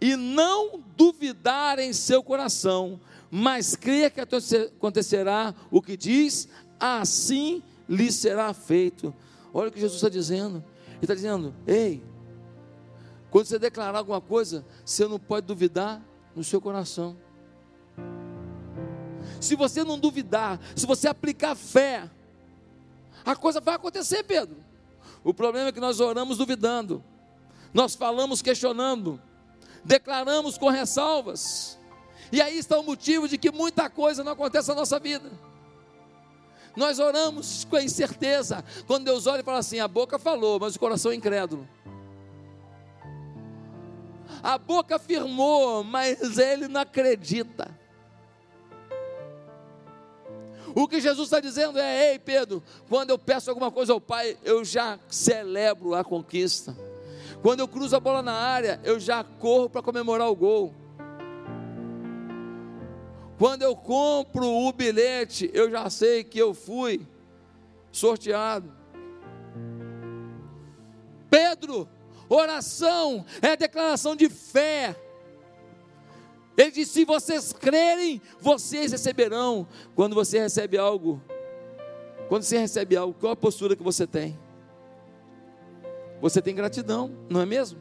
e 0.00 0.16
não 0.16 0.82
duvidar 0.96 1.78
em 1.78 1.92
seu 1.92 2.22
coração, 2.22 3.00
mas 3.30 3.76
creia 3.76 4.10
que 4.10 4.20
acontecerá 4.20 5.54
o 5.70 5.82
que 5.82 5.96
diz, 5.96 6.48
assim 6.78 7.62
lhe 7.88 8.10
será 8.10 8.52
feito. 8.52 9.14
Olha 9.52 9.68
o 9.68 9.72
que 9.72 9.80
Jesus 9.80 9.96
está 9.96 10.08
dizendo. 10.08 10.64
Ele 10.88 10.98
está 11.02 11.14
dizendo: 11.14 11.54
ei, 11.66 12.02
quando 13.30 13.46
você 13.46 13.58
declarar 13.58 13.98
alguma 13.98 14.20
coisa, 14.20 14.64
você 14.84 15.06
não 15.06 15.18
pode 15.18 15.46
duvidar 15.46 16.02
no 16.34 16.42
seu 16.42 16.60
coração. 16.60 17.16
Se 19.40 19.54
você 19.54 19.84
não 19.84 19.98
duvidar, 19.98 20.60
se 20.74 20.86
você 20.86 21.06
aplicar 21.06 21.54
fé, 21.54 22.10
a 23.24 23.36
coisa 23.36 23.60
vai 23.60 23.74
acontecer, 23.74 24.22
Pedro. 24.24 24.56
O 25.22 25.34
problema 25.34 25.68
é 25.68 25.72
que 25.72 25.80
nós 25.80 26.00
oramos 26.00 26.38
duvidando 26.38 27.04
nós 27.72 27.94
falamos 27.94 28.42
questionando, 28.42 29.20
declaramos 29.84 30.56
com 30.56 30.68
ressalvas, 30.68 31.77
e 32.30 32.40
aí 32.40 32.58
está 32.58 32.78
o 32.78 32.82
motivo 32.82 33.28
de 33.28 33.38
que 33.38 33.50
muita 33.50 33.88
coisa 33.88 34.22
não 34.22 34.32
acontece 34.32 34.68
na 34.68 34.74
nossa 34.74 34.98
vida. 34.98 35.30
Nós 36.76 36.98
oramos 36.98 37.64
com 37.64 37.78
incerteza, 37.78 38.64
quando 38.86 39.06
Deus 39.06 39.26
olha 39.26 39.40
e 39.40 39.44
fala 39.44 39.58
assim: 39.58 39.80
a 39.80 39.88
boca 39.88 40.18
falou, 40.18 40.60
mas 40.60 40.76
o 40.76 40.78
coração 40.78 41.10
é 41.10 41.14
incrédulo. 41.14 41.68
A 44.42 44.56
boca 44.56 44.96
afirmou, 44.96 45.82
mas 45.82 46.38
ele 46.38 46.68
não 46.68 46.80
acredita. 46.80 47.76
O 50.74 50.86
que 50.86 51.00
Jesus 51.00 51.26
está 51.26 51.40
dizendo 51.40 51.78
é: 51.78 52.12
ei 52.12 52.18
Pedro, 52.18 52.62
quando 52.88 53.10
eu 53.10 53.18
peço 53.18 53.50
alguma 53.50 53.70
coisa 53.70 53.92
ao 53.92 54.00
Pai, 54.00 54.36
eu 54.44 54.64
já 54.64 54.98
celebro 55.08 55.94
a 55.94 56.04
conquista. 56.04 56.76
Quando 57.42 57.60
eu 57.60 57.68
cruzo 57.68 57.96
a 57.96 58.00
bola 58.00 58.22
na 58.22 58.34
área, 58.34 58.80
eu 58.84 59.00
já 59.00 59.24
corro 59.24 59.68
para 59.68 59.82
comemorar 59.82 60.28
o 60.28 60.36
gol. 60.36 60.74
Quando 63.38 63.62
eu 63.62 63.76
compro 63.76 64.46
o 64.46 64.72
bilhete, 64.72 65.50
eu 65.54 65.70
já 65.70 65.88
sei 65.88 66.24
que 66.24 66.38
eu 66.38 66.52
fui 66.52 67.06
sorteado. 67.92 68.72
Pedro, 71.30 71.88
oração 72.28 73.24
é 73.40 73.56
declaração 73.56 74.16
de 74.16 74.28
fé. 74.28 74.96
Ele 76.56 76.72
disse: 76.72 76.92
se 76.92 77.04
vocês 77.04 77.52
crerem, 77.52 78.20
vocês 78.40 78.90
receberão. 78.90 79.68
Quando 79.94 80.14
você 80.14 80.40
recebe 80.40 80.76
algo, 80.76 81.22
quando 82.28 82.42
você 82.42 82.58
recebe 82.58 82.96
algo, 82.96 83.14
qual 83.18 83.32
a 83.32 83.36
postura 83.36 83.76
que 83.76 83.82
você 83.82 84.06
tem? 84.06 84.38
você 86.20 86.42
tem 86.42 86.54
gratidão, 86.54 87.10
não 87.28 87.40
é 87.40 87.46
mesmo? 87.46 87.78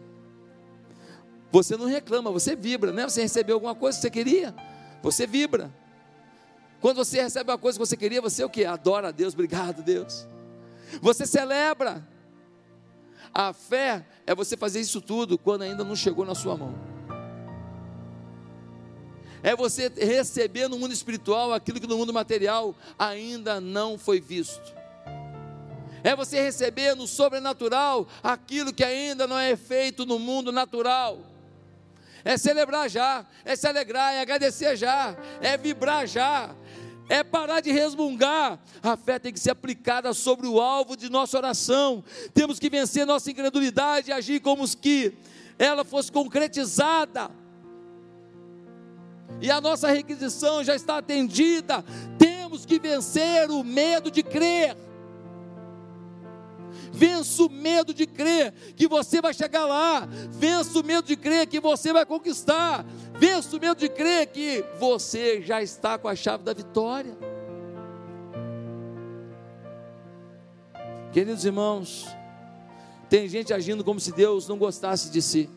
Você 1.51 1.75
não 1.75 1.85
reclama, 1.85 2.31
você 2.31 2.55
vibra, 2.55 2.91
né? 2.91 3.07
Você 3.07 3.21
recebeu 3.21 3.55
alguma 3.55 3.73
coisa 3.73 3.97
que 3.97 4.01
você 4.01 4.09
queria, 4.09 4.53
você 5.01 5.27
vibra. 5.27 5.73
Quando 6.79 6.97
você 6.97 7.21
recebe 7.21 7.51
uma 7.51 7.57
coisa 7.57 7.77
que 7.77 7.85
você 7.85 7.97
queria, 7.97 8.21
você 8.21 8.43
o 8.43 8.49
que? 8.49 8.65
Adora 8.65 9.09
a 9.09 9.11
Deus, 9.11 9.33
obrigado, 9.33 9.81
Deus. 9.81 10.27
Você 11.01 11.25
celebra. 11.25 12.07
A 13.33 13.53
fé 13.53 14.05
é 14.25 14.33
você 14.33 14.55
fazer 14.55 14.79
isso 14.79 15.01
tudo 15.01 15.37
quando 15.37 15.63
ainda 15.63 15.83
não 15.83 15.95
chegou 15.95 16.25
na 16.25 16.35
sua 16.35 16.55
mão. 16.55 16.75
É 19.43 19.55
você 19.55 19.89
receber 19.89 20.67
no 20.67 20.79
mundo 20.79 20.93
espiritual 20.93 21.53
aquilo 21.53 21.79
que 21.79 21.87
no 21.87 21.97
mundo 21.97 22.13
material 22.13 22.75
ainda 22.97 23.61
não 23.61 23.97
foi 23.97 24.19
visto 24.19 24.77
é 26.03 26.15
você 26.15 26.41
receber 26.41 26.95
no 26.95 27.05
sobrenatural 27.05 28.07
aquilo 28.23 28.73
que 28.73 28.83
ainda 28.83 29.27
não 29.27 29.37
é 29.37 29.57
feito 29.57 30.05
no 30.05 30.17
mundo 30.17 30.53
natural. 30.53 31.19
É 32.27 32.37
celebrar 32.37 32.89
já, 32.89 33.25
é 33.45 33.55
se 33.55 33.65
alegrar, 33.65 34.13
é 34.13 34.19
agradecer 34.19 34.75
já, 34.75 35.15
é 35.39 35.55
vibrar 35.55 36.05
já, 36.05 36.53
é 37.07 37.23
parar 37.23 37.61
de 37.61 37.71
resmungar. 37.71 38.59
A 38.83 38.97
fé 38.97 39.17
tem 39.17 39.31
que 39.31 39.39
ser 39.39 39.51
aplicada 39.51 40.13
sobre 40.13 40.45
o 40.45 40.59
alvo 40.59 40.97
de 40.97 41.09
nossa 41.09 41.37
oração. 41.37 42.03
Temos 42.33 42.59
que 42.59 42.69
vencer 42.69 43.05
nossa 43.05 43.31
incredulidade 43.31 44.09
e 44.09 44.13
agir 44.13 44.41
como 44.41 44.67
que 44.75 45.13
ela 45.57 45.85
fosse 45.85 46.11
concretizada. 46.11 47.31
E 49.39 49.49
a 49.49 49.61
nossa 49.61 49.87
requisição 49.87 50.61
já 50.65 50.75
está 50.75 50.97
atendida. 50.97 51.81
Temos 52.19 52.65
que 52.65 52.77
vencer 52.77 53.49
o 53.49 53.63
medo 53.63 54.11
de 54.11 54.21
crer. 54.21 54.75
Vença 56.91 57.43
o 57.43 57.49
medo 57.49 57.93
de 57.93 58.05
crer 58.05 58.53
que 58.75 58.87
você 58.87 59.21
vai 59.21 59.33
chegar 59.33 59.65
lá. 59.65 60.07
Vença 60.31 60.79
o 60.79 60.83
medo 60.83 61.07
de 61.07 61.15
crer 61.15 61.47
que 61.47 61.59
você 61.59 61.93
vai 61.93 62.05
conquistar. 62.05 62.85
Vença 63.13 63.55
o 63.55 63.59
medo 63.59 63.79
de 63.79 63.89
crer 63.89 64.27
que 64.27 64.63
você 64.79 65.41
já 65.41 65.61
está 65.61 65.97
com 65.97 66.07
a 66.07 66.15
chave 66.15 66.43
da 66.43 66.53
vitória. 66.53 67.17
Queridos 71.11 71.45
irmãos, 71.45 72.05
tem 73.09 73.27
gente 73.27 73.53
agindo 73.53 73.83
como 73.83 73.99
se 73.99 74.11
Deus 74.11 74.47
não 74.47 74.57
gostasse 74.57 75.09
de 75.09 75.21
si. 75.21 75.49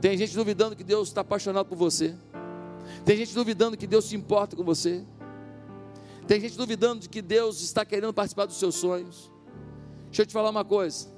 Tem 0.00 0.16
gente 0.16 0.34
duvidando 0.34 0.74
que 0.74 0.84
Deus 0.84 1.08
está 1.08 1.20
apaixonado 1.20 1.66
por 1.66 1.76
você. 1.76 2.14
Tem 3.04 3.16
gente 3.16 3.34
duvidando 3.34 3.76
que 3.76 3.86
Deus 3.86 4.06
se 4.06 4.16
importa 4.16 4.56
com 4.56 4.64
você. 4.64 5.04
Tem 6.26 6.40
gente 6.40 6.56
duvidando 6.56 7.02
de 7.02 7.08
que 7.08 7.20
Deus 7.20 7.60
está 7.60 7.84
querendo 7.84 8.12
participar 8.12 8.46
dos 8.46 8.56
seus 8.56 8.74
sonhos. 8.74 9.30
Deixa 10.10 10.22
eu 10.22 10.26
te 10.26 10.32
falar 10.32 10.50
uma 10.50 10.64
coisa. 10.64 11.08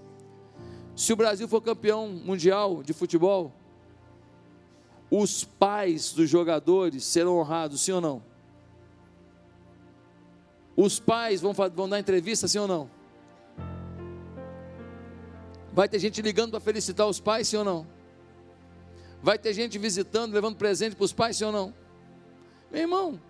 Se 0.95 1.13
o 1.13 1.17
Brasil 1.17 1.49
for 1.49 1.63
campeão 1.63 2.09
mundial 2.09 2.83
de 2.83 2.93
futebol, 2.93 3.51
os 5.11 5.45
pais 5.45 6.13
dos 6.13 6.29
jogadores 6.29 7.05
serão 7.05 7.39
honrados, 7.39 7.81
sim 7.81 7.93
ou 7.93 8.01
não? 8.01 8.23
Os 10.77 11.01
pais 11.01 11.41
vão, 11.41 11.53
vão 11.53 11.89
dar 11.89 11.99
entrevista, 11.99 12.47
sim 12.47 12.59
ou 12.59 12.69
não? 12.69 12.91
Vai 15.73 15.89
ter 15.89 15.99
gente 15.99 16.21
ligando 16.21 16.51
para 16.51 16.61
felicitar 16.61 17.07
os 17.07 17.19
pais, 17.19 17.49
sim 17.49 17.57
ou 17.57 17.65
não? 17.65 17.87
Vai 19.23 19.39
ter 19.39 19.55
gente 19.55 19.79
visitando, 19.79 20.35
levando 20.35 20.57
presente 20.57 20.95
para 20.95 21.05
os 21.05 21.13
pais, 21.15 21.39
sim 21.39 21.45
ou 21.45 21.53
não? 21.53 21.75
Meu 22.71 22.83
irmão, 22.83 23.21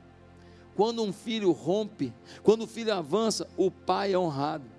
quando 0.74 1.02
um 1.02 1.12
filho 1.12 1.52
rompe, 1.52 2.12
quando 2.42 2.62
o 2.62 2.66
filho 2.66 2.92
avança, 2.92 3.48
o 3.56 3.70
pai 3.70 4.12
é 4.12 4.18
honrado. 4.18 4.72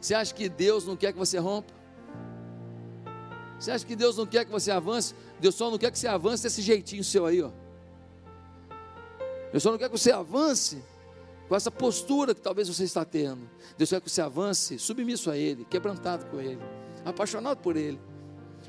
Você 0.00 0.14
acha 0.14 0.34
que 0.34 0.48
Deus 0.48 0.84
não 0.84 0.96
quer 0.96 1.12
que 1.12 1.18
você 1.18 1.38
rompa? 1.38 1.72
Você 3.58 3.72
acha 3.72 3.84
que 3.84 3.96
Deus 3.96 4.16
não 4.16 4.26
quer 4.26 4.44
que 4.44 4.50
você 4.50 4.70
avance? 4.70 5.14
Deus 5.40 5.54
só 5.54 5.70
não 5.70 5.78
quer 5.78 5.90
que 5.90 5.98
você 5.98 6.06
avance 6.06 6.44
desse 6.44 6.62
jeitinho 6.62 7.02
seu 7.02 7.26
aí, 7.26 7.42
ó. 7.42 7.50
Deus 9.50 9.62
só 9.62 9.70
não 9.70 9.78
quer 9.78 9.88
que 9.88 9.98
você 9.98 10.12
avance 10.12 10.82
com 11.48 11.56
essa 11.56 11.70
postura 11.70 12.34
que 12.34 12.40
talvez 12.40 12.68
você 12.68 12.84
está 12.84 13.04
tendo. 13.04 13.48
Deus 13.76 13.90
quer 13.90 14.00
que 14.00 14.08
você 14.08 14.20
avance 14.20 14.78
submisso 14.78 15.30
a 15.30 15.36
Ele, 15.36 15.64
quebrantado 15.64 16.26
com 16.26 16.40
Ele, 16.40 16.60
apaixonado 17.04 17.58
por 17.58 17.76
Ele. 17.76 17.98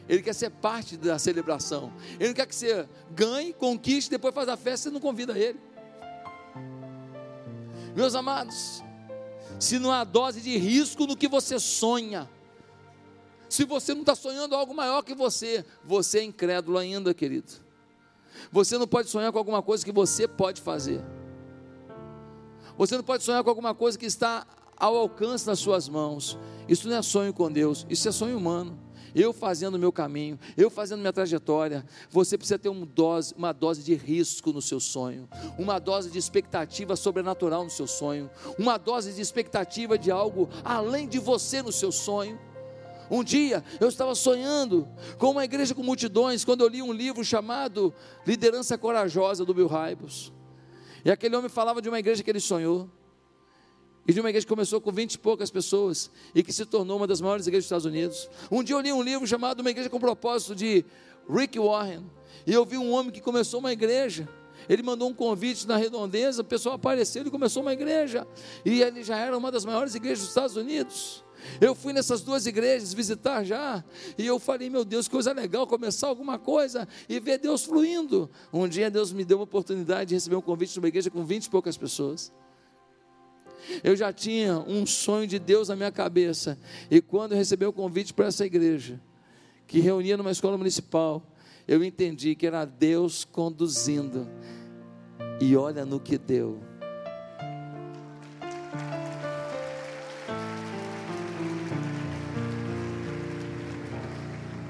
Ele 0.08 0.24
quer 0.24 0.34
ser 0.34 0.50
parte 0.50 0.98
da 0.98 1.20
celebração. 1.20 1.94
Ele 2.20 2.34
quer 2.34 2.48
que 2.48 2.56
você 2.56 2.88
ganhe, 3.12 3.54
conquiste, 3.54 4.10
depois 4.10 4.34
faz 4.34 4.50
a 4.50 4.58
festa 4.58 4.90
e 4.90 4.92
não 4.92 5.00
convida 5.00 5.38
Ele. 5.38 5.60
Meus 7.96 8.16
amados, 8.16 8.84
se 9.60 9.78
não 9.78 9.92
há 9.92 10.04
dose 10.04 10.42
de 10.42 10.58
risco 10.58 11.06
no 11.06 11.18
que 11.18 11.28
você 11.28 11.60
sonha, 11.60 12.30
se 13.50 13.66
você 13.66 13.94
não 13.94 14.02
está 14.02 14.16
sonhando 14.16 14.56
algo 14.56 14.74
maior 14.74 15.02
que 15.04 15.14
você, 15.14 15.66
você 15.84 16.20
é 16.20 16.24
incrédulo 16.24 16.78
ainda, 16.78 17.14
querido. 17.14 17.52
Você 18.52 18.78
não 18.78 18.88
pode 18.88 19.10
sonhar 19.10 19.32
com 19.32 19.38
alguma 19.38 19.62
coisa 19.62 19.84
que 19.84 19.92
você 19.92 20.28
pode 20.28 20.62
fazer. 20.62 21.04
Você 22.78 22.96
não 22.96 23.04
pode 23.04 23.24
sonhar 23.24 23.44
com 23.44 23.50
alguma 23.50 23.76
coisa 23.76 23.98
que 23.98 24.06
está 24.06 24.48
ao 24.78 24.96
alcance 24.96 25.46
das 25.46 25.60
suas 25.60 25.90
mãos. 25.90 26.38
Isso 26.68 26.88
não 26.88 26.96
é 26.96 27.02
sonho 27.02 27.34
com 27.34 27.52
Deus, 27.52 27.86
isso 27.90 28.08
é 28.08 28.12
sonho 28.12 28.38
humano 28.38 28.89
eu 29.16 29.34
fazendo 29.34 29.76
o 29.76 29.80
meu 29.80 29.92
caminho, 29.92 30.40
eu 30.58 30.70
fazendo 30.70 31.00
minha 31.00 31.14
trajetória. 31.14 31.86
Você 32.10 32.38
precisa 32.38 32.60
ter 32.60 32.70
uma 32.70 32.86
dose, 32.86 33.34
uma 33.38 33.52
dose 33.52 33.84
de 33.84 33.94
risco 33.96 34.52
no 34.52 34.62
seu 34.62 34.80
sonho, 34.80 35.28
uma 35.58 35.80
dose 35.80 36.10
de 36.10 36.18
expectativa 36.18 36.96
sobrenatural 36.96 37.64
no 37.64 37.70
seu 37.70 37.88
sonho, 37.88 38.30
uma 38.58 38.78
dose 38.78 39.14
de 39.14 39.22
expectativa 39.22 39.98
de 39.98 40.12
algo 40.12 40.50
além 40.64 41.08
de 41.08 41.20
você 41.20 41.62
no 41.62 41.72
seu 41.72 41.92
sonho. 41.92 42.40
Um 43.12 43.24
dia 43.24 43.64
eu 43.80 43.88
estava 43.88 44.14
sonhando 44.14 44.88
com 45.18 45.32
uma 45.32 45.44
igreja 45.44 45.74
com 45.74 45.82
multidões 45.82 46.46
quando 46.46 46.62
eu 46.62 46.68
li 46.68 46.82
um 46.82 46.94
livro 46.94 47.24
chamado 47.24 47.94
Liderança 48.26 48.78
Corajosa 48.78 49.44
do 49.44 49.54
Bill 49.54 49.68
Hybels. 49.68 50.32
E 51.04 51.10
aquele 51.10 51.36
homem 51.36 51.50
falava 51.50 51.82
de 51.82 51.90
uma 51.90 51.98
igreja 51.98 52.24
que 52.24 52.30
ele 52.30 52.40
sonhou. 52.40 52.90
E 54.10 54.12
de 54.12 54.20
uma 54.20 54.30
igreja 54.30 54.44
que 54.44 54.50
começou 54.50 54.82
com 54.82 54.92
vinte 54.92 55.14
e 55.14 55.18
poucas 55.20 55.52
pessoas 55.52 56.10
e 56.34 56.42
que 56.42 56.52
se 56.52 56.66
tornou 56.66 56.98
uma 56.98 57.06
das 57.06 57.22
maiores 57.22 57.46
igrejas 57.46 57.66
dos 57.66 57.68
Estados 57.68 57.86
Unidos. 57.86 58.28
Um 58.50 58.64
dia 58.64 58.76
eu 58.76 58.82
li 58.82 58.92
um 58.92 59.04
livro 59.04 59.28
chamado 59.28 59.60
Uma 59.60 59.70
Igreja 59.70 59.88
com 59.88 60.00
Propósito 60.00 60.56
de 60.56 60.84
Rick 61.30 61.60
Warren. 61.60 62.04
E 62.48 62.52
eu 62.52 62.66
vi 62.66 62.76
um 62.76 62.92
homem 62.92 63.12
que 63.12 63.22
começou 63.22 63.60
uma 63.60 63.72
igreja. 63.72 64.28
Ele 64.68 64.82
mandou 64.82 65.08
um 65.10 65.14
convite 65.14 65.68
na 65.68 65.78
redondeza, 65.78 66.42
o 66.42 66.44
pessoal 66.44 66.74
apareceu 66.74 67.24
e 67.24 67.30
começou 67.30 67.62
uma 67.62 67.72
igreja. 67.72 68.28
E 68.66 68.82
ele 68.82 69.04
já 69.04 69.16
era 69.16 69.38
uma 69.38 69.52
das 69.52 69.64
maiores 69.64 69.94
igrejas 69.94 70.22
dos 70.22 70.30
Estados 70.30 70.56
Unidos. 70.56 71.24
Eu 71.62 71.76
fui 71.76 71.94
nessas 71.94 72.22
duas 72.22 72.48
igrejas 72.48 72.92
visitar 72.92 73.44
já, 73.44 73.84
e 74.18 74.26
eu 74.26 74.40
falei, 74.40 74.72
meu 74.72 74.84
Deus, 74.84 75.08
coisa 75.08 75.32
legal 75.34 75.68
começar 75.68 76.08
alguma 76.08 76.40
coisa 76.40 76.88
e 77.08 77.20
ver 77.20 77.38
Deus 77.38 77.64
fluindo. 77.64 78.28
Um 78.52 78.68
dia 78.68 78.90
Deus 78.90 79.14
me 79.14 79.24
deu 79.24 79.38
uma 79.38 79.44
oportunidade 79.44 80.10
de 80.10 80.16
receber 80.16 80.36
um 80.36 80.42
convite 80.42 80.74
de 80.74 80.80
uma 80.80 80.88
igreja 80.88 81.12
com 81.12 81.24
vinte 81.24 81.46
e 81.46 81.50
poucas 81.52 81.78
pessoas. 81.78 82.34
Eu 83.84 83.96
já 83.96 84.12
tinha 84.12 84.60
um 84.60 84.86
sonho 84.86 85.28
de 85.28 85.40
Deus 85.40 85.70
na 85.70 85.76
minha 85.76 85.92
cabeça. 85.92 86.58
E 86.90 87.02
quando 87.02 87.34
eu 87.34 87.38
recebi 87.38 87.66
o 87.66 87.74
convite 87.74 88.14
para 88.14 88.28
essa 88.28 88.46
igreja, 88.46 89.00
que 89.68 89.80
reunia 89.80 90.18
numa 90.18 90.32
escola 90.32 90.58
municipal, 90.58 91.24
eu 91.68 91.84
entendi 91.84 92.36
que 92.36 92.48
era 92.48 92.66
Deus 92.66 93.24
conduzindo. 93.24 94.28
E 95.40 95.56
olha 95.56 95.86
no 95.86 96.00
que 96.00 96.18
deu. 96.18 96.60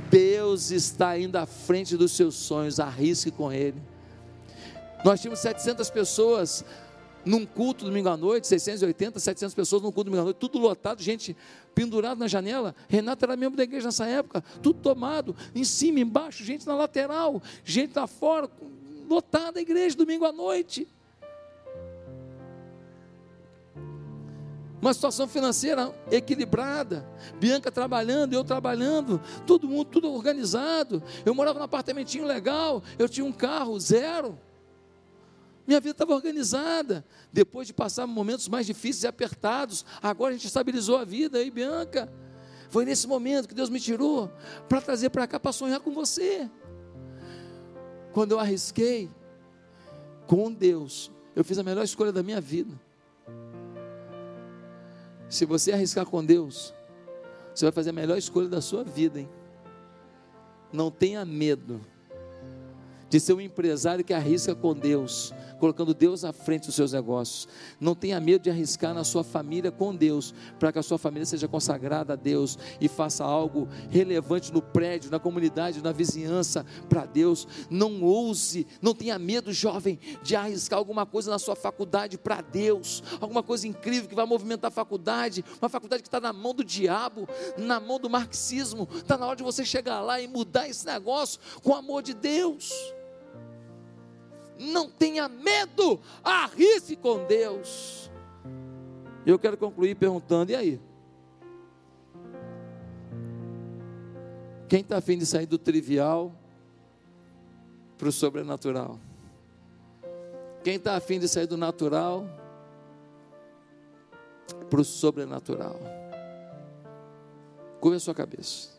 Deus 0.09 0.71
está 0.71 1.17
indo 1.17 1.37
à 1.37 1.45
frente 1.45 1.95
dos 1.95 2.11
seus 2.11 2.35
sonhos, 2.35 2.79
arrisque 2.79 3.29
com 3.31 3.51
Ele. 3.51 3.81
Nós 5.05 5.21
tínhamos 5.21 5.39
700 5.39 5.89
pessoas 5.89 6.65
num 7.29 7.45
culto 7.45 7.85
domingo 7.85 8.09
à 8.09 8.17
noite, 8.17 8.47
680, 8.47 9.19
700 9.19 9.53
pessoas 9.53 9.83
num 9.83 9.91
culto 9.91 10.05
domingo 10.05 10.21
à 10.21 10.23
noite, 10.25 10.37
tudo 10.37 10.57
lotado, 10.57 10.99
gente 11.03 11.37
pendurada 11.75 12.15
na 12.15 12.27
janela. 12.27 12.75
Renato 12.87 13.23
era 13.23 13.37
membro 13.37 13.55
da 13.55 13.63
igreja 13.63 13.85
nessa 13.85 14.07
época, 14.07 14.43
tudo 14.63 14.79
tomado, 14.79 15.35
em 15.53 15.63
cima, 15.63 15.99
embaixo, 15.99 16.43
gente 16.43 16.65
na 16.65 16.73
lateral, 16.73 17.39
gente 17.63 17.95
lá 17.95 18.07
fora, 18.07 18.49
lotada 19.07 19.59
a 19.59 19.61
igreja 19.61 19.95
domingo 19.95 20.25
à 20.25 20.31
noite. 20.31 20.87
Uma 24.81 24.93
situação 24.93 25.27
financeira 25.27 25.93
equilibrada, 26.09 27.07
Bianca 27.39 27.71
trabalhando, 27.71 28.33
eu 28.33 28.43
trabalhando, 28.43 29.21
todo 29.45 29.67
mundo 29.67 29.85
tudo 29.85 30.11
organizado. 30.11 31.03
Eu 31.23 31.35
morava 31.35 31.59
num 31.59 31.65
apartamentinho 31.65 32.25
legal, 32.25 32.81
eu 32.97 33.07
tinha 33.07 33.25
um 33.25 33.31
carro 33.31 33.79
zero. 33.79 34.39
Minha 35.69 35.79
vida 35.79 35.91
estava 35.91 36.15
organizada. 36.15 37.05
Depois 37.31 37.67
de 37.67 37.75
passar 37.75 38.07
momentos 38.07 38.47
mais 38.47 38.65
difíceis 38.65 39.03
e 39.03 39.07
apertados, 39.07 39.85
agora 40.01 40.31
a 40.31 40.35
gente 40.35 40.47
estabilizou 40.47 40.97
a 40.97 41.05
vida 41.05 41.37
aí, 41.37 41.51
Bianca. 41.51 42.11
Foi 42.71 42.85
nesse 42.85 43.05
momento 43.05 43.47
que 43.47 43.53
Deus 43.53 43.69
me 43.69 43.79
tirou 43.79 44.31
para 44.67 44.81
trazer 44.81 45.11
para 45.11 45.27
cá 45.27 45.39
para 45.39 45.51
sonhar 45.51 45.79
com 45.79 45.91
você. 45.91 46.49
Quando 48.11 48.31
eu 48.31 48.39
arrisquei 48.39 49.11
com 50.25 50.51
Deus, 50.51 51.11
eu 51.35 51.43
fiz 51.43 51.59
a 51.59 51.63
melhor 51.63 51.83
escolha 51.83 52.11
da 52.11 52.23
minha 52.23 52.41
vida. 52.41 52.73
Se 55.29 55.45
você 55.45 55.71
arriscar 55.71 56.07
com 56.07 56.25
Deus, 56.25 56.73
você 57.53 57.65
vai 57.65 57.71
fazer 57.71 57.91
a 57.91 57.93
melhor 57.93 58.17
escolha 58.17 58.47
da 58.47 58.59
sua 58.59 58.83
vida, 58.83 59.19
hein? 59.19 59.29
Não 60.73 60.89
tenha 60.89 61.23
medo 61.23 61.79
de 63.09 63.19
ser 63.19 63.33
um 63.33 63.41
empresário 63.41 64.05
que 64.05 64.13
arrisca 64.13 64.53
com 64.53 64.73
Deus, 64.73 65.33
colocando 65.59 65.93
Deus 65.93 66.23
à 66.23 66.31
frente 66.31 66.67
dos 66.67 66.75
seus 66.75 66.93
negócios. 66.93 67.47
Não 67.79 67.95
tenha 67.95 68.19
medo 68.19 68.43
de 68.43 68.49
arriscar 68.49 68.93
na 68.93 69.03
sua 69.03 69.23
família 69.23 69.71
com 69.71 69.95
Deus, 69.95 70.33
para 70.59 70.71
que 70.71 70.79
a 70.79 70.83
sua 70.83 70.97
família 70.97 71.25
seja 71.25 71.47
consagrada 71.47 72.13
a 72.13 72.15
Deus 72.15 72.57
e 72.79 72.87
faça 72.87 73.23
algo 73.23 73.67
relevante 73.89 74.53
no 74.53 74.61
prédio, 74.61 75.11
na 75.11 75.19
comunidade, 75.19 75.81
na 75.81 75.91
vizinhança 75.91 76.65
para 76.87 77.05
Deus. 77.05 77.47
Não 77.69 78.03
ouse, 78.03 78.67
não 78.81 78.93
tenha 78.93 79.17
medo, 79.17 79.51
jovem, 79.51 79.99
de 80.21 80.35
arriscar 80.35 80.77
alguma 80.77 81.05
coisa 81.05 81.31
na 81.31 81.39
sua 81.39 81.55
faculdade 81.55 82.17
para 82.17 82.41
Deus, 82.41 83.03
alguma 83.19 83.41
coisa 83.41 83.67
incrível 83.67 84.07
que 84.07 84.15
vai 84.15 84.25
movimentar 84.25 84.69
a 84.69 84.71
faculdade, 84.71 85.43
uma 85.61 85.69
faculdade 85.69 86.03
que 86.03 86.07
está 86.07 86.19
na 86.19 86.31
mão 86.31 86.53
do 86.53 86.63
diabo, 86.63 87.27
na 87.57 87.79
mão 87.79 87.99
do 87.99 88.09
marxismo. 88.09 88.87
Está 88.93 89.17
na 89.17 89.25
hora 89.25 89.35
de 89.35 89.43
você 89.43 89.65
chegar 89.65 90.01
lá 90.01 90.21
e 90.21 90.27
mudar 90.27 90.69
esse 90.69 90.85
negócio 90.85 91.39
com 91.63 91.71
o 91.71 91.75
amor 91.75 92.03
de 92.03 92.13
Deus 92.13 92.71
não 94.59 94.89
tenha 94.89 95.29
medo, 95.29 95.99
arrisque 96.23 96.95
com 96.95 97.25
Deus. 97.25 98.11
Eu 99.25 99.39
quero 99.39 99.57
concluir 99.57 99.95
perguntando: 99.95 100.51
e 100.51 100.55
aí? 100.55 100.81
Quem 104.67 104.81
está 104.81 104.97
afim 104.97 105.17
de 105.17 105.25
sair 105.25 105.47
do 105.47 105.57
trivial 105.57 106.31
para 107.97 108.09
o 108.09 108.11
sobrenatural? 108.11 108.99
Quem 110.63 110.75
está 110.75 110.95
afim 110.95 111.19
de 111.19 111.27
sair 111.27 111.47
do 111.47 111.57
natural 111.57 112.27
para 114.69 114.81
o 114.81 114.83
sobrenatural? 114.83 115.79
Curva 117.79 117.97
a 117.97 117.99
sua 117.99 118.13
cabeça. 118.13 118.78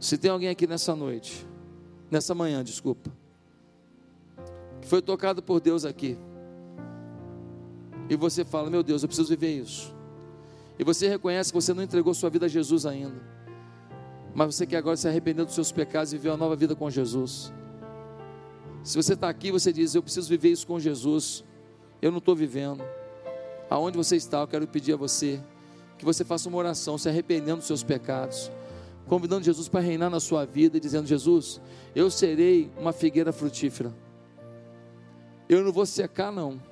Se 0.00 0.16
tem 0.16 0.30
alguém 0.30 0.48
aqui 0.48 0.66
nessa 0.66 0.96
noite, 0.96 1.46
nessa 2.10 2.34
manhã, 2.34 2.64
desculpa, 2.64 3.12
que 4.80 4.88
foi 4.88 5.02
tocado 5.02 5.42
por 5.42 5.60
Deus 5.60 5.84
aqui, 5.84 6.16
e 8.08 8.16
você 8.16 8.42
fala: 8.42 8.70
Meu 8.70 8.82
Deus, 8.82 9.02
eu 9.02 9.08
preciso 9.08 9.28
viver 9.28 9.60
isso. 9.60 9.94
E 10.78 10.82
você 10.82 11.06
reconhece 11.06 11.52
que 11.52 11.60
você 11.60 11.74
não 11.74 11.82
entregou 11.82 12.14
sua 12.14 12.30
vida 12.30 12.46
a 12.46 12.48
Jesus 12.48 12.86
ainda, 12.86 13.22
mas 14.34 14.54
você 14.54 14.66
quer 14.66 14.78
agora 14.78 14.96
se 14.96 15.06
arrepender 15.06 15.44
dos 15.44 15.54
seus 15.54 15.70
pecados 15.70 16.14
e 16.14 16.16
viver 16.16 16.30
uma 16.30 16.38
nova 16.38 16.56
vida 16.56 16.74
com 16.74 16.88
Jesus. 16.88 17.52
Se 18.82 18.96
você 18.96 19.12
está 19.12 19.28
aqui, 19.28 19.52
você 19.52 19.70
diz: 19.70 19.94
Eu 19.94 20.02
preciso 20.02 20.30
viver 20.30 20.48
isso 20.48 20.66
com 20.66 20.80
Jesus. 20.80 21.44
Eu 22.00 22.10
não 22.10 22.18
estou 22.18 22.34
vivendo. 22.34 22.82
Aonde 23.68 23.98
você 23.98 24.16
está, 24.16 24.40
eu 24.40 24.48
quero 24.48 24.66
pedir 24.66 24.94
a 24.94 24.96
você 24.96 25.38
que 25.98 26.04
você 26.06 26.24
faça 26.24 26.48
uma 26.48 26.56
oração, 26.56 26.96
se 26.96 27.10
arrependendo 27.10 27.58
dos 27.58 27.66
seus 27.66 27.82
pecados 27.82 28.50
convidando 29.10 29.44
Jesus 29.44 29.66
para 29.66 29.80
reinar 29.80 30.08
na 30.08 30.20
sua 30.20 30.46
vida 30.46 30.76
e 30.76 30.80
dizendo: 30.80 31.04
Jesus, 31.04 31.60
eu 31.96 32.08
serei 32.08 32.70
uma 32.78 32.92
figueira 32.92 33.32
frutífera. 33.32 33.92
Eu 35.48 35.64
não 35.64 35.72
vou 35.72 35.84
secar, 35.84 36.30
não. 36.30 36.62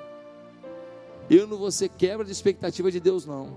Eu 1.28 1.48
não 1.48 1.58
vou 1.58 1.72
ser 1.72 1.88
quebra 1.88 2.24
de 2.24 2.30
expectativa 2.30 2.92
de 2.92 3.00
Deus, 3.00 3.26
não. 3.26 3.52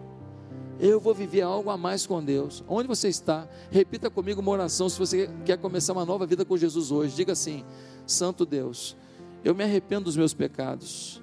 Eu 0.80 1.00
vou 1.00 1.14
viver 1.14 1.42
algo 1.42 1.70
a 1.70 1.78
mais 1.78 2.08
com 2.08 2.24
Deus. 2.24 2.64
Onde 2.68 2.88
você 2.88 3.08
está? 3.08 3.48
Repita 3.70 4.10
comigo 4.10 4.42
uma 4.42 4.52
oração 4.52 4.90
se 4.90 4.98
você 4.98 5.30
quer 5.46 5.60
começar 5.60 5.94
uma 5.94 6.04
nova 6.04 6.26
vida 6.26 6.44
com 6.44 6.58
Jesus 6.58 6.92
hoje. 6.92 7.16
Diga 7.16 7.34
assim: 7.34 7.64
Santo 8.08 8.48
Deus, 8.48 8.98
eu 9.44 9.54
me 9.54 9.64
arrependo 9.64 10.06
dos 10.06 10.18
meus 10.18 10.34
pecados. 10.34 11.22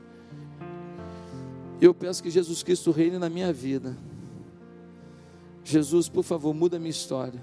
Eu 1.81 1.93
peço 1.93 2.23
que 2.23 2.31
Jesus 2.31 2.63
Cristo 2.63 2.93
reine 2.93 3.19
na 3.19 3.29
minha 3.29 3.53
vida. 3.53 3.97
Jesus, 5.69 6.09
por 6.09 6.25
favor, 6.25 6.55
muda 6.55 6.77
a 6.77 6.81
minha 6.81 6.91
história. 6.91 7.43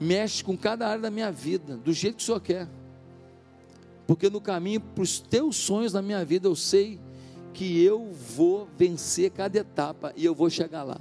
Mexe 0.00 0.44
com 0.44 0.56
cada 0.56 0.86
área 0.86 1.02
da 1.02 1.10
minha 1.10 1.32
vida, 1.32 1.76
do 1.76 1.92
jeito 1.92 2.18
que 2.18 2.22
o 2.22 2.26
Senhor 2.26 2.40
quer. 2.40 2.68
Porque 4.06 4.30
no 4.30 4.40
caminho 4.40 4.80
para 4.80 5.02
os 5.02 5.18
teus 5.18 5.56
sonhos 5.56 5.92
na 5.92 6.00
minha 6.00 6.24
vida, 6.24 6.46
eu 6.46 6.54
sei 6.54 7.00
que 7.52 7.82
eu 7.82 8.12
vou 8.12 8.68
vencer 8.78 9.30
cada 9.32 9.58
etapa 9.58 10.12
e 10.16 10.24
eu 10.24 10.34
vou 10.34 10.48
chegar 10.48 10.84
lá. 10.84 11.00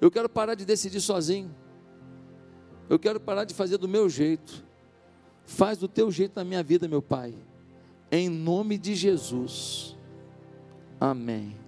Eu 0.00 0.10
quero 0.10 0.28
parar 0.28 0.54
de 0.54 0.64
decidir 0.64 1.00
sozinho. 1.00 1.52
Eu 2.88 2.98
quero 2.98 3.18
parar 3.18 3.44
de 3.44 3.54
fazer 3.54 3.76
do 3.78 3.88
meu 3.88 4.08
jeito. 4.08 4.64
Faz 5.44 5.78
do 5.78 5.88
teu 5.88 6.12
jeito 6.12 6.36
na 6.36 6.44
minha 6.44 6.62
vida, 6.62 6.86
meu 6.86 7.02
Pai. 7.02 7.34
Em 8.10 8.28
nome 8.28 8.78
de 8.78 8.94
Jesus. 8.94 9.96
Amém. 11.00 11.65